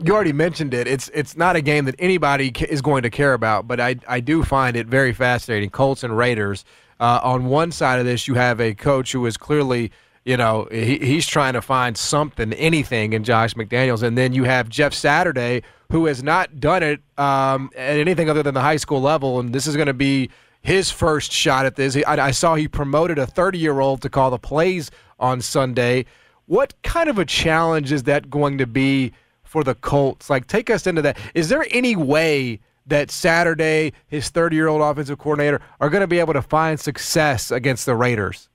You 0.01 0.15
already 0.15 0.33
mentioned 0.33 0.73
it. 0.75 0.87
It's 0.87 1.11
it's 1.13 1.37
not 1.37 1.57
a 1.57 1.61
game 1.61 1.87
that 1.87 1.97
anybody 1.99 2.53
is 2.69 2.81
going 2.81 3.03
to 3.03 3.11
care 3.11 3.35
about, 3.35 3.67
but 3.67 3.81
I 3.81 3.97
I 4.07 4.21
do 4.21 4.45
find 4.45 4.77
it 4.77 4.87
very 4.87 5.13
fascinating. 5.13 5.71
Colts 5.71 6.05
and 6.05 6.17
Raiders. 6.17 6.65
Uh, 7.01 7.21
on 7.23 7.47
one 7.47 7.73
side 7.73 7.99
of 7.99 8.07
this, 8.07 8.27
you 8.29 8.35
have 8.35 8.61
a 8.61 8.73
coach 8.75 9.13
who 9.13 9.27
is 9.27 9.37
clearly, 9.37 9.91
you 10.25 10.35
know, 10.35 10.67
he, 10.71 10.99
he's 10.99 11.27
trying 11.27 11.53
to 11.53 11.61
find 11.61 11.99
something, 11.99 12.55
anything 12.55 13.13
in 13.13 13.23
Josh 13.23 13.53
McDaniels, 13.53 14.03
and 14.03 14.17
then 14.17 14.33
you 14.33 14.45
have 14.45 14.71
Jeff 14.71 14.95
Saturday, 14.95 15.63
who 15.91 16.07
has 16.07 16.23
not 16.23 16.59
done 16.59 16.83
it 16.83 17.01
um, 17.19 17.71
at 17.77 17.99
anything 17.99 18.31
other 18.31 18.43
than 18.43 18.55
the 18.55 18.63
high 18.63 18.79
school 18.79 19.03
level, 19.03 19.41
and 19.41 19.53
this 19.53 19.67
is 19.67 19.77
going 19.77 19.89
to 19.89 19.93
be 19.93 20.31
his 20.67 20.91
first 20.91 21.31
shot 21.31 21.65
at 21.65 21.77
this. 21.77 21.97
I, 21.97 22.17
I 22.19 22.31
saw 22.33 22.57
he 22.57 22.67
promoted 22.67 23.19
a 23.19 23.27
30 23.27 23.57
year 23.57 23.79
old 23.79 24.03
to 24.03 24.11
call 24.11 24.31
the 24.31 24.39
plays 24.39 24.91
on 25.21 25.41
Sunday. 25.41 26.07
What 26.47 26.75
kind 26.83 27.09
of 27.09 27.21
a 27.21 27.25
challenge 27.25 27.93
is 27.93 28.03
that 28.03 28.29
going 28.29 28.59
to 28.59 28.67
be 28.67 29.13
for 29.45 29.63
the 29.63 29.77
Colts? 29.77 30.29
Like, 30.29 30.49
take 30.49 30.69
us 30.69 30.89
into 30.89 31.03
that. 31.03 31.19
Is 31.35 31.49
there 31.49 31.65
any 31.71 31.95
way 31.95 32.59
that 32.85 33.13
Saturday, 33.13 33.93
his 34.09 34.29
30 34.29 34.57
year 34.57 34.67
old 34.67 34.83
offensive 34.83 35.19
coordinator, 35.19 35.61
are 35.81 35.89
going 35.89 36.01
to 36.01 36.09
be 36.09 36.19
able 36.19 36.33
to 36.33 36.43
find 36.43 36.81
success 36.81 37.53
against 37.53 37.87
the 37.87 37.95
Raiders? 37.95 38.49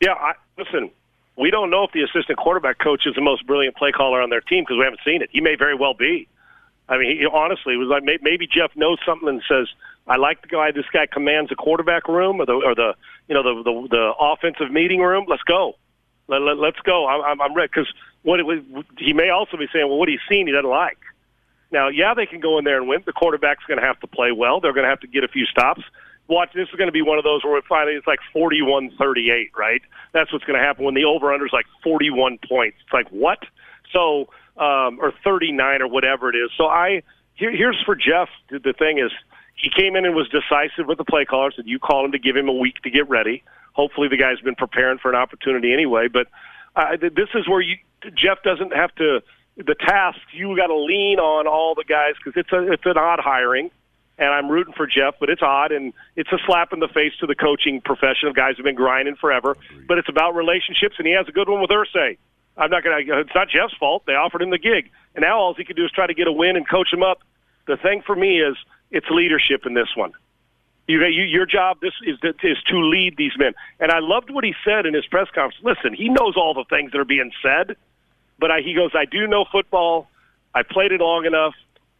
Yeah, 0.00 0.12
I, 0.12 0.34
listen, 0.56 0.88
we 1.36 1.50
don't 1.50 1.70
know 1.70 1.82
if 1.82 1.90
the 1.90 2.02
assistant 2.02 2.38
quarterback 2.38 2.78
coach 2.78 3.06
is 3.06 3.16
the 3.16 3.20
most 3.20 3.44
brilliant 3.44 3.76
play 3.76 3.90
caller 3.90 4.22
on 4.22 4.30
their 4.30 4.40
team 4.40 4.62
because 4.62 4.78
we 4.78 4.84
haven't 4.84 5.00
seen 5.04 5.20
it. 5.20 5.30
He 5.32 5.40
may 5.40 5.56
very 5.56 5.74
well 5.74 5.94
be. 5.94 6.28
I 6.88 6.96
mean, 6.96 7.18
he, 7.18 7.26
honestly, 7.26 7.74
it 7.74 7.78
was 7.78 7.88
like 7.88 8.04
maybe 8.04 8.46
Jeff 8.46 8.70
knows 8.76 8.98
something 9.04 9.28
and 9.28 9.42
says, 9.48 9.66
"I 10.06 10.16
like 10.16 10.42
the 10.42 10.48
guy. 10.48 10.70
This 10.72 10.86
guy 10.92 11.06
commands 11.06 11.50
the 11.50 11.56
quarterback 11.56 12.08
room 12.08 12.40
or 12.40 12.46
the 12.46 12.52
or 12.54 12.74
the 12.74 12.94
you 13.28 13.34
know 13.34 13.42
the 13.42 13.62
the, 13.62 13.88
the 13.90 14.12
offensive 14.20 14.70
meeting 14.70 15.00
room. 15.00 15.26
Let's 15.28 15.42
go, 15.42 15.74
let, 16.28 16.42
let, 16.42 16.58
let's 16.58 16.78
go. 16.80 17.06
I'm 17.06 17.22
I'm, 17.22 17.40
I'm 17.40 17.54
ready." 17.54 17.68
Because 17.74 17.92
what 18.22 18.40
it, 18.40 18.44
was- 18.46 18.62
he 18.98 19.12
may 19.12 19.30
also 19.30 19.56
be 19.56 19.66
saying, 19.72 19.88
"Well, 19.88 19.98
what 19.98 20.08
he's 20.08 20.20
seen, 20.28 20.46
he 20.46 20.52
doesn't 20.52 20.68
like." 20.70 20.98
Now, 21.70 21.88
yeah, 21.88 22.14
they 22.14 22.26
can 22.26 22.40
go 22.40 22.58
in 22.58 22.64
there 22.64 22.78
and 22.78 22.88
win. 22.88 23.02
The 23.04 23.12
quarterback's 23.12 23.64
going 23.64 23.80
to 23.80 23.84
have 23.86 23.98
to 24.00 24.06
play 24.06 24.30
well. 24.32 24.60
They're 24.60 24.72
going 24.72 24.84
to 24.84 24.88
have 24.90 25.00
to 25.00 25.08
get 25.08 25.24
a 25.24 25.28
few 25.28 25.46
stops. 25.46 25.82
Watch, 26.28 26.50
this 26.54 26.68
is 26.68 26.74
going 26.76 26.88
to 26.88 26.92
be 26.92 27.02
one 27.02 27.18
of 27.18 27.24
those 27.24 27.44
where 27.44 27.60
finally 27.68 27.94
it's 27.96 28.06
like 28.06 28.18
41-38, 28.34 29.50
right? 29.56 29.80
That's 30.12 30.32
what's 30.32 30.44
going 30.44 30.58
to 30.58 30.64
happen 30.64 30.84
when 30.84 30.94
the 30.94 31.04
over-under 31.04 31.46
is 31.46 31.52
like 31.52 31.66
41 31.84 32.38
points. 32.48 32.78
It's 32.84 32.92
like, 32.92 33.08
what? 33.10 33.38
So, 33.92 34.28
um, 34.56 34.98
or 35.00 35.12
39 35.22 35.82
or 35.82 35.88
whatever 35.88 36.28
it 36.30 36.36
is. 36.36 36.50
So 36.56 36.66
I, 36.66 37.02
here, 37.34 37.50
here's 37.54 37.80
for 37.84 37.94
Jeff. 37.94 38.28
The 38.48 38.72
thing 38.76 38.98
is, 38.98 39.12
he 39.56 39.70
came 39.70 39.96
in 39.96 40.04
and 40.04 40.14
was 40.14 40.28
decisive 40.28 40.86
with 40.86 40.98
the 40.98 41.04
play 41.04 41.24
caller. 41.24 41.50
Said 41.50 41.66
you 41.66 41.78
call 41.78 42.04
him 42.04 42.12
to 42.12 42.18
give 42.18 42.36
him 42.36 42.48
a 42.48 42.52
week 42.52 42.80
to 42.82 42.90
get 42.90 43.08
ready. 43.08 43.42
Hopefully, 43.72 44.08
the 44.08 44.16
guy's 44.16 44.40
been 44.40 44.54
preparing 44.54 44.98
for 44.98 45.08
an 45.10 45.16
opportunity 45.16 45.72
anyway. 45.72 46.08
But 46.08 46.28
uh, 46.76 46.96
this 47.00 47.28
is 47.34 47.48
where 47.48 47.60
you 47.60 47.76
Jeff 48.14 48.42
doesn't 48.42 48.74
have 48.74 48.94
to. 48.96 49.22
The 49.56 49.74
task 49.74 50.18
you 50.32 50.54
got 50.54 50.66
to 50.66 50.76
lean 50.76 51.18
on 51.18 51.46
all 51.46 51.74
the 51.74 51.84
guys 51.84 52.14
because 52.22 52.38
it's 52.38 52.52
a 52.52 52.72
it's 52.72 52.84
an 52.84 52.98
odd 52.98 53.20
hiring, 53.20 53.70
and 54.18 54.28
I'm 54.28 54.50
rooting 54.50 54.74
for 54.74 54.86
Jeff, 54.86 55.14
but 55.18 55.30
it's 55.30 55.42
odd 55.42 55.72
and 55.72 55.94
it's 56.14 56.30
a 56.30 56.38
slap 56.46 56.74
in 56.74 56.80
the 56.80 56.88
face 56.88 57.12
to 57.20 57.26
the 57.26 57.34
coaching 57.34 57.80
profession 57.80 58.28
of 58.28 58.34
guys 58.34 58.56
who've 58.56 58.64
been 58.64 58.74
grinding 58.74 59.16
forever. 59.16 59.56
But 59.88 59.96
it's 59.96 60.10
about 60.10 60.34
relationships, 60.34 60.96
and 60.98 61.06
he 61.06 61.14
has 61.14 61.26
a 61.28 61.32
good 61.32 61.48
one 61.48 61.62
with 61.62 61.70
Irsay. 61.70 62.18
I'm 62.58 62.70
not 62.70 62.84
going 62.84 63.06
to. 63.06 63.20
It's 63.20 63.34
not 63.34 63.48
Jeff's 63.48 63.74
fault. 63.74 64.04
They 64.06 64.14
offered 64.14 64.42
him 64.42 64.50
the 64.50 64.58
gig, 64.58 64.90
and 65.14 65.22
now 65.22 65.38
all 65.38 65.54
he 65.54 65.64
can 65.64 65.76
do 65.76 65.84
is 65.84 65.90
try 65.90 66.06
to 66.06 66.14
get 66.14 66.26
a 66.26 66.32
win 66.32 66.56
and 66.56 66.68
coach 66.68 66.92
him 66.92 67.02
up. 67.02 67.20
The 67.66 67.76
thing 67.76 68.02
for 68.06 68.14
me 68.14 68.40
is 68.40 68.56
it's 68.90 69.06
leadership 69.10 69.66
in 69.66 69.74
this 69.74 69.88
one. 69.94 70.12
You, 70.88 71.04
you, 71.04 71.24
your 71.24 71.46
job 71.46 71.78
this 71.80 71.94
is 72.04 72.18
is 72.42 72.58
to 72.68 72.78
lead 72.78 73.16
these 73.16 73.32
men. 73.36 73.54
And 73.80 73.90
I 73.90 73.98
loved 73.98 74.30
what 74.30 74.44
he 74.44 74.54
said 74.64 74.86
in 74.86 74.94
his 74.94 75.04
press 75.06 75.28
conference. 75.34 75.56
Listen, 75.62 75.94
he 75.94 76.08
knows 76.08 76.36
all 76.36 76.54
the 76.54 76.64
things 76.70 76.92
that 76.92 76.98
are 76.98 77.04
being 77.04 77.32
said, 77.42 77.76
but 78.38 78.50
I, 78.50 78.60
he 78.60 78.74
goes, 78.74 78.92
I 78.94 79.04
do 79.04 79.26
know 79.26 79.44
football. 79.50 80.08
I 80.54 80.62
played 80.62 80.92
it 80.92 81.00
long 81.00 81.26
enough, 81.26 81.54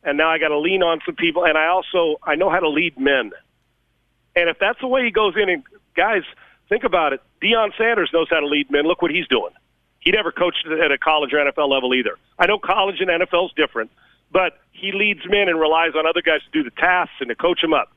and 0.05 0.17
now 0.17 0.31
I 0.31 0.39
got 0.39 0.49
to 0.49 0.59
lean 0.59 0.83
on 0.83 1.01
some 1.05 1.17
people. 1.17 1.45
And 1.45 1.59
I 1.59 1.67
also 1.67 2.21
I 2.23 2.37
know 2.37 2.49
how 2.49 2.61
to 2.61 2.69
lead 2.69 2.99
men. 2.99 3.33
And 4.37 4.49
if 4.49 4.59
that's 4.59 4.81
the 4.81 4.87
way 4.87 5.05
he 5.05 5.11
goes 5.11 5.35
in, 5.37 5.49
and 5.49 5.65
guys, 5.97 6.23
think 6.69 6.85
about 6.85 7.13
it. 7.13 7.21
Deion 7.43 7.77
Sanders 7.77 8.11
knows 8.13 8.29
how 8.31 8.41
to 8.41 8.47
lead 8.47 8.71
men. 8.71 8.85
Look 8.85 9.03
what 9.03 9.11
he's 9.11 9.27
doing. 9.27 9.53
He 9.99 10.13
never 10.13 10.31
coached 10.31 10.65
at 10.67 10.93
a 10.93 10.99
college 10.99 11.33
or 11.33 11.39
NFL 11.39 11.69
level 11.69 11.93
either. 11.93 12.17
I 12.39 12.47
know 12.47 12.59
college 12.59 13.01
and 13.01 13.11
NFL 13.11 13.47
is 13.47 13.53
different, 13.57 13.91
but 14.31 14.59
he 14.73 14.93
leads 14.93 15.21
men 15.29 15.49
and 15.49 15.59
relies 15.59 15.93
on 15.97 16.07
other 16.07 16.23
guys 16.23 16.41
to 16.43 16.51
do 16.53 16.63
the 16.63 16.75
tasks 16.77 17.15
and 17.21 17.29
to 17.29 17.35
coach 17.35 17.61
them 17.61 17.73
up. 17.73 17.93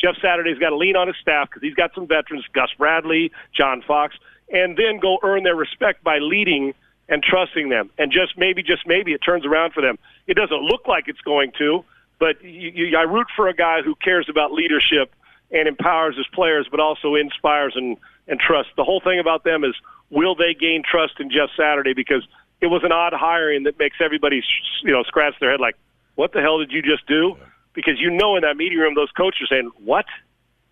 Jeff 0.00 0.16
Saturday's 0.20 0.58
got 0.58 0.70
to 0.70 0.76
lean 0.76 0.96
on 0.96 1.06
his 1.06 1.16
staff 1.20 1.48
because 1.48 1.62
he's 1.62 1.74
got 1.74 1.94
some 1.94 2.06
veterans, 2.06 2.44
Gus 2.52 2.70
Bradley, 2.76 3.30
John 3.56 3.82
Fox, 3.86 4.16
and 4.52 4.76
then 4.76 4.98
go 5.00 5.18
earn 5.22 5.44
their 5.44 5.54
respect 5.54 6.02
by 6.02 6.18
leading 6.18 6.74
and 7.08 7.22
trusting 7.22 7.68
them. 7.68 7.90
And 7.98 8.10
just 8.10 8.36
maybe, 8.36 8.62
just 8.62 8.86
maybe, 8.86 9.12
it 9.12 9.18
turns 9.18 9.46
around 9.46 9.72
for 9.72 9.80
them. 9.80 9.98
It 10.26 10.34
doesn't 10.34 10.60
look 10.62 10.88
like 10.88 11.04
it's 11.06 11.20
going 11.20 11.52
to, 11.58 11.84
but 12.18 12.42
you, 12.42 12.70
you, 12.70 12.96
I 12.96 13.02
root 13.02 13.28
for 13.36 13.48
a 13.48 13.54
guy 13.54 13.82
who 13.82 13.94
cares 13.94 14.28
about 14.28 14.52
leadership 14.52 15.12
and 15.50 15.68
empowers 15.68 16.16
his 16.16 16.26
players, 16.32 16.66
but 16.70 16.80
also 16.80 17.14
inspires 17.14 17.74
and, 17.76 17.96
and 18.26 18.40
trusts. 18.40 18.72
The 18.76 18.84
whole 18.84 19.00
thing 19.00 19.20
about 19.20 19.44
them 19.44 19.64
is 19.64 19.74
will 20.10 20.34
they 20.34 20.54
gain 20.54 20.82
trust 20.88 21.14
in 21.20 21.30
Jeff 21.30 21.50
Saturday? 21.56 21.94
Because 21.94 22.26
it 22.62 22.68
was 22.68 22.82
an 22.84 22.92
odd 22.92 23.12
hiring 23.12 23.64
that 23.64 23.78
makes 23.78 23.96
everybody, 24.00 24.42
you 24.82 24.92
know, 24.92 25.02
scratch 25.02 25.34
their 25.40 25.50
head 25.50 25.60
like, 25.60 25.76
what 26.14 26.32
the 26.32 26.40
hell 26.40 26.58
did 26.58 26.70
you 26.70 26.80
just 26.80 27.06
do? 27.06 27.36
Because 27.74 27.98
you 27.98 28.10
know 28.10 28.36
in 28.36 28.42
that 28.42 28.56
meeting 28.56 28.78
room, 28.78 28.94
those 28.94 29.10
coaches 29.10 29.42
are 29.50 29.56
saying, 29.56 29.70
what? 29.84 30.06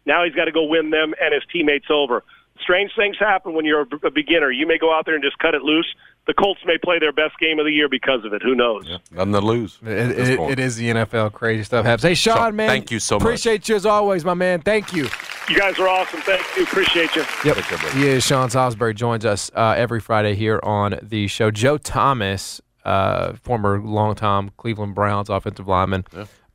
Now 0.06 0.24
he's 0.24 0.34
got 0.34 0.44
to 0.44 0.52
go 0.52 0.64
win 0.64 0.90
them 0.90 1.14
and 1.20 1.34
his 1.34 1.42
teammates 1.52 1.86
over. 1.90 2.22
Strange 2.62 2.92
things 2.96 3.16
happen 3.18 3.54
when 3.54 3.64
you're 3.64 3.86
a 4.04 4.10
beginner. 4.10 4.50
You 4.50 4.66
may 4.66 4.78
go 4.78 4.94
out 4.94 5.06
there 5.06 5.14
and 5.14 5.24
just 5.24 5.38
cut 5.38 5.54
it 5.54 5.62
loose. 5.62 5.86
The 6.26 6.34
Colts 6.34 6.60
may 6.66 6.76
play 6.78 6.98
their 6.98 7.12
best 7.12 7.38
game 7.40 7.58
of 7.58 7.64
the 7.64 7.72
year 7.72 7.88
because 7.88 8.24
of 8.24 8.32
it. 8.32 8.42
Who 8.42 8.54
knows? 8.54 8.86
Nothing 9.10 9.32
to 9.32 9.40
lose. 9.40 9.78
It, 9.82 9.88
it- 10.18 10.40
it 10.40 10.58
is 10.58 10.76
the 10.76 10.90
NFL. 10.90 11.32
Crazy 11.32 11.64
stuff 11.64 11.84
happens. 11.84 12.02
Hey, 12.02 12.14
Sean, 12.14 12.36
Sean, 12.36 12.56
man. 12.56 12.68
thank 12.68 12.90
you 12.90 13.00
so 13.00 13.16
much. 13.16 13.22
Appreciate 13.22 13.68
you 13.68 13.74
as 13.76 13.86
always, 13.86 14.24
my 14.24 14.34
man. 14.34 14.60
Thank 14.60 14.92
you. 14.92 15.08
You 15.48 15.58
guys 15.58 15.78
are 15.78 15.88
awesome. 15.88 16.20
Thank 16.20 16.44
you. 16.56 16.62
Appreciate 16.64 17.16
you. 17.16 17.22
Yep. 17.44 17.56
Take 17.56 17.64
care. 17.64 17.90
He 17.92 18.06
is 18.06 18.22
Sean 18.22 18.50
Salisbury. 18.50 18.94
Joins 18.94 19.24
us 19.24 19.50
uh, 19.54 19.74
every 19.76 19.98
Friday 19.98 20.34
here 20.36 20.60
on 20.62 20.98
the 21.02 21.26
show. 21.26 21.50
Joe 21.50 21.78
Thomas, 21.78 22.60
uh, 22.84 23.32
former 23.32 23.80
longtime 23.80 24.50
Cleveland 24.58 24.94
Browns 24.94 25.28
offensive 25.30 25.66
lineman, 25.66 26.04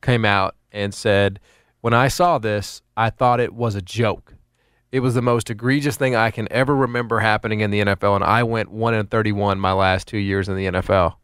came 0.00 0.24
out 0.24 0.54
and 0.72 0.94
said, 0.94 1.40
"When 1.82 1.92
I 1.92 2.08
saw 2.08 2.38
this, 2.38 2.80
I 2.96 3.10
thought 3.10 3.40
it 3.40 3.52
was 3.52 3.74
a 3.74 3.82
joke. 3.82 4.32
It 4.92 5.00
was 5.00 5.14
the 5.14 5.22
most 5.22 5.50
egregious 5.50 5.96
thing 5.96 6.14
I 6.14 6.30
can 6.30 6.50
ever 6.50 6.74
remember 6.74 7.18
happening 7.18 7.60
in 7.60 7.70
the 7.70 7.80
NFL, 7.80 8.16
and 8.16 8.24
I 8.24 8.42
went 8.42 8.70
one 8.70 8.94
and 8.94 9.10
thirty-one 9.10 9.58
my 9.58 9.72
last 9.72 10.08
two 10.08 10.18
years 10.18 10.48
in 10.48 10.56
the 10.56 10.66
NFL. 10.66 11.16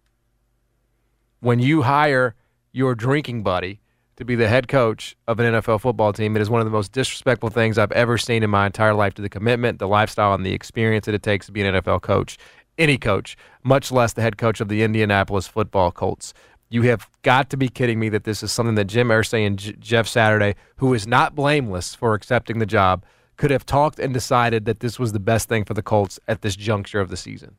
When 1.40 1.58
you 1.58 1.82
hire 1.82 2.34
your 2.72 2.94
drinking 2.94 3.42
buddy." 3.42 3.80
to 4.16 4.24
be 4.24 4.34
the 4.34 4.48
head 4.48 4.68
coach 4.68 5.16
of 5.26 5.40
an 5.40 5.54
NFL 5.54 5.80
football 5.80 6.12
team. 6.12 6.36
It 6.36 6.42
is 6.42 6.50
one 6.50 6.60
of 6.60 6.64
the 6.64 6.70
most 6.70 6.92
disrespectful 6.92 7.48
things 7.48 7.78
I've 7.78 7.92
ever 7.92 8.18
seen 8.18 8.42
in 8.42 8.50
my 8.50 8.66
entire 8.66 8.94
life 8.94 9.14
to 9.14 9.22
the 9.22 9.28
commitment, 9.28 9.78
the 9.78 9.88
lifestyle, 9.88 10.34
and 10.34 10.44
the 10.44 10.52
experience 10.52 11.06
that 11.06 11.14
it 11.14 11.22
takes 11.22 11.46
to 11.46 11.52
be 11.52 11.62
an 11.62 11.74
NFL 11.74 12.02
coach, 12.02 12.38
any 12.78 12.98
coach, 12.98 13.36
much 13.62 13.90
less 13.90 14.12
the 14.12 14.22
head 14.22 14.38
coach 14.38 14.60
of 14.60 14.68
the 14.68 14.82
Indianapolis 14.82 15.46
football 15.46 15.90
Colts. 15.90 16.34
You 16.68 16.82
have 16.82 17.08
got 17.22 17.50
to 17.50 17.56
be 17.56 17.68
kidding 17.68 17.98
me 17.98 18.08
that 18.10 18.24
this 18.24 18.42
is 18.42 18.52
something 18.52 18.76
that 18.76 18.84
Jim 18.84 19.08
Irsay 19.08 19.46
and 19.46 19.58
J- 19.58 19.74
Jeff 19.78 20.06
Saturday, 20.06 20.54
who 20.76 20.94
is 20.94 21.06
not 21.06 21.34
blameless 21.34 21.94
for 21.94 22.14
accepting 22.14 22.60
the 22.60 22.66
job, 22.66 23.04
could 23.37 23.51
have 23.51 23.64
talked 23.66 23.99
and 23.99 24.12
decided 24.14 24.64
that 24.66 24.80
this 24.80 24.99
was 24.99 25.12
the 25.12 25.20
best 25.20 25.49
thing 25.49 25.64
for 25.64 25.74
the 25.74 25.83
Colts 25.83 26.20
at 26.28 26.43
this 26.43 26.55
juncture 26.57 27.01
of 27.01 27.09
the 27.09 27.16
season. 27.16 27.57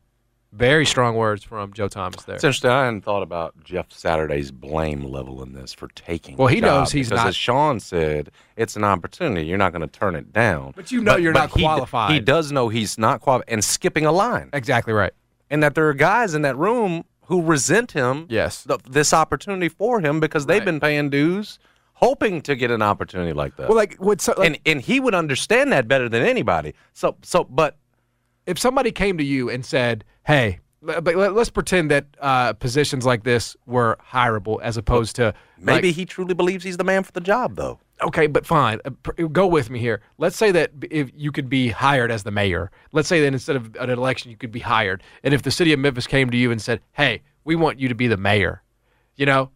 Very 0.52 0.86
strong 0.86 1.16
words 1.16 1.42
from 1.42 1.72
Joe 1.72 1.88
Thomas 1.88 2.22
there. 2.22 2.36
It's 2.36 2.44
interesting. 2.44 2.70
I 2.70 2.84
hadn't 2.84 3.02
thought 3.02 3.24
about 3.24 3.54
Jeff 3.64 3.90
Saturday's 3.92 4.52
blame 4.52 5.02
level 5.02 5.42
in 5.42 5.52
this 5.52 5.72
for 5.74 5.88
taking. 5.96 6.36
Well, 6.36 6.46
the 6.46 6.54
he 6.54 6.60
knows 6.60 6.90
job, 6.90 6.96
he's 6.96 7.08
because 7.08 7.22
not- 7.24 7.26
As 7.28 7.34
Sean 7.36 7.80
said, 7.80 8.30
it's 8.56 8.76
an 8.76 8.84
opportunity. 8.84 9.46
You're 9.46 9.58
not 9.58 9.72
going 9.72 9.82
to 9.82 9.88
turn 9.88 10.14
it 10.14 10.32
down. 10.32 10.72
But 10.76 10.92
you 10.92 11.00
know 11.00 11.16
you're 11.16 11.32
not 11.32 11.50
he 11.50 11.56
d- 11.58 11.64
qualified. 11.64 12.12
He 12.12 12.20
does 12.20 12.52
know 12.52 12.68
he's 12.68 12.96
not 12.98 13.20
qualified 13.20 13.52
and 13.52 13.64
skipping 13.64 14.06
a 14.06 14.12
line, 14.12 14.50
Exactly 14.52 14.92
right. 14.92 15.12
and 15.50 15.60
that 15.64 15.74
there 15.74 15.88
are 15.88 15.94
guys 15.94 16.34
in 16.34 16.42
that 16.42 16.56
room 16.56 17.04
who 17.26 17.42
resent 17.42 17.90
him. 17.90 18.26
Yes. 18.28 18.62
th- 18.62 18.78
this 18.88 19.12
opportunity 19.12 19.68
for 19.68 19.98
him 20.00 20.20
because 20.20 20.46
they've 20.46 20.60
Right. 20.60 20.66
been 20.66 20.78
paying 20.78 21.10
dues, 21.10 21.58
hoping 21.94 22.40
to 22.42 22.54
get 22.54 22.70
an 22.70 22.82
opportunity 22.82 23.32
like 23.32 23.56
that. 23.56 23.68
Well, 23.68 23.76
like, 23.76 23.96
what, 23.96 24.20
so, 24.20 24.34
like 24.36 24.46
and 24.46 24.58
and 24.66 24.80
he 24.80 25.00
would 25.00 25.14
understand 25.14 25.72
that 25.72 25.88
better 25.88 26.08
than 26.08 26.22
anybody. 26.22 26.74
So 26.92 27.16
so, 27.22 27.44
but 27.44 27.76
if 28.46 28.58
somebody 28.58 28.92
came 28.92 29.16
to 29.18 29.24
you 29.24 29.48
and 29.48 29.64
said, 29.64 30.04
"Hey," 30.26 30.60
but 30.82 31.04
let- 31.04 31.32
let's 31.34 31.50
pretend 31.50 31.90
that 31.90 32.06
uh, 32.20 32.52
positions 32.54 33.06
like 33.06 33.24
this 33.24 33.56
were 33.66 33.96
hireable 34.12 34.60
as 34.62 34.76
opposed 34.76 35.16
to 35.16 35.32
maybe 35.58 35.88
like- 35.88 35.96
he 35.96 36.04
truly 36.04 36.34
believes 36.34 36.62
he's 36.64 36.76
the 36.76 36.84
man 36.84 37.02
for 37.04 37.12
the 37.12 37.20
job, 37.22 37.56
though. 37.56 37.78
okay, 38.02 38.26
but 38.26 38.44
fine. 38.44 38.80
Uh, 38.84 38.90
Go 39.28 39.46
with 39.46 39.70
me 39.70 39.78
here. 39.78 40.02
Let's 40.18 40.36
say 40.36 40.50
that 40.52 40.72
if 40.90 41.10
you 41.14 41.32
could 41.32 41.48
be 41.48 41.68
hired 41.68 42.10
as 42.10 42.22
the 42.24 42.30
mayor. 42.32 42.70
Let's 42.92 43.08
say 43.08 43.20
that 43.22 43.28
instead 43.28 43.56
of 43.56 43.74
an 43.80 43.88
election, 43.88 44.30
you 44.30 44.36
could 44.36 44.52
be 44.52 44.60
hired. 44.60 45.02
And 45.22 45.32
if 45.32 45.42
the 45.42 45.50
city 45.50 45.72
of 45.72 45.78
Memphis 45.78 46.06
came 46.06 46.28
to 46.30 46.36
you 46.36 46.50
and 46.50 46.60
said, 46.60 46.80
"Hey, 46.92 47.22
we 47.44 47.54
want 47.56 47.78
you 47.78 47.88
to 47.88 47.94
be 47.94 48.06
the 48.08 48.16
mayor," 48.18 48.62
you 49.16 49.24
know, 49.24 49.50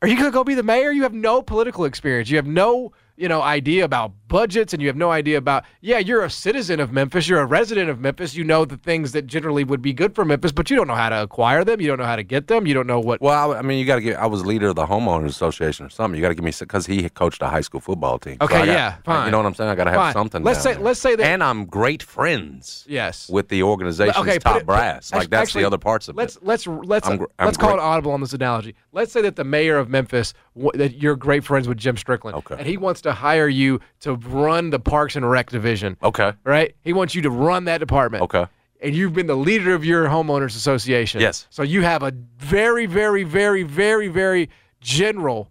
are 0.00 0.08
you 0.08 0.16
going 0.16 0.30
to 0.30 0.34
go 0.34 0.44
be 0.44 0.54
the 0.54 0.62
mayor? 0.62 0.90
You 0.90 1.02
have 1.02 1.14
no 1.14 1.42
political 1.42 1.84
experience. 1.84 2.30
You 2.30 2.36
have 2.36 2.46
no, 2.46 2.92
you 3.18 3.28
know, 3.28 3.42
idea 3.42 3.84
about 3.84 4.12
budgets 4.28 4.72
and 4.74 4.80
you 4.82 4.88
have 4.88 4.96
no 4.96 5.10
idea 5.10 5.38
about 5.38 5.64
yeah, 5.80 5.98
you're 5.98 6.22
a 6.22 6.30
citizen 6.30 6.78
of 6.80 6.92
Memphis, 6.92 7.26
you're 7.28 7.40
a 7.40 7.46
resident 7.46 7.90
of 7.90 7.98
Memphis, 7.98 8.34
you 8.34 8.44
know 8.44 8.64
the 8.64 8.76
things 8.76 9.12
that 9.12 9.26
generally 9.26 9.64
would 9.64 9.82
be 9.82 9.92
good 9.92 10.14
for 10.14 10.24
Memphis, 10.24 10.52
but 10.52 10.70
you 10.70 10.76
don't 10.76 10.86
know 10.86 10.94
how 10.94 11.08
to 11.08 11.22
acquire 11.22 11.64
them, 11.64 11.80
you 11.80 11.88
don't 11.88 11.98
know 11.98 12.04
how 12.04 12.14
to 12.16 12.22
get 12.22 12.46
them, 12.46 12.66
you 12.66 12.74
don't 12.74 12.86
know 12.86 13.00
what 13.00 13.20
Well, 13.20 13.52
I, 13.52 13.58
I 13.58 13.62
mean, 13.62 13.78
you 13.78 13.86
got 13.86 13.96
to 13.96 14.02
get. 14.02 14.18
I 14.18 14.26
was 14.26 14.46
leader 14.46 14.68
of 14.68 14.76
the 14.76 14.86
homeowners 14.86 15.26
association 15.28 15.84
or 15.86 15.88
something. 15.88 16.16
You 16.16 16.22
got 16.22 16.28
to 16.28 16.34
give 16.34 16.44
me 16.44 16.52
because 16.58 16.86
he 16.86 17.08
coached 17.08 17.42
a 17.42 17.48
high 17.48 17.60
school 17.62 17.80
football 17.80 18.18
team. 18.18 18.36
Okay, 18.40 18.54
I 18.56 18.66
got- 18.66 18.72
yeah, 18.72 18.96
fine. 19.04 19.24
You 19.26 19.30
know 19.32 19.38
what 19.38 19.46
I'm 19.46 19.54
saying? 19.54 19.70
I 19.70 19.74
got 19.74 19.84
to 19.84 19.90
have 19.90 19.98
Fine. 20.00 20.12
something. 20.12 20.42
Let's 20.44 20.62
say- 20.62 20.74
there. 20.74 20.82
let's 20.82 21.00
say 21.00 21.16
that- 21.16 21.26
and 21.26 21.42
I'm 21.42 21.64
great 21.64 22.02
friends. 22.02 22.84
Yes. 22.88 23.28
with 23.28 23.48
the 23.48 23.62
organization's 23.62 24.18
Okay, 24.18 24.38
top 24.38 24.58
it- 24.60 24.66
brass. 24.66 25.10
like 25.12 25.22
actu- 25.22 25.30
that's 25.30 25.52
the 25.54 25.64
other 25.64 25.78
parts 25.78 26.08
of 26.08 26.16
let's, 26.16 26.36
it. 26.36 26.44
Let's 26.44 26.66
let's 26.66 27.08
I'm 27.08 27.20
I'm 27.38 27.46
let's 27.46 27.56
call 27.56 27.70
great. 27.70 27.78
it 27.82 27.86
audible 27.86 28.12
on 28.12 28.20
this 28.20 28.32
analogy. 28.32 28.74
Let's 28.92 29.12
say 29.12 29.22
that 29.22 29.36
the 29.36 29.44
mayor 29.44 29.76
of 29.78 29.88
Memphis, 29.88 30.34
that 30.74 30.94
you're 31.00 31.16
great 31.16 31.44
friends 31.44 31.68
with 31.68 31.78
Jim 31.78 31.96
Strickland, 31.96 32.36
Okay. 32.38 32.56
and 32.58 32.66
he 32.66 32.76
wants 32.76 33.00
to 33.02 33.12
hire 33.12 33.48
you 33.48 33.80
to 34.00 34.14
run 34.14 34.70
the 34.70 34.78
Parks 34.78 35.16
and 35.16 35.28
Rec 35.28 35.50
division. 35.50 35.96
Okay. 36.02 36.32
Right? 36.44 36.74
He 36.82 36.92
wants 36.92 37.14
you 37.14 37.22
to 37.22 37.30
run 37.30 37.64
that 37.64 37.78
department. 37.78 38.22
Okay. 38.24 38.46
And 38.80 38.94
you've 38.94 39.12
been 39.12 39.26
the 39.26 39.36
leader 39.36 39.74
of 39.74 39.84
your 39.84 40.06
homeowners 40.06 40.56
association. 40.56 41.20
Yes. 41.20 41.46
So 41.50 41.62
you 41.62 41.82
have 41.82 42.02
a 42.02 42.12
very, 42.38 42.86
very, 42.86 43.24
very, 43.24 43.62
very, 43.64 44.08
very 44.08 44.50
general, 44.80 45.50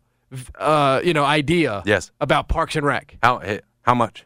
uh, 0.56 1.02
you 1.04 1.14
know, 1.14 1.26
idea. 1.26 1.84
Yes. 1.86 2.12
About 2.22 2.48
Parks 2.48 2.76
and 2.76 2.86
Rec. 2.86 3.18
How 3.22 3.38
eh, 3.40 3.60
how 3.82 3.96
much? 3.96 4.26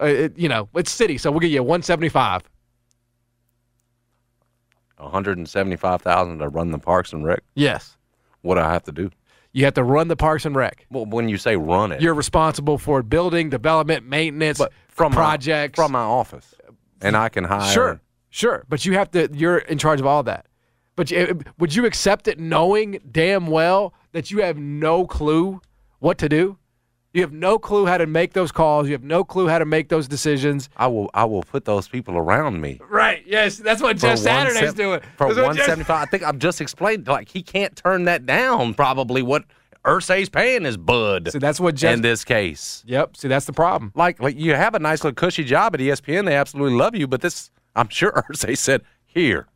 Uh, 0.00 0.06
it, 0.06 0.38
you 0.38 0.48
know, 0.48 0.68
it's 0.74 0.90
city, 0.90 1.16
so 1.18 1.30
we'll 1.30 1.40
give 1.40 1.50
you 1.50 1.62
175. 1.62 2.42
One 4.98 5.10
hundred 5.10 5.38
and 5.38 5.48
seventy-five 5.48 6.00
thousand 6.02 6.38
to 6.38 6.48
run 6.48 6.70
the 6.70 6.78
Parks 6.78 7.12
and 7.12 7.24
Rec. 7.24 7.42
Yes. 7.54 7.96
What 8.42 8.54
do 8.56 8.60
I 8.60 8.72
have 8.72 8.84
to 8.84 8.92
do? 8.92 9.10
You 9.52 9.64
have 9.66 9.74
to 9.74 9.84
run 9.84 10.08
the 10.08 10.16
Parks 10.16 10.44
and 10.46 10.56
Rec. 10.56 10.86
Well, 10.90 11.04
when 11.04 11.28
you 11.28 11.36
say 11.36 11.56
run 11.56 11.92
it, 11.92 12.00
You're 12.00 12.14
responsible 12.14 12.78
for 12.78 13.02
building, 13.02 13.50
development, 13.50 14.06
maintenance, 14.06 14.58
but 14.58 14.72
from 14.88 15.12
projects. 15.12 15.76
my, 15.78 15.84
from 15.84 15.92
my 15.92 16.00
office, 16.00 16.54
and 17.00 17.16
I 17.16 17.28
can 17.28 17.44
hire. 17.44 17.70
sure, 17.72 18.00
sure, 18.30 18.64
but 18.68 18.84
you 18.86 18.94
have 18.94 19.10
to. 19.12 19.28
You're 19.32 19.58
in 19.58 19.78
charge 19.78 20.00
of 20.00 20.06
all 20.06 20.22
that. 20.22 20.46
But 20.96 21.10
you, 21.10 21.40
would 21.58 21.74
you 21.74 21.86
accept 21.86 22.28
it 22.28 22.38
knowing 22.38 22.98
damn 23.10 23.46
well 23.46 23.94
that 24.12 24.30
you 24.30 24.42
have 24.42 24.56
no 24.58 25.06
clue 25.06 25.60
what 26.00 26.18
to 26.18 26.28
do? 26.28 26.58
You 27.12 27.20
have 27.20 27.32
no 27.32 27.58
clue 27.58 27.84
how 27.84 27.98
to 27.98 28.06
make 28.06 28.32
those 28.32 28.50
calls. 28.50 28.86
You 28.86 28.92
have 28.94 29.02
no 29.02 29.22
clue 29.22 29.46
how 29.46 29.58
to 29.58 29.66
make 29.66 29.88
those 29.90 30.08
decisions. 30.08 30.70
I 30.76 30.86
will. 30.86 31.10
I 31.12 31.24
will 31.26 31.42
put 31.42 31.66
those 31.66 31.86
people 31.86 32.16
around 32.16 32.60
me. 32.60 32.80
Right. 32.88 33.22
Yes, 33.26 33.58
that's 33.58 33.82
what 33.82 33.98
Jeff 33.98 34.18
Saturday's 34.18 34.62
170 34.74 34.82
doing. 34.82 35.00
for 35.16 35.26
one 35.42 35.56
Jeff- 35.56 35.90
I 35.90 36.06
think 36.06 36.22
I've 36.22 36.38
just 36.38 36.60
explained. 36.62 37.06
Like 37.06 37.28
he 37.28 37.42
can't 37.42 37.76
turn 37.76 38.04
that 38.04 38.24
down. 38.24 38.72
Probably 38.72 39.20
what 39.20 39.44
Irsay's 39.84 40.30
paying 40.30 40.64
is 40.64 40.78
bud. 40.78 41.30
See, 41.32 41.38
that's 41.38 41.60
what 41.60 41.74
Jeff. 41.74 41.94
in 41.94 42.00
this 42.02 42.24
case. 42.24 42.82
Yep. 42.86 43.16
See, 43.18 43.28
that's 43.28 43.46
the 43.46 43.52
problem. 43.52 43.92
Like 43.94 44.18
like 44.22 44.38
you 44.38 44.54
have 44.54 44.74
a 44.74 44.78
nice 44.78 45.04
little 45.04 45.14
cushy 45.14 45.44
job 45.44 45.74
at 45.74 45.80
ESPN. 45.80 46.24
They 46.24 46.36
absolutely 46.36 46.78
love 46.78 46.94
you. 46.96 47.06
But 47.06 47.20
this, 47.20 47.50
I'm 47.76 47.90
sure 47.90 48.12
Ursay 48.32 48.56
said, 48.56 48.82
"Here, 49.04 49.48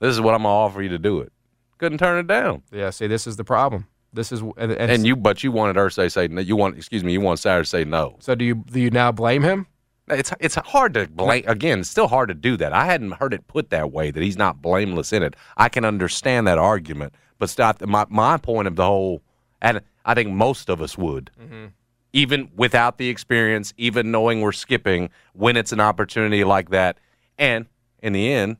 this 0.00 0.10
is 0.12 0.20
what 0.20 0.34
I'm 0.34 0.42
gonna 0.42 0.54
offer 0.54 0.82
you 0.82 0.88
to 0.88 0.98
do 0.98 1.20
it." 1.20 1.32
Couldn't 1.78 1.98
turn 1.98 2.18
it 2.18 2.26
down. 2.26 2.62
Yeah. 2.72 2.90
See, 2.90 3.06
this 3.06 3.28
is 3.28 3.36
the 3.36 3.44
problem. 3.44 3.86
This 4.12 4.32
is 4.32 4.42
and, 4.56 4.72
and, 4.72 5.06
you, 5.06 5.14
but 5.14 5.44
you 5.44 5.52
wanted 5.52 5.76
Irsay 5.76 6.04
to 6.04 6.10
say 6.10 6.28
no. 6.28 6.40
You 6.40 6.56
want, 6.56 6.76
excuse 6.76 7.04
me, 7.04 7.12
you 7.12 7.20
want 7.20 7.38
Saturday 7.38 7.64
to 7.64 7.68
say 7.68 7.84
no. 7.84 8.16
So 8.20 8.34
do 8.34 8.44
you? 8.44 8.56
Do 8.56 8.80
you 8.80 8.90
now 8.90 9.12
blame 9.12 9.42
him? 9.42 9.66
It's 10.08 10.32
it's 10.40 10.56
hard 10.56 10.94
to 10.94 11.06
blame. 11.06 11.44
Again, 11.46 11.80
it's 11.80 11.88
still 11.88 12.08
hard 12.08 12.28
to 12.28 12.34
do 12.34 12.56
that. 12.56 12.72
I 12.72 12.84
hadn't 12.86 13.12
heard 13.12 13.32
it 13.32 13.46
put 13.46 13.70
that 13.70 13.92
way 13.92 14.10
that 14.10 14.20
he's 14.20 14.36
not 14.36 14.60
blameless 14.60 15.12
in 15.12 15.22
it. 15.22 15.36
I 15.56 15.68
can 15.68 15.84
understand 15.84 16.48
that 16.48 16.58
argument, 16.58 17.14
but 17.38 17.48
stop. 17.48 17.80
My 17.86 18.06
my 18.08 18.36
point 18.36 18.66
of 18.66 18.74
the 18.74 18.84
whole, 18.84 19.22
and 19.62 19.80
I 20.04 20.14
think 20.14 20.30
most 20.30 20.68
of 20.68 20.82
us 20.82 20.98
would, 20.98 21.30
mm-hmm. 21.40 21.66
even 22.12 22.50
without 22.56 22.98
the 22.98 23.08
experience, 23.08 23.72
even 23.76 24.10
knowing 24.10 24.40
we're 24.40 24.50
skipping 24.50 25.10
when 25.34 25.56
it's 25.56 25.70
an 25.70 25.80
opportunity 25.80 26.42
like 26.42 26.70
that, 26.70 26.98
and 27.38 27.66
in 28.02 28.12
the 28.12 28.32
end, 28.32 28.56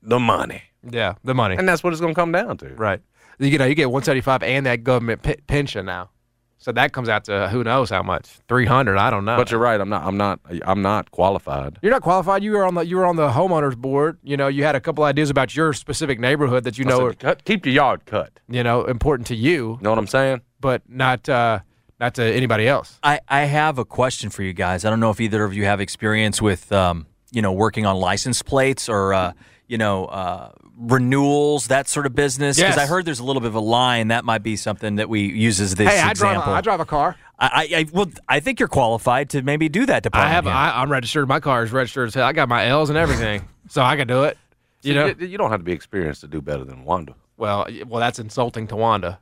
the 0.00 0.18
money, 0.18 0.62
Yeah, 0.88 1.16
the 1.24 1.34
money. 1.34 1.56
and 1.56 1.68
that's 1.68 1.84
what 1.84 1.92
it's 1.92 2.00
going 2.00 2.14
to 2.14 2.18
come 2.18 2.32
down 2.32 2.56
to. 2.58 2.68
Right. 2.68 3.00
You 3.38 3.58
know, 3.58 3.64
you 3.64 3.74
get 3.74 3.90
175 3.90 4.42
and 4.42 4.66
that 4.66 4.84
government 4.84 5.22
pe- 5.22 5.36
pension 5.46 5.86
now. 5.86 6.10
So 6.58 6.72
that 6.72 6.92
comes 6.94 7.10
out 7.10 7.24
to 7.24 7.48
who 7.48 7.62
knows 7.62 7.90
how 7.90 8.02
much? 8.02 8.26
300, 8.48 8.96
I 8.96 9.10
don't 9.10 9.26
know. 9.26 9.36
But 9.36 9.50
you're 9.50 9.60
right. 9.60 9.78
I'm 9.78 9.90
not. 9.90 10.02
I'm 10.04 10.16
not. 10.16 10.40
I'm 10.64 10.80
not 10.80 11.10
qualified. 11.10 11.78
You're 11.82 11.92
not 11.92 12.00
qualified. 12.00 12.42
You 12.42 12.52
were 12.52 12.64
on 12.64 12.74
the 12.74 12.86
you 12.86 12.96
were 12.96 13.04
on 13.04 13.16
the 13.16 13.28
homeowners 13.28 13.76
board. 13.76 14.18
You 14.22 14.38
know, 14.38 14.48
you 14.48 14.64
had 14.64 14.74
a 14.74 14.80
couple 14.80 15.04
ideas 15.04 15.28
about 15.28 15.54
your 15.54 15.74
specific 15.74 16.18
neighborhood 16.18 16.64
that 16.64 16.78
you 16.78 16.86
know 16.86 17.00
I 17.00 17.04
are, 17.04 17.10
said, 17.10 17.18
cut, 17.18 17.44
keep 17.44 17.66
your 17.66 17.74
yard 17.74 18.06
cut. 18.06 18.40
you 18.48 18.62
know 18.62 18.84
important 18.84 19.26
to 19.26 19.34
you, 19.36 19.72
You 19.72 19.78
know 19.82 19.90
what 19.90 19.98
I'm 19.98 20.06
saying? 20.06 20.40
but 20.58 20.80
not 20.88 21.28
uh 21.28 21.58
not 22.00 22.14
to 22.14 22.24
anybody 22.24 22.66
else. 22.66 22.98
I, 23.02 23.20
I 23.28 23.40
have 23.44 23.78
a 23.78 23.84
question 23.84 24.30
for 24.30 24.42
you 24.42 24.54
guys. 24.54 24.86
I 24.86 24.90
don't 24.90 25.00
know 25.00 25.10
if 25.10 25.20
either 25.20 25.44
of 25.44 25.52
you 25.54 25.64
have 25.66 25.80
experience 25.80 26.40
with, 26.42 26.72
um, 26.72 27.06
you 27.30 27.40
know, 27.42 27.52
working 27.52 27.84
on 27.86 27.96
license 27.96 28.42
plates 28.42 28.88
or, 28.88 29.14
uh, 29.14 29.32
you 29.68 29.78
know, 29.78 30.06
uh, 30.06 30.50
renewals, 30.76 31.68
that 31.68 31.88
sort 31.88 32.06
of 32.06 32.14
business. 32.14 32.56
Because 32.56 32.76
Yes. 32.76 32.78
I 32.78 32.86
heard 32.86 33.04
there's 33.04 33.20
a 33.20 33.24
little 33.24 33.40
bit 33.40 33.48
of 33.48 33.54
a 33.54 33.60
line 33.60 34.08
that 34.08 34.24
might 34.24 34.42
be 34.42 34.56
something 34.56 34.96
that 34.96 35.08
we 35.08 35.20
use 35.22 35.60
as 35.60 35.74
this 35.74 35.88
hey, 35.88 36.00
I 36.00 36.12
drive 36.12 36.32
example. 36.32 36.52
a, 36.52 36.56
I 36.56 36.60
drive 36.60 36.80
a 36.80 36.84
car. 36.84 37.16
I, 37.38 37.46
I, 37.46 37.78
I, 37.80 37.86
well, 37.92 38.06
I 38.28 38.40
think 38.40 38.60
you're 38.60 38.68
qualified 38.68 39.30
to 39.30 39.42
maybe 39.42 39.68
do 39.68 39.86
that 39.86 39.96
I 39.96 40.00
department. 40.00 40.32
have 40.32 40.44
here. 40.44 40.52
I, 40.52 40.82
I'm 40.82 40.90
registered. 40.90 41.28
My 41.28 41.40
car 41.40 41.62
is 41.64 41.72
registered. 41.72 42.08
as 42.08 42.14
hell. 42.14 42.24
I 42.24 42.32
got 42.32 42.48
my 42.48 42.66
L's 42.66 42.90
and 42.90 42.98
everything, 42.98 43.48
so 43.68 43.82
I 43.82 43.96
can 43.96 44.06
do 44.08 44.24
it. 44.24 44.38
You 44.82 44.94
know. 44.94 45.06
you, 45.18 45.26
you 45.26 45.38
don't 45.38 45.50
have 45.50 45.60
to 45.60 45.64
be 45.64 45.72
experienced 45.72 46.20
to 46.22 46.28
do 46.28 46.40
better 46.40 46.64
than 46.64 46.84
Wanda. 46.84 47.14
Well, 47.36 47.66
well, 47.88 48.00
that's 48.00 48.18
insulting 48.18 48.66
to 48.68 48.76
Wanda, 48.76 49.18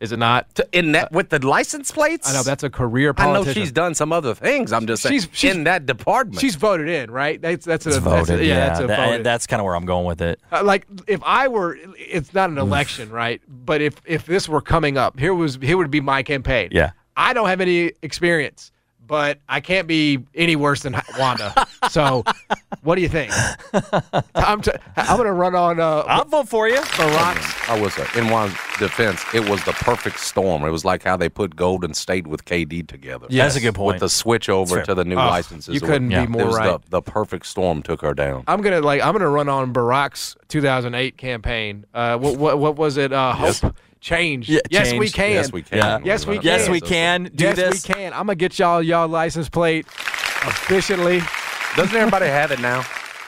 is 0.00 0.12
it 0.12 0.18
not? 0.18 0.54
To, 0.56 0.68
in 0.72 0.92
that 0.92 1.10
with 1.12 1.30
the 1.30 1.44
license 1.46 1.90
plates, 1.90 2.28
I 2.28 2.32
know 2.34 2.42
that's 2.42 2.62
a 2.62 2.70
career 2.70 3.14
I 3.16 3.32
know 3.32 3.44
she's 3.44 3.72
done 3.72 3.94
some 3.94 4.12
other 4.12 4.34
things. 4.34 4.72
I'm 4.72 4.86
just 4.86 5.02
saying 5.02 5.12
She's- 5.20 5.28
she's- 5.32 5.54
in 5.54 5.64
that 5.64 5.86
department. 5.86 6.40
She's 6.40 6.54
voted 6.56 6.88
in, 6.88 7.10
right? 7.10 7.40
That's 7.40 7.64
that's 7.64 7.86
a, 7.86 7.90
It's 7.90 7.98
that's 7.98 8.28
a- 8.28 8.32
voted. 8.32 8.46
yeah, 8.46 8.54
yeah, 8.54 8.66
that's 8.68 8.80
a 8.80 8.86
That- 8.86 9.06
voted. 9.08 9.24
that's 9.24 9.46
kind 9.46 9.60
of 9.60 9.64
where 9.64 9.74
I'm 9.74 9.86
going 9.86 10.04
with 10.06 10.20
it. 10.20 10.40
Uh, 10.52 10.62
like 10.64 10.86
if 11.06 11.20
I 11.24 11.48
were, 11.48 11.78
it's 11.98 12.34
not 12.34 12.50
an 12.50 12.58
election, 12.58 13.10
right? 13.10 13.40
But 13.48 13.80
if 13.80 13.94
if 14.04 14.26
this 14.26 14.48
were 14.48 14.60
coming 14.60 14.98
up, 14.98 15.18
here 15.18 15.34
was 15.34 15.58
here 15.62 15.76
would 15.76 15.90
be 15.90 16.00
my 16.00 16.22
campaign. 16.22 16.68
Yeah. 16.72 16.90
I 17.16 17.32
don't 17.32 17.48
have 17.48 17.62
any 17.62 17.92
experience, 18.02 18.72
but 19.06 19.38
I 19.48 19.60
can't 19.60 19.88
be 19.88 20.18
any 20.34 20.56
worse 20.56 20.82
than 20.82 20.94
Wanda. 21.18 21.66
so, 21.88 22.22
what 22.82 22.96
do 22.96 23.00
you 23.00 23.08
think? 23.08 23.32
I'm 24.34 24.60
t- 24.60 24.72
I'm 24.96 25.16
gonna 25.16 25.32
run 25.32 25.54
on 25.54 25.80
uh, 25.80 26.04
I'll 26.06 26.26
vote 26.26 26.48
for 26.50 26.68
you. 26.68 26.76
Barack's. 26.80 27.55
I 27.68 27.80
will 27.80 27.90
say, 27.90 28.04
in 28.16 28.28
Wanda's 28.30 28.56
defense, 28.78 29.22
it 29.34 29.48
was 29.48 29.62
the 29.64 29.72
perfect 29.72 30.20
storm. 30.20 30.62
It 30.64 30.70
was 30.70 30.84
like 30.84 31.02
how 31.02 31.16
they 31.16 31.28
put 31.28 31.56
Golden 31.56 31.94
State 31.94 32.26
with 32.26 32.44
KD 32.44 32.86
together. 32.86 33.26
Yeah, 33.28 33.44
that's 33.44 33.56
a 33.56 33.60
good 33.60 33.74
point. 33.74 33.94
With 33.94 34.00
the 34.00 34.08
switch 34.08 34.48
over 34.48 34.82
to 34.82 34.94
the 34.94 35.04
new 35.04 35.14
Oh, 35.16 35.26
licenses. 35.26 35.74
you 35.74 35.80
couldn't 35.80 36.10
Yeah. 36.10 36.26
be 36.26 36.32
more 36.32 36.42
it 36.42 36.46
was 36.46 36.56
right. 36.56 36.80
the, 36.82 36.90
the 36.90 37.02
perfect 37.02 37.46
storm 37.46 37.82
took 37.82 38.02
her 38.02 38.14
down. 38.14 38.44
I'm 38.46 38.60
gonna 38.62 38.80
like 38.80 39.02
I'm 39.02 39.12
gonna 39.12 39.28
run 39.28 39.48
on 39.48 39.72
Barack's 39.72 40.36
2008 40.48 41.16
campaign. 41.16 41.84
Uh, 41.92 42.16
what 42.18 42.36
what 42.36 42.58
what 42.58 42.76
was 42.76 42.96
it? 42.96 43.12
Uh, 43.12 43.34
Yes. 43.40 43.60
hope 43.60 43.74
change. 44.00 44.48
Yeah, 44.48 44.60
yes, 44.70 44.90
change. 44.90 45.00
we 45.00 45.08
can. 45.10 45.32
Yes, 45.32 45.52
we 45.52 45.62
can. 45.62 45.78
Yeah. 45.78 45.98
Yes, 46.04 46.26
we 46.26 46.36
can. 46.36 46.44
Yes, 46.44 46.68
we 46.68 46.80
can 46.80 47.24
do 47.34 47.44
yes, 47.44 47.56
this. 47.56 47.88
we 47.88 47.94
can. 47.94 48.12
I'm 48.12 48.20
gonna 48.26 48.36
get 48.36 48.58
y'all 48.58 48.82
y'all 48.82 49.08
license 49.08 49.48
plate 49.48 49.86
efficiently. 50.44 51.20
Doesn't 51.76 51.96
everybody 51.96 52.26
have 52.26 52.50
it 52.52 52.60
now? 52.60 52.84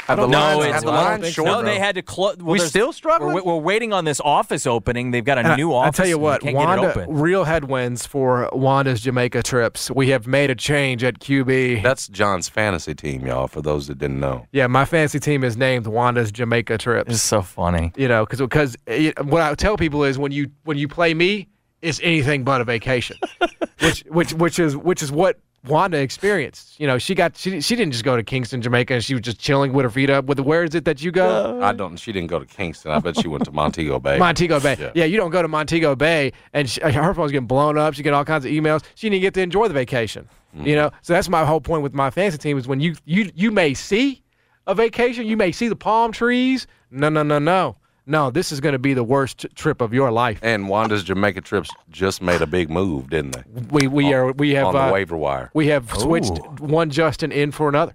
Have 0.09 0.19
the 0.19 0.27
No, 0.27 0.39
lines, 0.39 0.59
it's- 0.65 0.75
have 0.75 0.83
the 0.85 0.91
I 0.91 0.95
don't 0.97 1.05
lines 1.05 1.23
think 1.23 1.35
so. 1.37 1.45
shorter? 1.45 1.63
No, 1.63 1.69
they 1.69 1.79
had 1.79 1.95
to 1.97 2.03
close. 2.03 2.37
We 2.39 2.59
still 2.61 2.93
struggling? 2.93 3.35
We're, 3.35 3.43
we're 3.43 3.57
waiting 3.57 3.93
on 3.93 4.05
this 4.05 4.21
office 4.21 4.67
opening. 4.67 5.11
They've 5.11 5.25
got 5.25 5.37
a 5.39 5.41
And 5.41 5.49
I- 5.49 5.57
new 5.57 5.73
I 5.75 5.89
office. 5.89 5.97
tell 5.99 6.07
you 6.07 6.19
what, 6.19 6.43
Wanda, 6.43 6.83
get 6.83 6.97
it 6.97 7.03
open. 7.03 7.15
real 7.17 7.45
headwinds 7.45 8.07
for 8.07 8.49
Wanda's 8.53 9.01
Jamaica 9.03 9.43
trips. 9.43 9.91
We 9.91 10.09
have 10.09 10.27
made 10.27 10.51
a 10.51 10.55
change 10.55 11.05
at 11.05 11.19
QB. 11.21 11.83
That's 11.83 12.09
John's 12.09 12.49
fantasy 12.49 12.95
team, 12.95 13.27
y'all. 13.27 13.49
For 13.49 13.61
those 13.61 13.87
that 13.89 13.99
didn't 13.99 14.21
know, 14.21 14.47
yeah, 14.51 14.67
my 14.67 14.85
fantasy 14.85 15.21
team 15.21 15.45
is 15.45 15.57
named 15.57 15.87
Wanda's 15.87 16.33
Jamaica 16.33 16.79
trips. 16.79 17.13
It's 17.13 17.23
so 17.23 17.43
funny. 17.43 17.93
you 17.97 18.09
know, 18.09 18.25
because 18.25 18.41
because 18.41 18.77
eh, 18.87 19.13
what 19.23 19.43
I 19.43 19.55
tell 19.55 19.77
people 19.77 20.05
is 20.05 20.19
when 20.19 20.33
you 20.33 20.51
when 20.65 20.79
you 20.79 20.89
play 20.89 21.13
me, 21.13 21.49
it's 21.83 22.01
anything 22.03 22.45
but 22.45 22.61
a 22.61 22.65
vacation, 22.65 23.19
which 23.81 24.01
which 24.09 24.33
which 24.33 24.59
is 24.59 24.77
which 24.77 25.03
is 25.03 25.13
what 25.13 25.37
Wanda 25.69 25.99
experienced. 25.99 26.79
You 26.81 26.87
know, 26.87 26.99
she 26.99 27.15
got 27.15 27.37
she 27.37 27.61
she 27.61 27.77
didn't 27.77 27.93
just 27.93 28.05
go 28.05 28.17
to 28.17 28.23
Kingston, 28.23 28.63
Jamaica, 28.63 28.95
and 28.95 29.05
she 29.05 29.15
was 29.15 29.23
just 29.23 29.39
chilling 29.39 29.73
with 29.73 29.85
her 29.85 29.91
feet 29.91 30.11
up. 30.11 30.27
With 30.27 30.41
where 30.41 30.65
is 30.65 30.75
it 30.75 30.85
that 30.85 31.03
you 31.03 31.11
go? 31.11 31.61
Uh, 31.61 31.65
I 31.65 31.73
don't. 31.73 31.97
She 31.97 32.13
didn't 32.13 32.29
go 32.29 32.39
to 32.39 32.47
Kingston. 32.47 32.93
I 32.93 32.99
bet 32.99 33.17
she 33.21 33.29
went 33.29 33.45
to 33.45 33.53
Montego 33.53 33.99
Bay. 33.99 34.19
Montego 34.27 34.61
Bay. 34.61 34.77
Yeah. 34.79 34.91
Yeah. 34.95 35.05
you 35.05 35.17
don't 35.17 35.31
go 35.31 35.43
to 35.43 35.49
Montego 35.49 35.95
Bay, 35.95 36.33
and 36.53 36.69
she, 36.69 36.81
uh, 36.83 36.91
her 36.91 37.15
phone's 37.15 37.33
getting 37.33 37.47
blown 37.47 37.79
up. 37.79 37.95
She 37.95 38.03
get 38.03 38.15
all 38.15 38.25
kinds 38.25 38.45
of 38.45 38.51
emails. 38.51 38.83
She 38.95 39.09
didn't 39.09 39.23
get 39.23 39.35
to 39.35 39.43
enjoy 39.43 39.69
the 39.69 39.75
vacation. 39.75 40.29
You 40.55 40.61
mm-hmm. 40.61 40.73
know, 40.73 40.91
so 41.03 41.13
that's 41.13 41.29
my 41.29 41.45
whole 41.45 41.61
point 41.61 41.83
with 41.83 41.93
my 41.93 42.11
fantasy 42.11 42.39
team 42.39 42.57
is 42.57 42.67
when 42.67 42.81
you 42.81 42.97
you 43.05 43.31
you 43.35 43.51
may 43.51 43.75
see 43.75 44.23
a 44.67 44.75
vacation, 44.75 45.27
you 45.27 45.37
may 45.37 45.53
see 45.53 45.69
the 45.69 45.77
palm 45.77 46.13
trees. 46.13 46.67
No, 46.91 47.09
no, 47.09 47.23
no, 47.23 47.39
no, 47.39 47.77
no. 48.09 48.31
This 48.31 48.53
is 48.53 48.61
going 48.61 48.73
to 48.73 48.79
be 48.79 48.95
the 48.95 49.05
worst 49.05 49.47
trip 49.55 49.81
of 49.81 49.93
your 49.95 50.11
life. 50.11 50.41
And 50.43 50.69
Wanda's 50.69 51.05
Jamaica 51.05 51.43
trips 51.43 51.71
just 51.91 52.23
made 52.23 52.43
a 52.43 52.47
big 52.47 52.71
move, 52.71 53.11
didn't 53.11 53.33
they? 53.33 53.43
We 53.71 53.87
we 53.87 54.13
are 54.15 54.33
we 54.33 54.55
have 54.55 54.69
on 54.69 54.75
the 54.75 54.81
uh, 54.81 54.93
waiver 54.93 55.17
wire. 55.17 55.51
we 55.55 55.69
have 55.69 55.93
switched 55.95 56.39
one 56.61 56.91
Justin 56.91 57.33
in 57.33 57.53
for 57.53 57.69
another. 57.69 57.95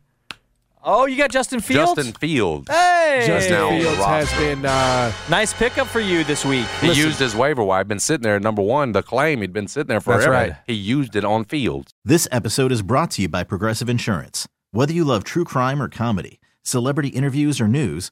Oh, 0.86 1.06
you 1.06 1.18
got 1.18 1.32
Justin 1.32 1.62
Fields. 1.62 1.94
Justin 1.94 2.14
Fields. 2.14 2.70
Hey, 2.70 3.24
Justin 3.26 3.54
now 3.54 3.70
Fields 3.70 4.04
has 4.04 4.32
been 4.34 4.66
uh, 4.66 5.14
nice 5.30 5.54
pickup 5.54 5.88
for 5.88 6.02
you 6.02 6.26
this 6.26 6.44
week. 6.44 6.66
He 6.82 6.90
Listen, 6.90 7.06
used 7.06 7.20
his 7.20 7.36
waiver 7.36 7.64
wire. 7.64 7.86
Been 7.86 8.00
sitting 8.00 8.24
there. 8.24 8.38
Number 8.40 8.62
one, 8.62 8.92
the 8.92 9.02
claim 9.02 9.40
he'd 9.40 9.54
been 9.54 9.70
sitting 9.70 9.88
there 9.88 10.02
That's 10.02 10.28
right. 10.28 10.56
He 10.68 10.74
used 10.74 11.16
it 11.16 11.24
on 11.24 11.46
Fields. 11.46 11.94
This 12.04 12.28
episode 12.32 12.74
is 12.74 12.82
brought 12.82 13.12
to 13.12 13.22
you 13.22 13.30
by 13.30 13.46
Progressive 13.46 13.88
Insurance. 13.88 14.46
Whether 14.72 14.92
you 14.92 15.06
love 15.06 15.24
true 15.24 15.46
crime 15.46 15.82
or 15.82 15.88
comedy, 15.88 16.42
celebrity 16.64 17.10
interviews 17.10 17.62
or 17.62 17.68
news, 17.70 18.12